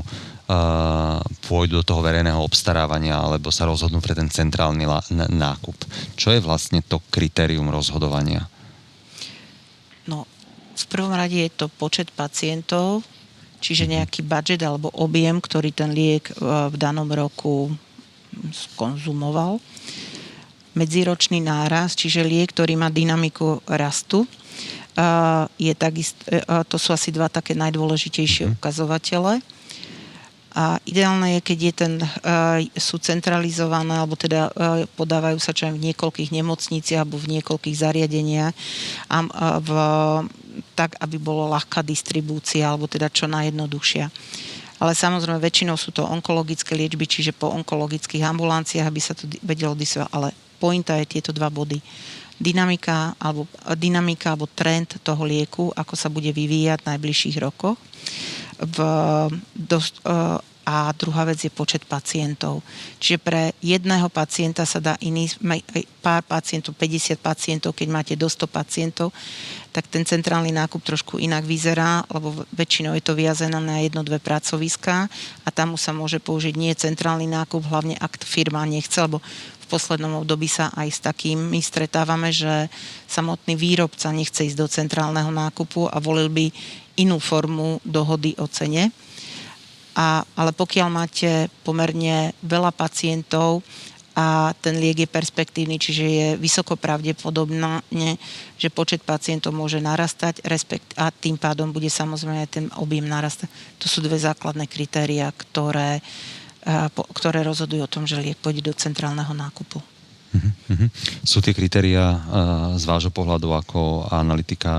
pôjdu 1.50 1.82
do 1.82 1.86
toho 1.86 2.06
verejného 2.06 2.38
obstarávania 2.38 3.18
alebo 3.18 3.50
sa 3.50 3.66
rozhodnú 3.66 3.98
pre 3.98 4.14
ten 4.14 4.30
centrálny 4.30 4.86
nákup. 5.34 5.78
Čo 6.14 6.38
je 6.38 6.40
vlastne 6.42 6.86
to 6.86 7.02
kritérium 7.10 7.74
rozhodovania? 7.74 8.46
No, 10.06 10.30
v 10.78 10.86
prvom 10.86 11.14
rade 11.18 11.34
je 11.34 11.50
to 11.50 11.66
počet 11.66 12.14
pacientov, 12.14 13.02
čiže 13.58 13.90
mhm. 13.90 13.92
nejaký 13.98 14.22
budget 14.22 14.62
alebo 14.62 14.94
objem, 14.94 15.42
ktorý 15.42 15.74
ten 15.74 15.90
liek 15.94 16.30
eh, 16.30 16.70
v 16.70 16.76
danom 16.78 17.10
roku 17.10 17.74
skonzumoval. 18.54 19.58
Medziročný 20.76 21.40
náraz, 21.40 21.96
čiže 21.96 22.28
liek, 22.28 22.52
ktorý 22.52 22.76
má 22.76 22.92
dynamiku 22.92 23.64
rastu 23.64 24.28
je 25.60 25.74
takisto, 25.76 26.24
e, 26.32 26.40
to 26.68 26.80
sú 26.80 26.96
asi 26.96 27.12
dva 27.12 27.28
také 27.28 27.52
najdôležitejšie 27.56 28.48
mm-hmm. 28.48 28.58
ukazovatele. 28.60 29.44
A 30.56 30.80
ideálne 30.88 31.36
je, 31.36 31.40
keď 31.44 31.58
je 31.60 31.74
ten, 31.76 31.94
e, 32.00 32.08
sú 32.80 32.96
centralizované, 32.96 34.00
alebo 34.00 34.16
teda 34.16 34.48
e, 34.48 34.88
podávajú 34.96 35.36
sa 35.36 35.52
čo 35.52 35.68
aj 35.68 35.76
v 35.76 35.92
niekoľkých 35.92 36.32
nemocniciach 36.32 37.04
alebo 37.04 37.20
v 37.20 37.40
niekoľkých 37.40 37.76
zariadeniach, 37.76 38.56
a 39.12 39.18
v, 39.60 39.70
tak, 40.72 40.96
aby 41.04 41.20
bolo 41.20 41.52
ľahká 41.52 41.84
distribúcia, 41.84 42.72
alebo 42.72 42.88
teda 42.88 43.12
čo 43.12 43.28
najjednoduchšia. 43.28 44.08
Ale 44.80 44.92
samozrejme, 44.96 45.44
väčšinou 45.44 45.76
sú 45.76 45.92
to 45.92 46.08
onkologické 46.08 46.76
liečby, 46.76 47.04
čiže 47.04 47.36
po 47.36 47.52
onkologických 47.52 48.24
ambulanciách, 48.24 48.88
aby 48.88 49.02
sa 49.04 49.16
to 49.16 49.28
vedelo 49.44 49.76
distribuovať. 49.76 50.12
Ale 50.16 50.32
pointa 50.60 50.96
je 51.00 51.20
tieto 51.20 51.36
dva 51.36 51.52
body 51.52 51.80
dynamika 52.36 53.16
alebo, 53.16 53.48
dynamika 53.80 54.36
alebo 54.36 54.52
trend 54.52 55.00
toho 55.00 55.24
lieku, 55.24 55.72
ako 55.72 55.96
sa 55.96 56.12
bude 56.12 56.32
vyvíjať 56.36 56.84
v 56.84 56.90
najbližších 56.92 57.40
rokoch. 57.40 57.80
V, 58.60 58.78
do, 59.56 59.78
a 60.66 60.90
druhá 60.98 61.30
vec 61.30 61.46
je 61.46 61.54
počet 61.54 61.86
pacientov. 61.86 62.66
Čiže 62.98 63.22
pre 63.22 63.54
jedného 63.62 64.10
pacienta 64.10 64.66
sa 64.66 64.82
dá 64.82 64.98
iný, 64.98 65.30
pár 66.02 66.26
pacientov, 66.26 66.74
50 66.74 67.22
pacientov, 67.22 67.78
keď 67.78 67.88
máte 67.94 68.14
do 68.18 68.26
100 68.26 68.50
pacientov, 68.50 69.14
tak 69.70 69.86
ten 69.86 70.02
centrálny 70.02 70.50
nákup 70.50 70.82
trošku 70.82 71.22
inak 71.22 71.46
vyzerá, 71.46 72.02
lebo 72.10 72.34
väčšinou 72.50 72.98
je 72.98 73.06
to 73.06 73.14
viazené 73.14 73.62
na 73.62 73.78
jedno, 73.86 74.02
dve 74.02 74.18
pracoviská 74.18 75.06
a 75.46 75.50
tam 75.54 75.78
sa 75.78 75.94
môže 75.94 76.18
použiť 76.18 76.58
nie 76.58 76.74
centrálny 76.74 77.30
nákup, 77.30 77.62
hlavne 77.62 77.94
ak 78.02 78.26
firma 78.26 78.66
nechce, 78.66 78.98
lebo 79.06 79.22
v 79.66 79.66
poslednom 79.70 80.22
období 80.22 80.50
sa 80.50 80.74
aj 80.74 80.90
s 80.90 81.00
takými 81.02 81.62
stretávame, 81.62 82.34
že 82.34 82.70
samotný 83.06 83.54
výrobca 83.54 84.10
nechce 84.10 84.50
ísť 84.50 84.58
do 84.58 84.66
centrálneho 84.70 85.30
nákupu 85.30 85.90
a 85.90 85.98
volil 86.02 86.30
by 86.30 86.50
inú 86.96 87.20
formu 87.20 87.80
dohody 87.84 88.36
o 88.40 88.48
cene. 88.48 88.92
A, 89.96 90.28
ale 90.36 90.52
pokiaľ 90.52 90.88
máte 90.92 91.48
pomerne 91.64 92.36
veľa 92.44 92.76
pacientov 92.76 93.64
a 94.16 94.52
ten 94.64 94.80
liek 94.80 95.04
je 95.04 95.10
perspektívny, 95.12 95.76
čiže 95.76 96.04
je 96.04 96.28
vysoko 96.40 96.80
pravdepodobné, 96.80 98.16
že 98.56 98.72
počet 98.72 99.04
pacientov 99.04 99.52
môže 99.56 99.80
narastať 99.80 100.44
respekt, 100.48 100.96
a 100.96 101.12
tým 101.12 101.36
pádom 101.36 101.72
bude 101.72 101.92
samozrejme 101.92 102.44
ten 102.48 102.68
objem 102.80 103.08
narastať. 103.08 103.52
To 103.84 103.88
sú 103.92 104.00
dve 104.04 104.16
základné 104.20 104.68
kritéria, 104.72 105.32
ktoré 105.32 106.00
uh, 106.00 106.46
ktoré 107.14 107.46
rozhodujú 107.46 107.86
o 107.86 107.92
tom, 107.92 108.10
že 108.10 108.18
liek 108.18 108.42
pôjde 108.42 108.66
do 108.66 108.74
centrálneho 108.74 109.30
nákupu. 109.38 109.78
Uh-huh. 110.36 110.90
Sú 111.24 111.40
tie 111.40 111.54
kritéria 111.54 112.20
z 112.76 112.84
vášho 112.84 113.14
pohľadu 113.14 113.54
ako 113.56 114.10
analytika 114.10 114.74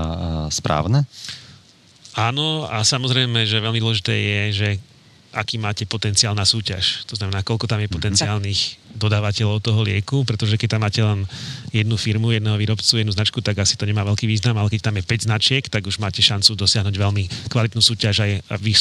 správne? 0.51 1.07
Áno 2.17 2.65
a 2.65 2.81
samozrejme, 2.81 3.45
že 3.45 3.61
veľmi 3.61 3.77
dôležité 3.77 4.13
je, 4.17 4.41
že 4.51 4.69
aký 5.37 5.61
máte 5.61 5.85
potenciál 5.85 6.33
na 6.33 6.49
súťaž. 6.49 7.05
To 7.05 7.13
znamená, 7.13 7.45
koľko 7.45 7.69
tam 7.69 7.77
je 7.77 7.85
mhm. 7.85 7.93
potenciálnych 7.93 8.89
dodávateľov 8.97 9.61
toho 9.61 9.85
lieku, 9.85 10.25
pretože 10.25 10.57
keď 10.57 10.67
tam 10.73 10.81
máte 10.81 11.05
len 11.05 11.29
jednu 11.69 11.93
firmu, 12.01 12.33
jedného 12.33 12.57
výrobcu, 12.57 12.97
jednu 12.97 13.13
značku, 13.13 13.45
tak 13.45 13.61
asi 13.61 13.77
to 13.77 13.85
nemá 13.85 14.01
veľký 14.01 14.25
význam, 14.25 14.57
ale 14.57 14.73
keď 14.73 14.89
tam 14.89 14.97
je 14.97 15.05
5 15.05 15.29
značiek, 15.29 15.63
tak 15.69 15.85
už 15.85 16.01
máte 16.01 16.25
šancu 16.25 16.57
dosiahnuť 16.57 16.97
veľmi 16.97 17.53
kvalitnú 17.53 17.77
súťaž 17.77 18.25
aj 18.25 18.31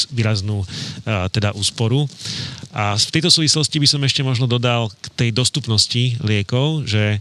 výraznú 0.08 0.64
teda 1.28 1.52
úsporu. 1.52 2.08
A 2.72 2.96
v 2.96 3.12
tejto 3.12 3.28
súvislosti 3.28 3.76
by 3.76 3.88
som 3.92 4.00
ešte 4.08 4.24
možno 4.24 4.48
dodal 4.48 4.88
k 4.88 5.06
tej 5.12 5.30
dostupnosti 5.36 6.16
liekov, 6.24 6.88
že 6.88 7.20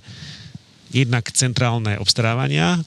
jednak 0.95 1.28
centrálne 1.36 1.99
obstarávania 1.99 2.80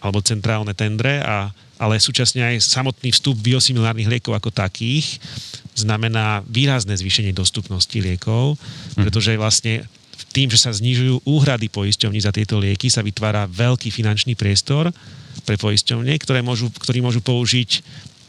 alebo 0.00 0.24
centrálne 0.24 0.72
tendre, 0.72 1.20
a, 1.20 1.52
ale 1.82 1.98
súčasne 1.98 2.46
aj 2.46 2.62
samotný 2.62 3.10
vstup 3.10 3.34
biosimilárnych 3.42 4.06
liekov 4.06 4.38
ako 4.38 4.54
takých 4.54 5.18
znamená 5.74 6.46
výrazné 6.46 6.94
zvýšenie 6.94 7.34
dostupnosti 7.34 7.98
liekov, 7.98 8.54
pretože 8.94 9.34
vlastne 9.34 9.82
tým, 10.30 10.46
že 10.46 10.62
sa 10.62 10.70
znižujú 10.70 11.26
úhrady 11.26 11.66
poisťovní 11.66 12.22
za 12.22 12.30
tieto 12.30 12.62
lieky, 12.62 12.86
sa 12.86 13.02
vytvára 13.02 13.50
veľký 13.50 13.90
finančný 13.90 14.38
priestor 14.38 14.94
pre 15.42 15.58
poisťovne, 15.58 16.14
ktoré 16.22 16.40
môžu, 16.40 16.70
ktorý 16.70 17.02
môžu 17.02 17.18
použiť 17.20 17.82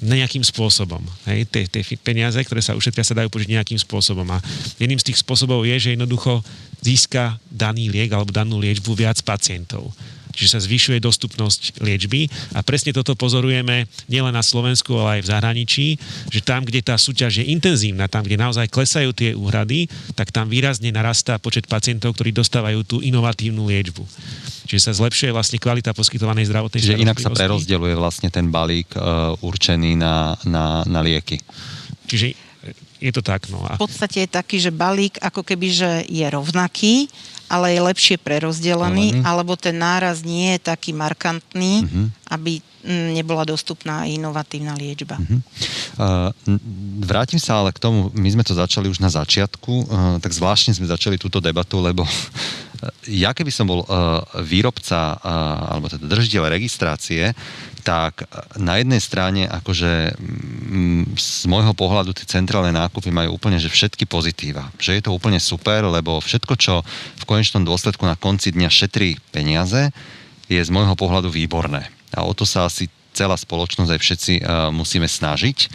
nejakým 0.04 0.44
spôsobom. 0.44 1.00
Hej, 1.30 1.48
tie, 1.48 1.64
tie 1.64 1.84
peniaze, 1.96 2.36
ktoré 2.36 2.60
sa 2.60 2.76
ušetria, 2.76 3.08
sa 3.08 3.16
dajú 3.16 3.32
použiť 3.32 3.56
nejakým 3.56 3.80
spôsobom. 3.80 4.28
A 4.36 4.44
jedným 4.76 5.00
z 5.00 5.14
tých 5.14 5.24
spôsobov 5.24 5.64
je, 5.64 5.80
že 5.80 5.94
jednoducho 5.96 6.44
získa 6.84 7.40
daný 7.48 7.88
liek 7.88 8.12
alebo 8.12 8.36
danú 8.36 8.60
liečbu 8.60 8.92
viac 9.00 9.24
pacientov 9.24 9.96
čiže 10.34 10.58
sa 10.58 10.60
zvyšuje 10.60 11.00
dostupnosť 11.00 11.80
liečby 11.80 12.28
a 12.58 12.66
presne 12.66 12.92
toto 12.92 13.14
pozorujeme 13.14 13.86
nielen 14.10 14.34
na 14.34 14.42
Slovensku, 14.42 14.98
ale 14.98 15.20
aj 15.20 15.22
v 15.24 15.30
zahraničí, 15.30 15.88
že 16.34 16.42
tam, 16.42 16.66
kde 16.66 16.82
tá 16.82 16.98
súťaž 16.98 17.46
je 17.46 17.46
intenzívna, 17.54 18.10
tam, 18.10 18.26
kde 18.26 18.42
naozaj 18.42 18.68
klesajú 18.68 19.14
tie 19.14 19.38
úhrady, 19.38 19.88
tak 20.18 20.34
tam 20.34 20.50
výrazne 20.50 20.90
narastá 20.90 21.38
počet 21.38 21.70
pacientov, 21.70 22.18
ktorí 22.18 22.34
dostávajú 22.34 22.82
tú 22.84 22.98
inovatívnu 23.00 23.70
liečbu. 23.70 24.04
Čiže 24.68 24.82
sa 24.90 24.94
zlepšuje 24.98 25.30
vlastne 25.30 25.62
kvalita 25.62 25.94
poskytovanej 25.94 26.50
zdravotnej 26.50 26.82
Čiže 26.82 27.02
inak 27.04 27.22
sa 27.22 27.30
prerozdeľuje 27.30 27.94
vlastne 27.94 28.34
ten 28.34 28.50
balík 28.50 28.90
uh, 28.98 29.38
určený 29.44 29.94
na, 30.00 30.34
na, 30.50 30.82
na 30.90 31.00
lieky. 31.06 31.38
Čiže 32.10 32.54
je 33.04 33.12
to 33.12 33.20
tak. 33.20 33.52
No. 33.52 33.60
A... 33.68 33.76
V 33.76 33.84
podstate 33.84 34.24
je 34.24 34.30
taký, 34.32 34.64
že 34.64 34.72
balík 34.72 35.20
ako 35.20 35.44
keby, 35.44 35.68
že 35.68 35.92
je 36.08 36.24
rovnaký, 36.24 37.12
ale 37.54 37.78
je 37.78 37.82
lepšie 37.86 38.18
prerozdelený, 38.18 39.22
Alený. 39.22 39.22
alebo 39.22 39.54
ten 39.54 39.78
náraz 39.78 40.26
nie 40.26 40.58
je 40.58 40.74
taký 40.74 40.90
markantný, 40.90 41.86
uh-huh. 41.86 42.10
aby 42.34 42.58
mm, 42.82 43.14
nebola 43.14 43.46
dostupná 43.46 44.10
inovatívna 44.10 44.74
liečba. 44.74 45.22
Uh-huh. 45.22 45.38
Uh, 45.94 46.34
vrátim 47.06 47.38
sa 47.38 47.62
ale 47.62 47.70
k 47.70 47.78
tomu, 47.78 48.10
my 48.18 48.30
sme 48.34 48.42
to 48.42 48.58
začali 48.58 48.90
už 48.90 48.98
na 48.98 49.14
začiatku, 49.14 49.74
uh, 49.86 49.86
tak 50.18 50.34
zvláštne 50.34 50.74
sme 50.74 50.90
začali 50.90 51.22
túto 51.22 51.38
debatu, 51.38 51.78
lebo 51.78 52.02
ja 53.24 53.38
keby 53.38 53.54
som 53.54 53.70
bol 53.70 53.86
uh, 53.86 54.26
výrobca 54.42 55.14
uh, 55.22 55.78
alebo 55.78 55.94
teda 55.94 56.10
držiteľ 56.10 56.50
registrácie, 56.50 57.38
tak 57.84 58.26
na 58.58 58.80
jednej 58.80 59.04
strane 59.04 59.44
akože 59.46 60.18
z 61.14 61.46
môjho 61.46 61.74
pohľadu 61.78 62.16
tie 62.18 62.26
centrálne 62.26 62.74
nákupy 62.74 63.14
majú 63.14 63.38
úplne 63.38 63.62
že 63.62 63.70
všetky 63.70 64.10
pozitíva. 64.10 64.74
Že 64.82 64.92
je 65.00 65.04
to 65.06 65.16
úplne 65.16 65.38
super, 65.38 65.86
lebo 65.86 66.18
všetko, 66.20 66.54
čo 66.58 66.82
v 67.20 67.24
konečnom 67.28 67.62
dôsledku 67.62 68.04
na 68.04 68.18
konci 68.18 68.50
dňa 68.52 68.70
šetrí 68.72 69.22
peniaze, 69.30 69.94
je 70.50 70.60
z 70.60 70.70
môjho 70.74 70.94
pohľadu 70.98 71.30
výborné. 71.30 71.88
A 72.14 72.26
o 72.26 72.34
to 72.34 72.44
sa 72.44 72.68
asi 72.68 72.90
celá 73.14 73.38
spoločnosť 73.38 73.92
aj 73.94 74.02
všetci 74.02 74.34
uh, 74.42 74.74
musíme 74.74 75.06
snažiť. 75.06 75.70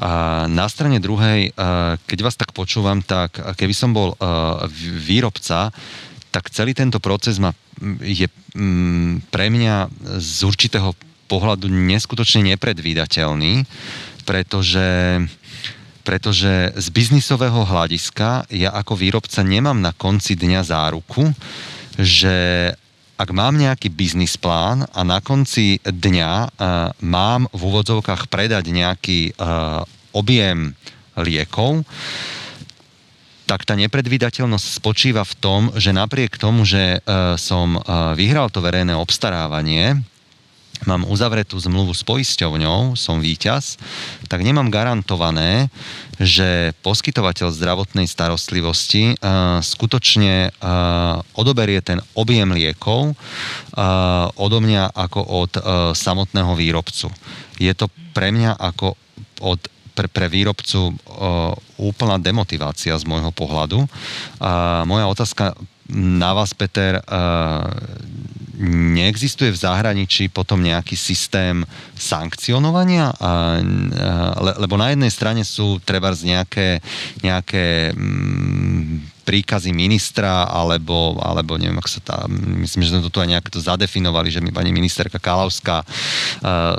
A 0.00 0.44
na 0.48 0.70
strane 0.70 1.02
druhej, 1.02 1.52
uh, 1.52 2.00
keď 2.08 2.18
vás 2.24 2.36
tak 2.38 2.56
počúvam, 2.56 3.04
tak 3.04 3.36
keby 3.36 3.74
som 3.76 3.92
bol 3.92 4.16
uh, 4.16 4.64
výrobca, 4.80 5.68
tak 6.30 6.48
celý 6.54 6.72
tento 6.72 7.02
proces 7.02 7.36
ma, 7.42 7.52
je 8.00 8.30
mm, 8.54 9.28
pre 9.34 9.50
mňa 9.50 9.90
z 10.22 10.46
určitého 10.46 10.94
pohľadu 11.30 11.70
neskutočne 11.70 12.50
nepredvídateľný, 12.58 13.62
pretože, 14.26 15.22
pretože 16.02 16.74
z 16.74 16.86
biznisového 16.90 17.62
hľadiska 17.62 18.50
ja 18.50 18.74
ako 18.74 18.98
výrobca 18.98 19.46
nemám 19.46 19.78
na 19.78 19.94
konci 19.94 20.34
dňa 20.34 20.60
záruku, 20.66 21.30
že 21.94 22.34
ak 23.20 23.36
mám 23.36 23.60
nejaký 23.60 23.92
biznis 23.92 24.40
plán 24.40 24.88
a 24.96 25.00
na 25.04 25.20
konci 25.20 25.76
dňa 25.84 26.32
uh, 26.32 26.48
mám 27.04 27.46
v 27.52 27.60
úvodzovkách 27.60 28.32
predať 28.32 28.72
nejaký 28.72 29.36
uh, 29.36 29.84
objem 30.16 30.72
liekov, 31.20 31.84
tak 33.44 33.66
tá 33.66 33.76
nepredvídateľnosť 33.76 34.66
spočíva 34.78 35.26
v 35.26 35.34
tom, 35.36 35.60
že 35.76 35.92
napriek 35.92 36.40
tomu, 36.40 36.64
že 36.64 37.02
uh, 37.02 37.36
som 37.36 37.76
uh, 37.76 38.16
vyhral 38.16 38.48
to 38.48 38.64
verejné 38.64 38.96
obstarávanie, 38.96 40.00
mám 40.88 41.04
uzavretú 41.04 41.60
zmluvu 41.60 41.92
s 41.92 42.04
poisťovňou, 42.06 42.96
som 42.96 43.20
víťaz, 43.20 43.76
tak 44.28 44.40
nemám 44.44 44.72
garantované, 44.72 45.68
že 46.20 46.76
poskytovateľ 46.84 47.52
zdravotnej 47.52 48.04
starostlivosti 48.04 49.16
uh, 49.16 49.60
skutočne 49.64 50.52
uh, 50.52 51.20
odoberie 51.36 51.80
ten 51.80 52.00
objem 52.12 52.52
liekov 52.52 53.12
uh, 53.12 54.28
odo 54.36 54.60
mňa 54.60 54.92
ako 54.92 55.20
od 55.24 55.52
uh, 55.56 55.62
samotného 55.96 56.52
výrobcu. 56.56 57.08
Je 57.56 57.72
to 57.72 57.88
pre 58.12 58.32
mňa 58.32 58.56
ako 58.56 58.96
od 59.40 59.60
pre, 60.00 60.06
pre 60.08 60.26
výrobcu 60.32 60.92
uh, 60.92 61.52
úplná 61.76 62.16
demotivácia 62.16 62.96
z 62.96 63.04
môjho 63.04 63.32
pohľadu. 63.34 63.84
A 64.40 64.82
moja 64.88 65.04
otázka 65.10 65.52
na 65.92 66.30
vás, 66.32 66.54
Peter, 66.54 67.02
uh, 67.02 67.66
neexistuje 68.60 69.48
v 69.50 69.62
zahraničí 69.62 70.28
potom 70.28 70.60
nejaký 70.60 70.92
systém 70.92 71.64
sankcionovania? 71.96 73.08
A, 73.16 73.58
le, 74.36 74.52
lebo 74.60 74.76
na 74.76 74.92
jednej 74.92 75.08
strane 75.08 75.42
sú 75.42 75.80
treba 75.80 76.12
nejaké, 76.12 76.84
nejaké 77.24 77.96
mm, 77.96 79.19
príkazy 79.30 79.70
ministra, 79.70 80.50
alebo, 80.50 81.14
alebo 81.22 81.54
neviem, 81.54 81.78
ako 81.78 81.86
sa 81.86 82.00
tá, 82.02 82.18
myslím, 82.26 82.82
že 82.82 82.90
sme 82.90 83.06
to 83.06 83.14
tu 83.14 83.22
aj 83.22 83.30
nejak 83.30 83.46
to 83.46 83.62
zadefinovali, 83.62 84.26
že 84.26 84.42
mi 84.42 84.50
pani 84.50 84.74
ministerka 84.74 85.22
Kalavská 85.22 85.86
uh, 85.86 85.86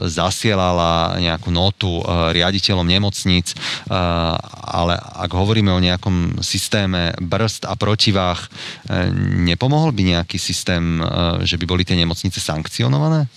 zasielala 0.04 1.16
nejakú 1.16 1.48
notu 1.48 2.04
uh, 2.04 2.36
riaditeľom 2.36 2.84
nemocníc, 2.84 3.56
uh, 3.88 4.36
ale 4.68 5.00
ak 5.00 5.32
hovoríme 5.32 5.72
o 5.72 5.80
nejakom 5.80 6.44
systéme 6.44 7.16
brzd 7.24 7.72
a 7.72 7.80
protivách, 7.80 8.52
uh, 8.52 9.08
nepomohol 9.48 9.96
by 9.96 10.20
nejaký 10.20 10.36
systém, 10.36 11.00
uh, 11.00 11.40
že 11.48 11.56
by 11.56 11.64
boli 11.64 11.88
tie 11.88 11.96
nemocnice 11.96 12.44
sankcionované? 12.44 13.32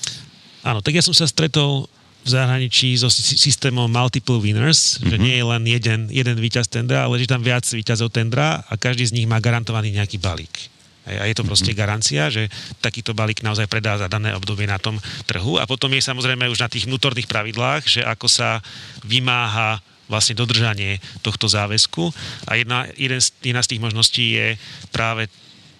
Áno, 0.67 0.83
tak 0.83 0.99
ja 0.99 1.07
som 1.07 1.15
sa 1.15 1.31
stretol 1.31 1.87
v 2.25 2.29
zahraničí 2.29 2.97
so 2.97 3.13
systémom 3.13 3.87
multiple 3.87 4.41
winners, 4.41 4.97
mm-hmm. 4.97 5.09
že 5.13 5.17
mhm. 5.21 5.23
nie 5.23 5.35
je 5.37 5.45
len 5.45 5.63
jeden, 5.69 6.01
jeden 6.09 6.37
víťaz 6.41 6.67
tendra, 6.73 7.05
ale 7.05 7.21
že 7.21 7.29
tam 7.29 7.45
viac 7.45 7.63
víťazov 7.69 8.09
tendra 8.11 8.65
a 8.65 8.73
každý 8.81 9.05
z 9.05 9.15
nich 9.21 9.29
má 9.29 9.39
garantovaný 9.39 9.93
nejaký 9.93 10.17
balík. 10.17 10.73
A 11.05 11.29
je 11.29 11.37
to 11.37 11.45
proste 11.45 11.77
mm-hmm. 11.77 11.85
garancia, 11.85 12.33
že 12.33 12.49
takýto 12.81 13.13
balík 13.13 13.45
naozaj 13.45 13.69
predá 13.69 14.01
za 14.01 14.09
dané 14.09 14.33
obdobie 14.33 14.65
na 14.65 14.81
tom 14.81 14.97
trhu. 15.29 15.61
A 15.61 15.69
potom 15.69 15.93
je 15.93 16.01
samozrejme 16.01 16.49
už 16.49 16.65
na 16.65 16.73
tých 16.73 16.89
vnútorných 16.89 17.29
pravidlách, 17.29 17.85
že 17.85 18.01
ako 18.01 18.25
sa 18.25 18.65
vymáha 19.05 19.85
vlastne 20.09 20.33
dodržanie 20.33 21.01
tohto 21.21 21.45
záväzku. 21.45 22.09
A 22.49 22.57
jedna, 22.57 22.89
jeden, 22.97 23.21
jedna 23.21 23.61
z 23.61 23.77
tých 23.77 23.85
možností 23.85 24.25
je 24.33 24.57
práve 24.89 25.29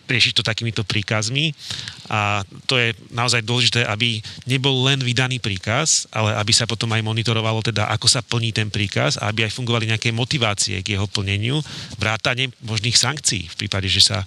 riešiť 0.05 0.33
to 0.37 0.43
takýmito 0.45 0.85
príkazmi 0.85 1.57
a 2.13 2.45
to 2.69 2.77
je 2.77 2.93
naozaj 3.17 3.41
dôležité, 3.41 3.89
aby 3.89 4.21
nebol 4.45 4.85
len 4.85 5.01
vydaný 5.01 5.41
príkaz, 5.41 6.05
ale 6.13 6.37
aby 6.37 6.53
sa 6.53 6.69
potom 6.69 6.93
aj 6.93 7.01
monitorovalo 7.01 7.65
teda, 7.65 7.89
ako 7.89 8.07
sa 8.07 8.21
plní 8.21 8.53
ten 8.53 8.69
príkaz 8.69 9.17
a 9.17 9.33
aby 9.33 9.49
aj 9.49 9.57
fungovali 9.57 9.89
nejaké 9.89 10.13
motivácie 10.13 10.85
k 10.85 11.01
jeho 11.01 11.09
plneniu, 11.09 11.65
vrátane 11.97 12.53
možných 12.61 12.97
sankcií 12.97 13.49
v 13.49 13.59
prípade, 13.65 13.89
že 13.89 14.05
sa, 14.05 14.21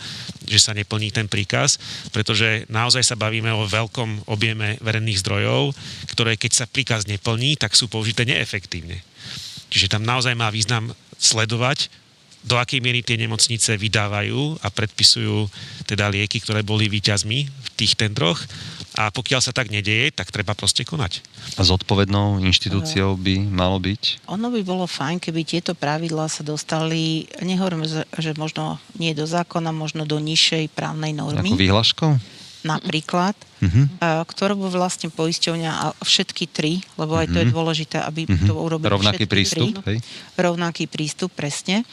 že 0.50 0.58
sa 0.58 0.74
neplní 0.74 1.14
ten 1.14 1.30
príkaz, 1.30 1.78
pretože 2.10 2.66
naozaj 2.68 3.06
sa 3.06 3.20
bavíme 3.20 3.54
o 3.54 3.70
veľkom 3.70 4.26
objeme 4.26 4.82
verejných 4.82 5.22
zdrojov, 5.22 5.78
ktoré 6.10 6.34
keď 6.34 6.52
sa 6.54 6.66
príkaz 6.66 7.06
neplní, 7.06 7.62
tak 7.62 7.78
sú 7.78 7.86
použité 7.86 8.26
neefektívne. 8.26 9.06
Čiže 9.70 9.92
tam 9.94 10.02
naozaj 10.08 10.34
má 10.34 10.50
význam 10.50 10.96
sledovať, 11.20 11.92
do 12.48 12.56
akej 12.56 12.80
miery 12.80 13.04
tie 13.04 13.20
nemocnice 13.20 13.76
vydávajú 13.76 14.64
a 14.64 14.68
predpisujú 14.72 15.52
teda 15.84 16.08
lieky, 16.08 16.40
ktoré 16.40 16.64
boli 16.64 16.88
výťazmi 16.88 17.40
v 17.44 17.68
tých 17.76 18.00
tendroch 18.00 18.40
a 18.98 19.14
pokiaľ 19.14 19.42
sa 19.44 19.54
tak 19.54 19.70
nedieje, 19.70 20.10
tak 20.10 20.34
treba 20.34 20.58
proste 20.58 20.82
konať. 20.82 21.22
A 21.60 21.62
zodpovednou 21.62 22.42
inštitúciou 22.42 23.14
by 23.20 23.46
malo 23.46 23.78
byť? 23.78 24.26
Ono 24.32 24.50
by 24.50 24.62
bolo 24.66 24.90
fajn, 24.90 25.22
keby 25.22 25.46
tieto 25.46 25.78
pravidlá 25.78 26.26
sa 26.32 26.42
dostali, 26.42 27.30
nehovorím, 27.46 27.86
že 28.18 28.32
možno 28.40 28.82
nie 28.98 29.14
do 29.14 29.30
zákona, 29.30 29.70
možno 29.70 30.10
do 30.10 30.18
nižšej 30.18 30.74
právnej 30.74 31.14
normy. 31.14 31.54
Ako 31.54 31.62
výhlaškou? 31.62 32.12
napríklad, 32.66 33.32
uh-huh. 33.64 34.28
ktorú 34.28 34.60
by 34.60 34.76
vlastne 34.76 35.08
poisťovňa 35.08 35.72
a 35.72 35.86
všetky 36.04 36.52
tri, 36.52 36.84
lebo 37.00 37.16
aj 37.16 37.32
to 37.32 37.40
uh-huh. 37.40 37.44
je 37.46 37.48
mhm. 37.48 37.56
dôležité, 37.56 37.98
aby 38.04 38.28
uh-huh. 38.28 38.44
to 38.44 38.54
urobili 38.60 38.92
Rovnaký 38.92 39.24
prístup, 39.24 39.80
tri, 39.80 39.96
hej? 39.96 39.98
Rovnaký 40.36 40.92
prístup, 40.92 41.32
presne 41.32 41.88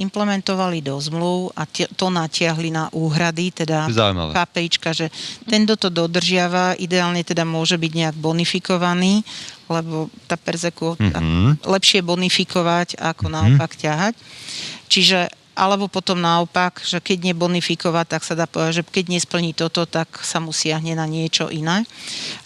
implementovali 0.00 0.80
do 0.80 0.96
zmluv 0.96 1.52
a 1.52 1.68
to 1.68 2.06
natiahli 2.08 2.72
na 2.72 2.88
úhrady, 2.96 3.52
teda 3.52 3.92
KPIčka, 4.32 4.96
že 4.96 5.12
ten, 5.44 5.68
kto 5.68 5.76
to 5.76 5.88
dodržiava, 5.92 6.80
ideálne 6.80 7.20
teda 7.20 7.44
môže 7.44 7.76
byť 7.76 7.92
nejak 7.92 8.16
bonifikovaný, 8.16 9.20
lebo 9.68 10.08
tá 10.24 10.40
perzeku 10.40 10.96
mm-hmm. 10.96 11.62
lepšie 11.68 12.00
bonifikovať, 12.00 12.96
ako 12.96 13.28
mm-hmm. 13.28 13.36
naopak 13.36 13.72
ťahať. 13.76 14.14
Čiže 14.90 15.30
alebo 15.60 15.92
potom 15.92 16.16
naopak, 16.16 16.80
že 16.80 17.04
keď 17.04 17.34
nebonifikovať, 17.34 18.06
tak 18.16 18.22
sa 18.24 18.32
dá 18.32 18.48
povedať, 18.48 18.80
že 18.80 18.84
keď 18.86 19.04
nesplní 19.12 19.52
toto, 19.52 19.84
tak 19.84 20.08
sa 20.24 20.40
mu 20.40 20.56
siahne 20.56 20.96
na 20.96 21.04
niečo 21.04 21.52
iné. 21.52 21.84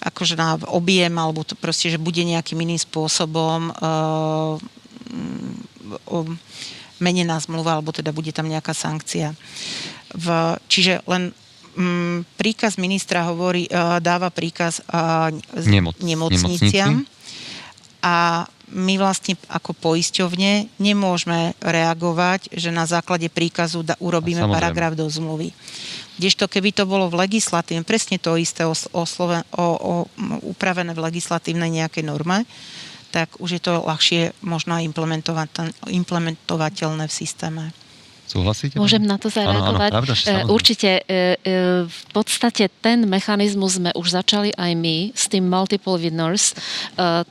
Akože 0.02 0.34
na 0.34 0.58
objem, 0.66 1.14
alebo 1.14 1.46
to 1.46 1.54
proste, 1.54 1.94
že 1.94 2.02
bude 2.02 2.18
nejakým 2.26 2.58
iným 2.58 2.80
spôsobom 2.80 3.70
uh, 3.70 4.58
menená 7.02 7.38
zmluva, 7.42 7.78
alebo 7.78 7.90
teda 7.90 8.14
bude 8.14 8.30
tam 8.30 8.46
nejaká 8.46 8.74
sankcia. 8.74 9.34
V, 10.14 10.26
čiže 10.70 11.02
len 11.10 11.34
m, 11.74 12.22
príkaz 12.38 12.78
ministra 12.78 13.26
hovorí, 13.30 13.66
uh, 13.70 13.98
dáva 13.98 14.30
príkaz 14.30 14.82
uh, 14.90 15.34
Nemoc, 15.66 15.98
nemocniciam 15.98 17.02
a 18.04 18.46
my 18.74 18.94
vlastne 18.96 19.38
ako 19.48 19.76
poisťovne 19.76 20.80
nemôžeme 20.80 21.52
reagovať, 21.60 22.52
že 22.52 22.72
na 22.72 22.88
základe 22.88 23.28
príkazu 23.28 23.84
da, 23.84 23.94
urobíme 24.00 24.44
paragraf 24.48 24.96
do 24.96 25.04
zmluvy. 25.06 25.52
Kdežto 26.18 26.46
keby 26.46 26.70
to 26.70 26.86
bolo 26.86 27.10
v 27.10 27.26
legislatíve, 27.26 27.82
presne 27.82 28.22
to 28.22 28.38
isté 28.38 28.62
oslove, 28.94 29.42
o, 29.54 29.66
o, 29.66 29.92
upravené 30.46 30.94
v 30.94 31.04
legislatívnej 31.10 31.82
nejakej 31.82 32.06
norme, 32.06 32.46
tak 33.14 33.38
už 33.38 33.50
je 33.54 33.62
to 33.62 33.78
ľahšie 33.86 34.34
možno 34.42 34.74
implementovateľné 35.86 37.04
v 37.06 37.14
systéme. 37.14 37.70
Súhlasíte? 38.34 38.74
Môžem 38.82 39.06
na 39.06 39.14
to 39.14 39.30
zareagovať? 39.30 39.94
Áno, 39.94 40.02
áno, 40.02 40.02
pravda, 40.02 40.14
e, 40.18 40.42
Určite. 40.50 41.06
E, 41.06 41.38
e, 41.38 41.86
v 41.86 42.02
podstate 42.10 42.66
ten 42.82 43.06
mechanizmus 43.06 43.78
sme 43.78 43.94
už 43.94 44.10
začali 44.10 44.50
aj 44.58 44.74
my 44.74 45.14
s 45.14 45.30
tým 45.30 45.46
multiple 45.46 45.94
winners. 45.94 46.58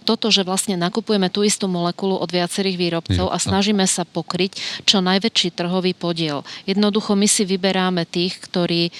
Toto, 0.07 0.31
že 0.31 0.47
vlastne 0.47 0.79
nakupujeme 0.79 1.27
tú 1.27 1.43
istú 1.43 1.67
molekulu 1.67 2.15
od 2.15 2.29
viacerých 2.31 2.79
výrobcov 2.79 3.27
a 3.27 3.35
snažíme 3.35 3.83
sa 3.83 4.07
pokryť 4.07 4.83
čo 4.87 5.03
najväčší 5.03 5.51
trhový 5.51 5.91
podiel. 5.91 6.47
Jednoducho 6.63 7.19
my 7.19 7.27
si 7.27 7.43
vyberáme 7.43 8.07
tých, 8.07 8.39
ktorí 8.39 8.93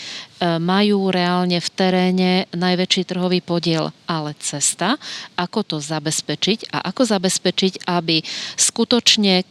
majú 0.43 1.08
reálne 1.08 1.64
v 1.64 1.70
teréne 1.72 2.32
najväčší 2.51 3.08
trhový 3.08 3.39
podiel, 3.39 3.95
ale 4.12 4.36
cesta, 4.43 4.99
ako 5.39 5.64
to 5.64 5.78
zabezpečiť 5.80 6.74
a 6.76 6.84
ako 6.91 7.08
zabezpečiť, 7.08 7.88
aby 7.88 8.20
skutočne 8.60 9.47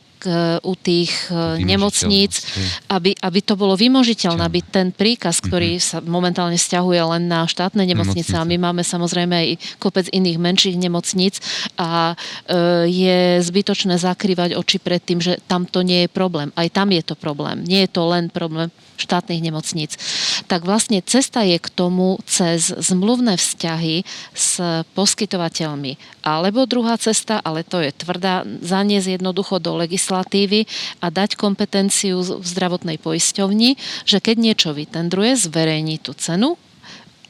u 0.62 0.74
tých 0.78 1.10
e, 1.28 1.62
nemocníc, 1.62 2.42
aby, 2.88 3.14
aby 3.18 3.40
to 3.42 3.58
bolo 3.58 3.74
vymožiteľné, 3.74 4.42
aby 4.42 4.60
ten 4.62 4.94
príkaz, 4.94 5.42
ktorý 5.42 5.76
mm-hmm. 5.76 5.88
sa 5.88 5.98
momentálne 6.02 6.58
stiahuje 6.58 7.00
len 7.18 7.26
na 7.26 7.44
štátne 7.44 7.82
nemocnice, 7.82 8.32
nemocnice. 8.32 8.42
a 8.42 8.48
my 8.48 8.56
máme 8.58 8.82
samozrejme 8.86 9.34
aj 9.34 9.48
kopec 9.82 10.06
iných 10.10 10.38
menších 10.38 10.76
nemocníc 10.78 11.42
a 11.76 12.12
e, 12.12 12.86
je 12.88 13.18
zbytočné 13.42 13.98
zakrývať 13.98 14.54
oči 14.54 14.78
pred 14.78 15.02
tým, 15.02 15.18
že 15.18 15.42
tam 15.50 15.66
to 15.66 15.82
nie 15.82 16.06
je 16.06 16.08
problém. 16.10 16.54
Aj 16.54 16.68
tam 16.70 16.90
je 16.94 17.02
to 17.02 17.14
problém. 17.18 17.66
Nie 17.66 17.86
je 17.86 17.90
to 17.90 18.02
len 18.08 18.30
problém 18.30 18.70
štátnych 19.02 19.42
nemocníc. 19.42 19.98
Tak 20.46 20.62
vlastne 20.62 21.02
cesta 21.02 21.42
je 21.42 21.58
k 21.58 21.68
tomu 21.68 22.22
cez 22.24 22.70
zmluvné 22.70 23.34
vzťahy 23.34 24.06
s 24.30 24.62
poskytovateľmi. 24.94 26.22
Alebo 26.22 26.70
druhá 26.70 26.94
cesta, 26.96 27.42
ale 27.42 27.66
to 27.66 27.82
je 27.82 27.90
tvrdá, 27.90 28.46
zaniesť 28.62 29.18
jednoducho 29.18 29.58
do 29.58 29.74
legislatívy 29.82 30.70
a 31.02 31.10
dať 31.10 31.34
kompetenciu 31.34 32.22
v 32.22 32.46
zdravotnej 32.46 33.02
poisťovni, 33.02 33.74
že 34.06 34.22
keď 34.22 34.36
niečo 34.38 34.70
vytendruje, 34.70 35.34
zverejní 35.34 35.98
tú 35.98 36.14
cenu, 36.14 36.54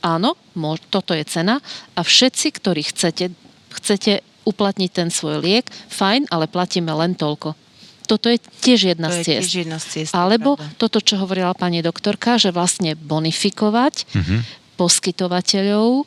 áno, 0.04 0.36
toto 0.92 1.16
je 1.16 1.24
cena 1.24 1.62
a 1.96 2.00
všetci, 2.04 2.46
ktorí 2.52 2.82
chcete, 2.84 3.32
chcete 3.72 4.20
uplatniť 4.42 4.90
ten 4.90 5.08
svoj 5.08 5.38
liek, 5.38 5.70
fajn, 5.70 6.28
ale 6.28 6.50
platíme 6.50 6.90
len 6.90 7.14
toľko 7.14 7.61
toto 8.12 8.28
je 8.28 8.36
tiež 8.60 8.92
jedna, 8.92 9.08
to 9.08 9.24
z, 9.24 9.24
ciest. 9.24 9.48
Tiež 9.48 9.54
jedna 9.64 9.78
z 9.80 9.86
ciest. 9.88 10.12
Alebo 10.12 10.60
pravda. 10.60 10.76
toto, 10.76 11.00
čo 11.00 11.16
hovorila 11.16 11.56
pani 11.56 11.80
doktorka, 11.80 12.36
že 12.36 12.52
vlastne 12.52 12.92
bonifikovať 12.92 14.04
uh-huh. 14.04 14.38
poskytovateľov 14.76 15.88
e, 15.96 16.04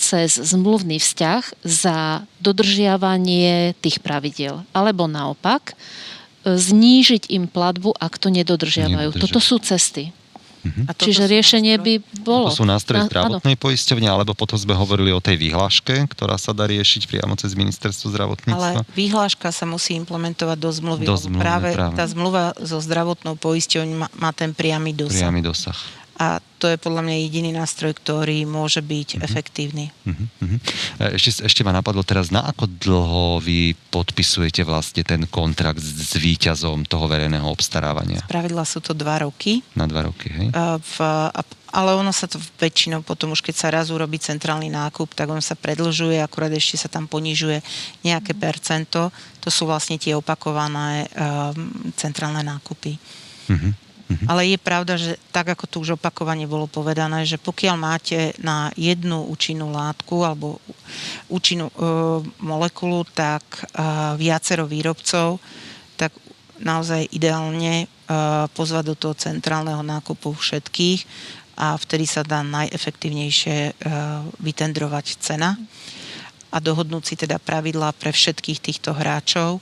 cez 0.00 0.40
zmluvný 0.40 0.96
vzťah 0.96 1.42
za 1.60 2.24
dodržiavanie 2.40 3.76
tých 3.84 4.00
pravidiel. 4.00 4.64
Alebo 4.72 5.04
naopak, 5.04 5.76
e, 5.76 6.56
znížiť 6.56 7.28
im 7.36 7.44
platbu, 7.44 7.92
ak 7.92 8.16
to 8.16 8.32
nedodržiavajú. 8.32 9.12
Nedodržiavajú. 9.12 9.20
Toto 9.20 9.40
sú 9.44 9.60
cesty. 9.60 10.16
Uh-huh. 10.64 10.88
A 10.88 10.92
Čiže 10.96 11.28
riešenie 11.28 11.76
by 11.76 12.00
bolo... 12.24 12.48
To 12.48 12.64
sú 12.64 12.66
nástroje 12.66 13.04
zdravotnej 13.12 13.60
poisťovne, 13.60 14.08
alebo 14.08 14.32
potom 14.32 14.56
sme 14.56 14.72
hovorili 14.72 15.12
o 15.12 15.20
tej 15.20 15.36
výhláške, 15.36 16.08
ktorá 16.08 16.40
sa 16.40 16.56
dá 16.56 16.64
riešiť 16.64 17.04
priamo 17.04 17.36
cez 17.36 17.52
ministerstvo 17.52 18.08
zdravotníctva. 18.10 18.80
Ale 18.80 18.96
výhláška 18.96 19.52
sa 19.52 19.68
musí 19.68 19.92
implementovať 20.00 20.56
do 20.56 20.70
zmluvy. 20.72 21.04
Do 21.04 21.20
zmluvy 21.20 21.42
práve, 21.44 21.70
práve 21.76 21.94
tá 22.00 22.04
zmluva 22.08 22.56
so 22.56 22.80
zdravotnou 22.80 23.36
poisťovňou 23.36 23.98
má, 24.00 24.08
má 24.16 24.30
ten 24.32 24.56
priamy 24.56 24.96
dosah. 24.96 25.28
Priamy 25.28 25.44
dosah 25.44 26.03
a 26.14 26.38
to 26.62 26.70
je 26.70 26.78
podľa 26.78 27.02
mňa 27.04 27.16
jediný 27.26 27.50
nástroj, 27.52 27.92
ktorý 27.98 28.46
môže 28.46 28.80
byť 28.80 29.08
uh-huh. 29.18 29.26
efektívny. 29.26 29.90
Uh-huh. 30.06 30.58
Ešte, 31.12 31.44
ešte 31.44 31.60
ma 31.66 31.74
napadlo 31.74 32.06
teraz, 32.06 32.30
na 32.30 32.46
ako 32.46 32.70
dlho 32.70 33.42
vy 33.42 33.74
podpisujete 33.90 34.62
vlastne 34.62 35.02
ten 35.02 35.26
kontrakt 35.26 35.82
s, 35.82 36.14
s 36.14 36.16
víťazom 36.16 36.86
toho 36.86 37.10
verejného 37.10 37.44
obstarávania? 37.44 38.22
Pravidla 38.30 38.62
sú 38.62 38.78
to 38.78 38.94
dva 38.94 39.26
roky. 39.26 39.60
Na 39.74 39.90
dva 39.90 40.06
roky, 40.06 40.30
hej? 40.30 40.48
Uh, 40.54 40.78
v, 40.78 40.96
ale 41.74 41.90
ono 41.98 42.14
sa 42.14 42.30
to 42.30 42.38
väčšinou 42.38 43.02
potom 43.02 43.34
už 43.34 43.42
keď 43.42 43.54
sa 43.58 43.68
raz 43.74 43.90
urobí 43.90 44.22
centrálny 44.22 44.70
nákup, 44.70 45.10
tak 45.18 45.26
on 45.26 45.42
sa 45.42 45.58
predlžuje, 45.58 46.22
akurát 46.22 46.54
ešte 46.54 46.78
sa 46.78 46.86
tam 46.86 47.10
ponižuje 47.10 47.58
nejaké 48.06 48.38
percento. 48.38 49.10
To 49.42 49.48
sú 49.50 49.66
vlastne 49.66 49.98
tie 49.98 50.14
opakované 50.14 51.10
um, 51.10 51.90
centrálne 51.98 52.46
nákupy. 52.46 52.94
Uh-huh. 53.50 53.74
Mm-hmm. 54.04 54.28
Ale 54.28 54.42
je 54.52 54.58
pravda, 54.60 54.94
že 55.00 55.16
tak 55.32 55.48
ako 55.48 55.64
tu 55.64 55.76
už 55.80 55.96
opakovane 55.96 56.44
bolo 56.44 56.68
povedané, 56.68 57.24
že 57.24 57.40
pokiaľ 57.40 57.76
máte 57.80 58.36
na 58.36 58.68
jednu 58.76 59.24
účinnú 59.32 59.72
látku 59.72 60.20
alebo 60.20 60.60
účinnú 61.32 61.72
e, 61.72 61.74
molekulu, 62.44 63.08
tak 63.16 63.40
e, 63.48 63.60
viacero 64.20 64.68
výrobcov, 64.68 65.40
tak 65.96 66.12
naozaj 66.60 67.08
ideálne 67.16 67.84
e, 67.84 67.86
pozvať 68.52 68.84
do 68.92 68.94
toho 68.94 69.14
centrálneho 69.16 69.80
nákupu 69.80 70.36
všetkých 70.36 71.00
a 71.54 71.78
vtedy 71.78 72.04
sa 72.04 72.26
dá 72.26 72.44
najefektívnejšie 72.44 73.56
e, 73.56 73.72
vytendrovať 74.42 75.16
cena 75.22 75.56
a 76.54 76.56
dohodnúť 76.62 77.02
si 77.02 77.14
teda 77.18 77.40
pravidlá 77.42 77.96
pre 77.96 78.12
všetkých 78.12 78.58
týchto 78.62 78.94
hráčov 78.94 79.58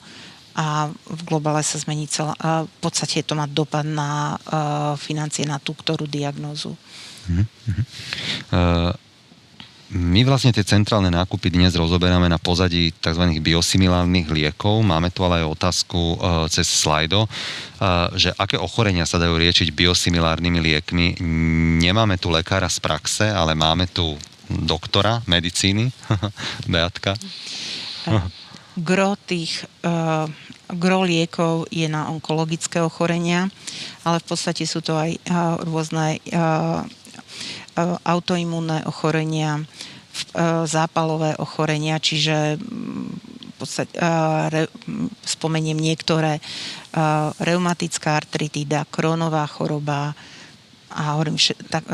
a 0.53 0.93
v 0.93 1.21
globále 1.25 1.65
sa 1.65 1.81
zmení 1.81 2.09
celá... 2.09 2.37
A 2.41 2.65
v 2.69 2.77
podstate 2.81 3.25
to 3.25 3.33
má 3.33 3.49
dopad 3.49 3.85
na 3.85 4.37
uh, 4.37 4.95
financie, 5.01 5.49
na 5.49 5.57
tú 5.57 5.73
ktorú 5.73 6.05
diagnózu. 6.05 6.77
Uh-huh. 7.29 7.45
Uh, 8.53 8.93
my 9.93 10.25
vlastne 10.25 10.57
tie 10.57 10.65
centrálne 10.65 11.13
nákupy 11.13 11.53
dnes 11.53 11.77
rozoberáme 11.77 12.25
na 12.25 12.41
pozadí 12.41 12.97
tzv. 12.97 13.29
biosimilárnych 13.45 14.33
liekov. 14.33 14.81
Máme 14.81 15.13
tu 15.13 15.21
ale 15.29 15.45
aj 15.45 15.53
otázku 15.53 16.01
uh, 16.17 16.49
cez 16.49 16.65
slajdo, 16.65 17.29
že 18.17 18.31
aké 18.39 18.57
ochorenia 18.57 19.03
sa 19.05 19.19
dajú 19.19 19.37
liečiť 19.37 19.75
biosimilárnymi 19.75 20.61
liekmi. 20.63 21.07
Nemáme 21.83 22.17
tu 22.17 22.31
lekára 22.31 22.71
z 22.71 22.79
praxe, 22.79 23.27
ale 23.27 23.59
máme 23.59 23.91
tu 23.91 24.17
doktora 24.49 25.21
medicíny, 25.27 25.91
Beatka 26.73 27.19
gro 28.77 29.17
tých 29.29 29.65
uh, 29.85 30.29
gro 30.73 31.05
liekov 31.05 31.69
je 31.69 31.85
na 31.89 32.09
onkologické 32.09 32.81
ochorenia, 32.81 33.53
ale 34.03 34.17
v 34.21 34.27
podstate 34.27 34.65
sú 34.65 34.81
to 34.81 34.97
aj 34.97 35.11
uh, 35.29 35.61
rôzne 35.61 36.19
uh, 36.33 36.85
autoimmunné 38.05 38.85
ochorenia, 38.85 39.65
zápalové 40.69 41.33
ochorenia, 41.41 41.97
čiže 41.97 42.61
v 42.61 43.55
podstate, 43.57 43.97
re, 44.53 44.69
spomeniem 45.25 45.81
niektoré, 45.81 46.37
reumatická 47.41 48.21
artritída, 48.21 48.85
krónová 48.93 49.49
choroba, 49.49 50.13
a 50.93 51.17
hovorím, 51.17 51.41
tak, 51.73 51.89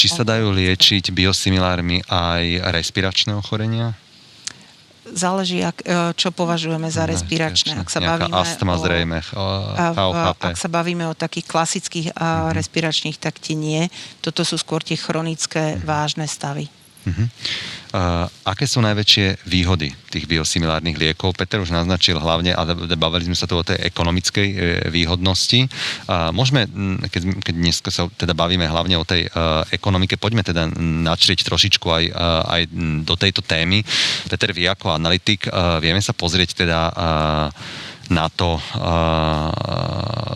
Či 0.00 0.08
sa 0.08 0.24
dajú 0.24 0.48
liečiť 0.48 1.12
biosimilármi 1.12 2.08
aj 2.08 2.72
respiračné 2.72 3.36
ochorenia? 3.36 3.92
Záleží, 5.12 5.64
ak, 5.64 5.78
e, 5.84 6.12
čo 6.16 6.32
považujeme 6.32 6.88
za 6.88 7.04
respiračné. 7.08 7.80
Ak 7.80 7.92
sa 7.92 8.00
bavíme 8.00 8.34
astma 8.34 8.74
o, 8.74 8.80
zrejme, 8.80 9.18
o, 9.34 9.44
Ak 10.40 10.56
sa 10.56 10.68
bavíme 10.68 11.04
o 11.08 11.14
takých 11.14 11.46
klasických 11.48 12.06
mm-hmm. 12.12 12.52
respiračných, 12.56 13.16
tak 13.20 13.38
tie 13.38 13.54
nie. 13.54 13.86
Toto 14.24 14.42
sú 14.42 14.56
skôr 14.58 14.80
tie 14.80 14.96
chronické 14.98 15.76
mm-hmm. 15.76 15.86
vážne 15.86 16.26
stavy. 16.26 16.68
Uh-huh. 17.06 17.26
Uh, 17.88 18.28
aké 18.44 18.68
sú 18.68 18.84
najväčšie 18.84 19.48
výhody 19.48 19.88
tých 20.12 20.28
biosimilárnych 20.28 21.00
liekov? 21.00 21.32
Peter 21.32 21.56
už 21.56 21.72
naznačil 21.72 22.20
hlavne, 22.20 22.52
a 22.52 22.62
bavili 23.00 23.32
sme 23.32 23.38
sa 23.38 23.48
tu 23.48 23.56
o 23.56 23.64
tej 23.64 23.80
ekonomickej 23.80 24.48
e, 24.52 24.56
výhodnosti. 24.92 25.64
Uh, 26.04 26.28
môžeme, 26.36 26.68
keď, 27.08 27.22
keď 27.40 27.54
dnes 27.56 27.80
sa 27.80 28.04
teda 28.12 28.36
bavíme 28.36 28.68
hlavne 28.68 29.00
o 29.00 29.08
tej 29.08 29.32
uh, 29.32 29.64
ekonomike, 29.72 30.20
poďme 30.20 30.44
teda 30.44 30.68
načriť 30.76 31.48
trošičku 31.48 31.86
aj, 31.88 32.04
uh, 32.12 32.44
aj 32.44 32.62
do 33.08 33.14
tejto 33.16 33.40
témy. 33.40 33.80
Peter, 34.28 34.52
vy 34.52 34.68
ako 34.68 34.92
analytik, 34.92 35.48
uh, 35.48 35.80
vieme 35.80 36.04
sa 36.04 36.12
pozrieť 36.12 36.68
teda 36.68 36.92
uh, 36.92 37.48
na 38.08 38.32
to 38.32 38.56
uh, 38.56 39.52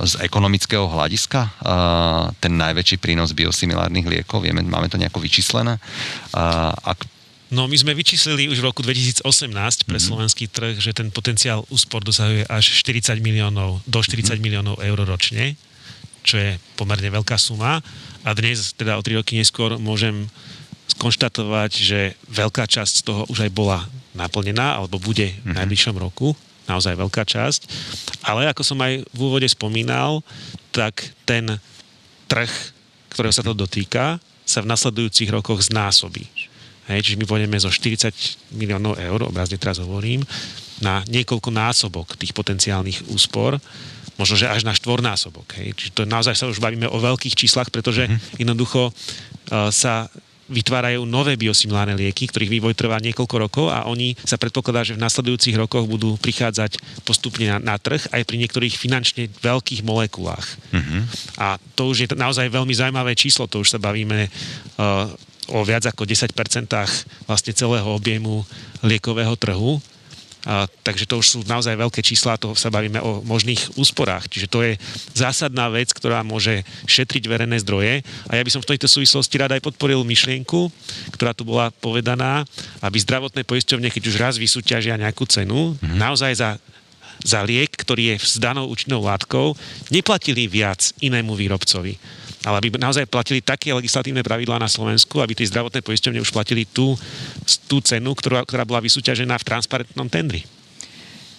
z 0.05 0.21
ekonomického 0.21 0.85
hľadiska 0.89 1.41
uh, 1.41 2.29
ten 2.37 2.57
najväčší 2.57 3.01
prínos 3.01 3.33
biosimilárnych 3.33 4.05
liekov? 4.05 4.45
Vieme, 4.45 4.61
máme 4.61 4.93
to 4.93 5.01
nejako 5.01 5.25
vyčíslené? 5.25 5.81
Uh, 6.37 6.73
ak 6.85 7.09
No 7.53 7.69
my 7.69 7.77
sme 7.77 7.93
vyčíslili 7.93 8.49
už 8.49 8.65
v 8.65 8.73
roku 8.73 8.81
2018 8.81 9.29
pre 9.29 9.53
mm-hmm. 9.53 10.01
slovenský 10.01 10.49
trh, 10.49 10.81
že 10.81 10.97
ten 10.97 11.13
potenciál 11.13 11.61
úspor 11.69 12.01
dosahuje 12.01 12.49
až 12.49 12.65
40 12.81 13.21
miliónov, 13.21 13.85
do 13.85 14.01
40 14.01 14.25
mm-hmm. 14.25 14.41
miliónov 14.41 14.81
eur 14.81 14.97
ročne, 15.05 15.53
čo 16.25 16.41
je 16.41 16.57
pomerne 16.81 17.13
veľká 17.13 17.37
suma. 17.37 17.85
A 18.25 18.33
dnes, 18.33 18.73
teda 18.73 18.97
o 18.97 19.05
3 19.05 19.21
roky 19.21 19.37
neskôr, 19.37 19.77
môžem 19.77 20.33
skonštatovať, 20.97 21.71
že 21.77 22.01
veľká 22.33 22.65
časť 22.65 22.93
z 23.01 23.03
toho 23.05 23.29
už 23.29 23.45
aj 23.45 23.53
bola 23.53 23.85
naplnená, 24.17 24.81
alebo 24.81 24.97
bude 24.97 25.37
v 25.45 25.53
mhm. 25.53 25.57
najbližšom 25.61 25.97
roku. 26.01 26.33
Naozaj 26.71 26.95
veľká 26.99 27.23
časť. 27.27 27.61
Ale 28.27 28.47
ako 28.47 28.63
som 28.63 28.79
aj 28.83 29.03
v 29.03 29.19
úvode 29.19 29.49
spomínal, 29.51 30.23
tak 30.71 31.13
ten 31.27 31.59
trh, 32.31 32.53
ktorého 33.13 33.35
sa 33.35 33.45
to 33.45 33.53
dotýka, 33.53 34.23
sa 34.47 34.63
v 34.63 34.71
nasledujúcich 34.71 35.31
rokoch 35.31 35.63
znásobí. 35.63 36.27
Hej, 36.91 37.07
čiže 37.07 37.19
my 37.23 37.27
pôjdeme 37.31 37.57
zo 37.63 37.71
40 37.71 38.11
miliónov 38.59 38.99
eur, 38.99 39.23
obrazne 39.23 39.55
teraz 39.55 39.79
hovorím, 39.79 40.27
na 40.83 41.07
niekoľko 41.07 41.55
násobok 41.55 42.19
tých 42.19 42.35
potenciálnych 42.35 43.07
úspor, 43.15 43.63
možno, 44.19 44.35
že 44.35 44.51
až 44.51 44.67
na 44.67 44.75
štvornásobok. 44.75 45.63
Hej. 45.63 45.79
Čiže 45.79 45.91
to 45.95 46.03
naozaj 46.05 46.35
sa 46.35 46.51
už 46.51 46.59
bavíme 46.59 46.91
o 46.91 46.99
veľkých 46.99 47.39
číslach, 47.39 47.71
pretože 47.71 48.11
mm-hmm. 48.11 48.43
jednoducho 48.43 48.91
uh, 48.91 49.71
sa 49.71 50.11
vytvárajú 50.51 51.07
nové 51.07 51.39
biosimilárne 51.39 51.95
lieky, 51.95 52.27
ktorých 52.27 52.53
vývoj 52.59 52.75
trvá 52.75 52.99
niekoľko 52.99 53.37
rokov 53.39 53.67
a 53.71 53.87
oni 53.87 54.19
sa 54.23 54.41
predpokladá, 54.41 54.83
že 54.83 54.99
v 54.99 55.03
nasledujúcich 55.03 55.55
rokoch 55.55 55.87
budú 55.87 56.19
prichádzať 56.19 56.79
postupne 57.07 57.47
na, 57.47 57.59
na 57.63 57.77
trh 57.79 58.11
aj 58.11 58.23
pri 58.27 58.37
niektorých 58.43 58.75
finančne 58.75 59.31
veľkých 59.43 59.87
molekulách. 59.87 60.47
Mm-hmm. 60.75 61.03
A 61.39 61.61
to 61.79 61.93
už 61.93 61.97
je 62.05 62.09
naozaj 62.15 62.51
veľmi 62.51 62.75
zaujímavé 62.75 63.15
číslo, 63.15 63.47
to 63.47 63.63
už 63.63 63.77
sa 63.77 63.79
bavíme 63.79 64.27
uh, 64.27 65.07
o 65.51 65.61
viac 65.67 65.85
ako 65.87 66.07
10% 66.07 66.33
vlastne 67.27 67.53
celého 67.53 67.89
objemu 67.91 68.47
liekového 68.83 69.35
trhu. 69.37 69.83
A, 70.43 70.67
takže 70.83 71.07
to 71.07 71.23
už 71.23 71.27
sú 71.27 71.39
naozaj 71.47 71.79
veľké 71.79 72.03
čísla, 72.03 72.41
to 72.41 72.59
sa 72.59 72.73
bavíme 72.73 72.99
o 72.99 73.23
možných 73.23 73.79
úsporách. 73.79 74.27
Čiže 74.27 74.51
to 74.51 74.59
je 74.67 74.73
zásadná 75.15 75.71
vec, 75.71 75.95
ktorá 75.95 76.27
môže 76.27 76.67
šetriť 76.91 77.31
verejné 77.31 77.63
zdroje. 77.63 78.03
A 78.27 78.33
ja 78.35 78.43
by 78.43 78.51
som 78.51 78.63
v 78.63 78.75
tejto 78.75 78.91
súvislosti 78.91 79.39
rád 79.39 79.55
aj 79.55 79.63
podporil 79.63 80.03
myšlienku, 80.03 80.67
ktorá 81.15 81.31
tu 81.31 81.47
bola 81.47 81.71
povedaná, 81.71 82.43
aby 82.83 82.99
zdravotné 82.99 83.47
poisťovne, 83.47 83.89
keď 83.91 84.03
už 84.03 84.17
raz 84.19 84.35
vysúťažia 84.35 84.99
nejakú 84.99 85.27
cenu, 85.31 85.79
mm-hmm. 85.79 85.99
naozaj 85.99 86.35
za 86.39 86.51
za 87.23 87.39
liek, 87.47 87.71
ktorý 87.71 88.15
je 88.15 88.17
s 88.19 88.37
danou 88.43 88.67
účinnou 88.67 88.99
látkou, 88.99 89.55
neplatili 89.95 90.51
viac 90.51 90.91
inému 90.99 91.39
výrobcovi 91.39 91.95
ale 92.43 92.59
aby 92.59 92.75
naozaj 92.75 93.07
platili 93.07 93.39
také 93.39 93.71
legislatívne 93.71 94.27
pravidlá 94.27 94.59
na 94.59 94.67
Slovensku, 94.67 95.23
aby 95.23 95.39
tie 95.39 95.47
zdravotné 95.47 95.79
poisťovne 95.83 96.23
už 96.23 96.35
platili 96.35 96.67
tú, 96.67 96.99
tú 97.71 97.79
cenu, 97.79 98.11
ktorá, 98.19 98.43
ktorá 98.43 98.67
bola 98.67 98.83
vysúťažená 98.83 99.39
v 99.39 99.47
transparentnom 99.47 100.11
tendri. 100.11 100.43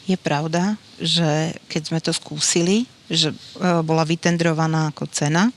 Je 0.03 0.15
pravda, 0.19 0.75
že 0.99 1.55
keď 1.71 1.81
sme 1.87 1.99
to 2.03 2.11
skúsili, 2.11 2.87
že 3.07 3.31
e, 3.31 3.35
bola 3.83 4.03
vytendrovaná 4.03 4.91
ako 4.91 5.07
cena, 5.11 5.51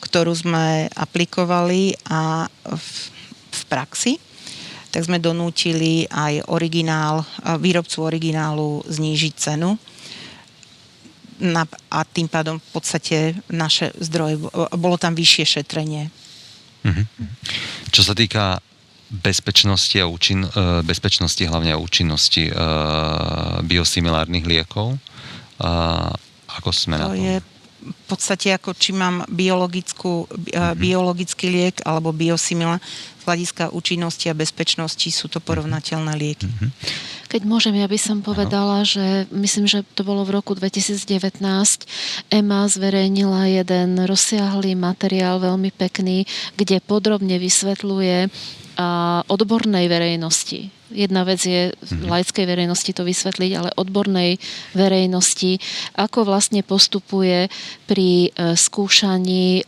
ktorú 0.00 0.32
sme 0.32 0.88
aplikovali 0.96 1.96
a 2.08 2.48
v, 2.48 2.88
v 3.52 3.62
praxi, 3.68 4.16
tak 4.90 5.06
sme 5.06 5.22
donútili 5.22 6.08
aj 6.08 6.48
originál, 6.52 7.24
e, 7.24 7.56
výrobcu 7.60 8.04
originálu 8.04 8.84
znížiť 8.88 9.32
cenu 9.36 9.76
na, 11.40 11.64
a 11.88 12.04
tým 12.04 12.28
pádom 12.28 12.60
v 12.60 12.68
podstate 12.70 13.16
naše 13.48 13.90
zdroje, 13.98 14.38
bolo 14.76 14.96
tam 15.00 15.16
vyššie 15.16 15.44
šetrenie. 15.60 16.12
Mm-hmm. 16.84 17.28
Čo 17.92 18.02
sa 18.04 18.14
týka 18.16 18.60
bezpečnosti 19.10 19.96
a 19.98 20.06
účin, 20.06 20.46
e, 20.46 20.80
bezpečnosti 20.86 21.42
hlavne 21.42 21.74
a 21.74 21.82
účinnosti 21.82 22.46
e, 22.46 22.52
biosimilárnych 23.66 24.46
liekov, 24.46 24.94
e, 24.94 24.98
ako 26.46 26.68
sme 26.70 26.96
to 26.96 27.02
na 27.02 27.06
tom? 27.10 27.18
je 27.18 27.36
v 27.80 28.04
podstate 28.04 28.52
ako 28.52 28.76
či 28.76 28.92
mám 28.92 29.24
biologickú, 29.32 30.28
mm-hmm. 30.28 30.76
biologický 30.76 31.46
liek 31.48 31.80
alebo 31.82 32.12
biosimilár 32.12 32.76
z 33.20 33.22
hľadiska 33.24 33.72
účinnosti 33.72 34.28
a 34.28 34.36
bezpečnosti 34.36 35.08
sú 35.12 35.28
to 35.28 35.40
porovnateľné 35.40 36.12
lieky. 36.16 36.48
Mm-hmm. 36.48 36.70
Keď 37.30 37.42
môžem, 37.46 37.78
ja 37.78 37.86
by 37.86 37.98
som 38.00 38.26
povedala, 38.26 38.82
že 38.82 39.30
myslím, 39.30 39.70
že 39.70 39.86
to 39.94 40.02
bolo 40.02 40.26
v 40.26 40.34
roku 40.34 40.58
2019. 40.58 41.38
EMA 42.26 42.60
zverejnila 42.66 43.46
jeden 43.46 44.02
rozsiahlý 44.02 44.74
materiál, 44.74 45.38
veľmi 45.38 45.70
pekný, 45.70 46.26
kde 46.58 46.82
podrobne 46.82 47.38
vysvetľuje 47.38 48.32
odbornej 49.30 49.86
verejnosti 49.86 50.79
Jedna 50.90 51.22
vec 51.22 51.38
je 51.46 51.70
mm-hmm. 51.70 52.10
laickej 52.10 52.44
verejnosti 52.46 52.90
to 52.90 53.06
vysvetliť, 53.06 53.50
ale 53.54 53.70
odbornej 53.78 54.42
verejnosti, 54.74 55.62
ako 55.94 56.26
vlastne 56.26 56.66
postupuje 56.66 57.46
pri 57.86 58.30
e, 58.34 58.58
skúšaní 58.58 59.46
e, 59.58 59.62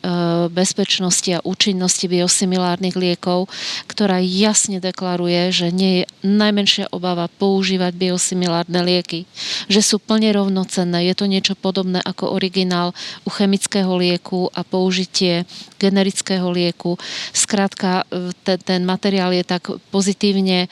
bezpečnosti 0.51 1.31
a 1.39 1.45
účinnosti 1.47 2.11
biosimilárnych 2.11 2.99
liekov, 2.99 3.47
ktorá 3.87 4.19
jasne 4.19 4.83
deklaruje, 4.83 5.55
že 5.55 5.71
nie 5.71 6.03
je 6.03 6.05
najmenšia 6.27 6.91
obava 6.91 7.31
používať 7.31 7.95
biosimilárne 7.95 8.83
lieky, 8.83 9.25
že 9.71 9.81
sú 9.83 10.03
plne 10.03 10.35
rovnocenné. 10.35 11.07
Je 11.07 11.15
to 11.15 11.31
niečo 11.31 11.55
podobné 11.55 12.03
ako 12.03 12.35
originál 12.35 12.91
u 13.23 13.31
chemického 13.31 13.95
lieku 13.95 14.51
a 14.51 14.67
použitie 14.67 15.47
generického 15.79 16.51
lieku. 16.51 16.99
Skrátka, 17.31 18.03
e, 18.11 18.35
ten, 18.43 18.59
ten 18.59 18.81
materiál 18.83 19.31
je 19.31 19.47
tak 19.47 19.71
pozitívne 19.95 20.67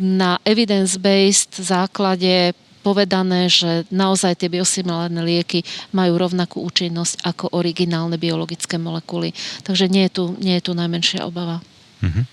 na 0.00 0.40
evidence-based 0.42 1.60
základe 1.60 2.54
povedané, 2.80 3.52
že 3.52 3.84
naozaj 3.92 4.40
tie 4.40 4.48
biosimilárne 4.48 5.20
lieky 5.20 5.60
majú 5.92 6.16
rovnakú 6.16 6.64
účinnosť 6.64 7.20
ako 7.28 7.52
originálne 7.52 8.16
biologické 8.16 8.80
molekuly. 8.80 9.36
Takže 9.62 9.92
nie 9.92 10.08
je 10.08 10.12
tu, 10.12 10.24
nie 10.40 10.56
je 10.58 10.64
tu 10.64 10.72
najmenšia 10.72 11.28
obava. 11.28 11.60
Mm-hmm. 12.00 12.24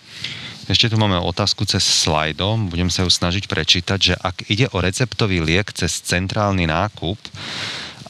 Ešte 0.67 0.91
tu 0.91 0.99
máme 0.99 1.15
otázku 1.19 1.63
cez 1.63 1.83
slajdom, 1.83 2.67
budem 2.67 2.91
sa 2.91 3.07
ju 3.07 3.11
snažiť 3.11 3.47
prečítať, 3.47 3.99
že 3.99 4.15
ak 4.19 4.51
ide 4.51 4.67
o 4.75 4.83
receptový 4.83 5.39
liek 5.39 5.71
cez 5.71 6.03
centrálny 6.03 6.67
nákup, 6.67 7.15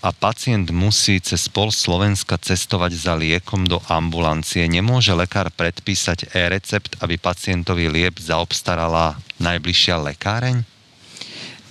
a 0.01 0.09
pacient 0.13 0.69
musí 0.69 1.17
cez 1.19 1.49
pol 1.49 1.73
Slovenska 1.73 2.37
cestovať 2.37 2.91
za 2.93 3.13
liekom 3.17 3.65
do 3.65 3.81
ambulancie, 3.89 4.65
nemôže 4.69 5.11
lekár 5.13 5.49
predpísať 5.53 6.31
e-recept, 6.33 6.99
aby 7.01 7.17
pacientový 7.17 7.89
liep 7.89 8.21
zaobstarala 8.21 9.17
najbližšia 9.41 9.95
lekáreň? 10.13 10.61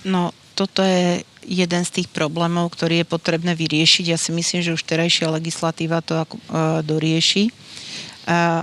No, 0.07 0.31
toto 0.55 0.83
je 0.83 1.23
jeden 1.47 1.83
z 1.87 1.93
tých 2.01 2.09
problémov, 2.11 2.75
ktorý 2.75 3.01
je 3.01 3.07
potrebné 3.07 3.55
vyriešiť. 3.55 4.05
Ja 4.11 4.19
si 4.19 4.35
myslím, 4.35 4.59
že 4.59 4.75
už 4.75 4.83
terajšia 4.83 5.31
legislatíva 5.31 6.03
to 6.03 6.19
ako, 6.19 6.35
e, 6.35 6.43
dorieši. 6.83 7.43
E, 7.47 7.51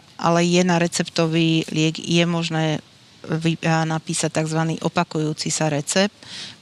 ale 0.00 0.40
je 0.44 0.62
na 0.62 0.76
receptový 0.76 1.64
liek, 1.72 1.96
je 1.96 2.24
možné 2.28 2.84
vy, 3.24 3.56
e, 3.56 3.72
napísať 3.88 4.36
tzv. 4.36 4.76
opakujúci 4.84 5.48
sa 5.48 5.72
recept 5.72 6.12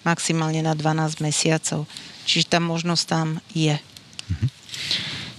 maximálne 0.07 0.63
na 0.63 0.79
12 0.79 1.19
mesiacov. 1.19 1.87
Čiže 2.25 2.51
tá 2.53 2.59
možnosť 2.63 3.05
tam 3.09 3.29
je. 3.53 3.77
Mhm. 4.31 4.47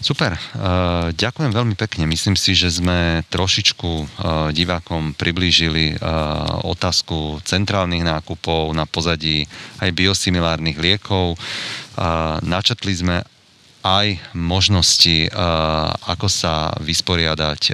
Super, 0.03 0.35
uh, 0.35 1.15
ďakujem 1.15 1.55
veľmi 1.55 1.79
pekne. 1.79 2.03
Myslím 2.03 2.35
si, 2.35 2.51
že 2.51 2.67
sme 2.67 3.23
trošičku 3.31 3.87
uh, 3.87 4.05
divákom 4.51 5.15
priblížili 5.15 5.95
uh, 5.95 6.59
otázku 6.67 7.39
centrálnych 7.47 8.03
nákupov 8.03 8.75
na 8.75 8.83
pozadí 8.83 9.47
aj 9.79 9.95
biosimilárnych 9.95 10.75
liekov. 10.75 11.39
Načetli 12.43 12.89
sme 12.89 13.21
aj 13.85 14.17
možnosti, 14.33 15.29
ako 16.09 16.25
sa 16.25 16.73
vysporiadať 16.81 17.69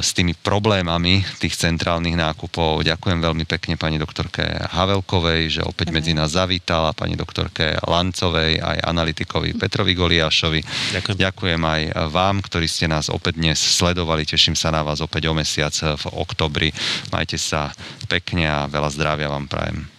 s 0.00 0.10
tými 0.12 0.36
problémami 0.36 1.24
tých 1.40 1.56
centrálnych 1.56 2.16
nákupov. 2.16 2.84
Ďakujem 2.84 3.18
veľmi 3.24 3.44
pekne 3.48 3.80
pani 3.80 3.96
doktorke 3.96 4.44
Havelkovej, 4.44 5.60
že 5.60 5.60
opäť 5.64 5.88
medzi 5.94 6.12
nás 6.12 6.36
zavítala, 6.36 6.92
pani 6.92 7.16
doktorke 7.16 7.78
Lancovej, 7.84 8.60
aj 8.60 8.78
analytikovi 8.84 9.56
Petrovi 9.56 9.96
Goliášovi. 9.96 10.60
Ďakujem. 11.00 11.16
Ďakujem 11.16 11.62
aj 11.64 11.82
vám, 12.12 12.44
ktorí 12.44 12.66
ste 12.68 12.90
nás 12.90 13.08
opäť 13.08 13.40
dnes 13.40 13.56
sledovali. 13.56 14.28
Teším 14.28 14.58
sa 14.58 14.68
na 14.68 14.84
vás 14.84 15.00
opäť 15.00 15.30
o 15.30 15.34
mesiac 15.34 15.72
v 15.72 16.04
oktobri. 16.12 16.68
Majte 17.08 17.40
sa 17.40 17.72
pekne 18.10 18.44
a 18.44 18.58
veľa 18.68 18.90
zdravia 18.92 19.32
vám 19.32 19.48
prajem. 19.48 19.93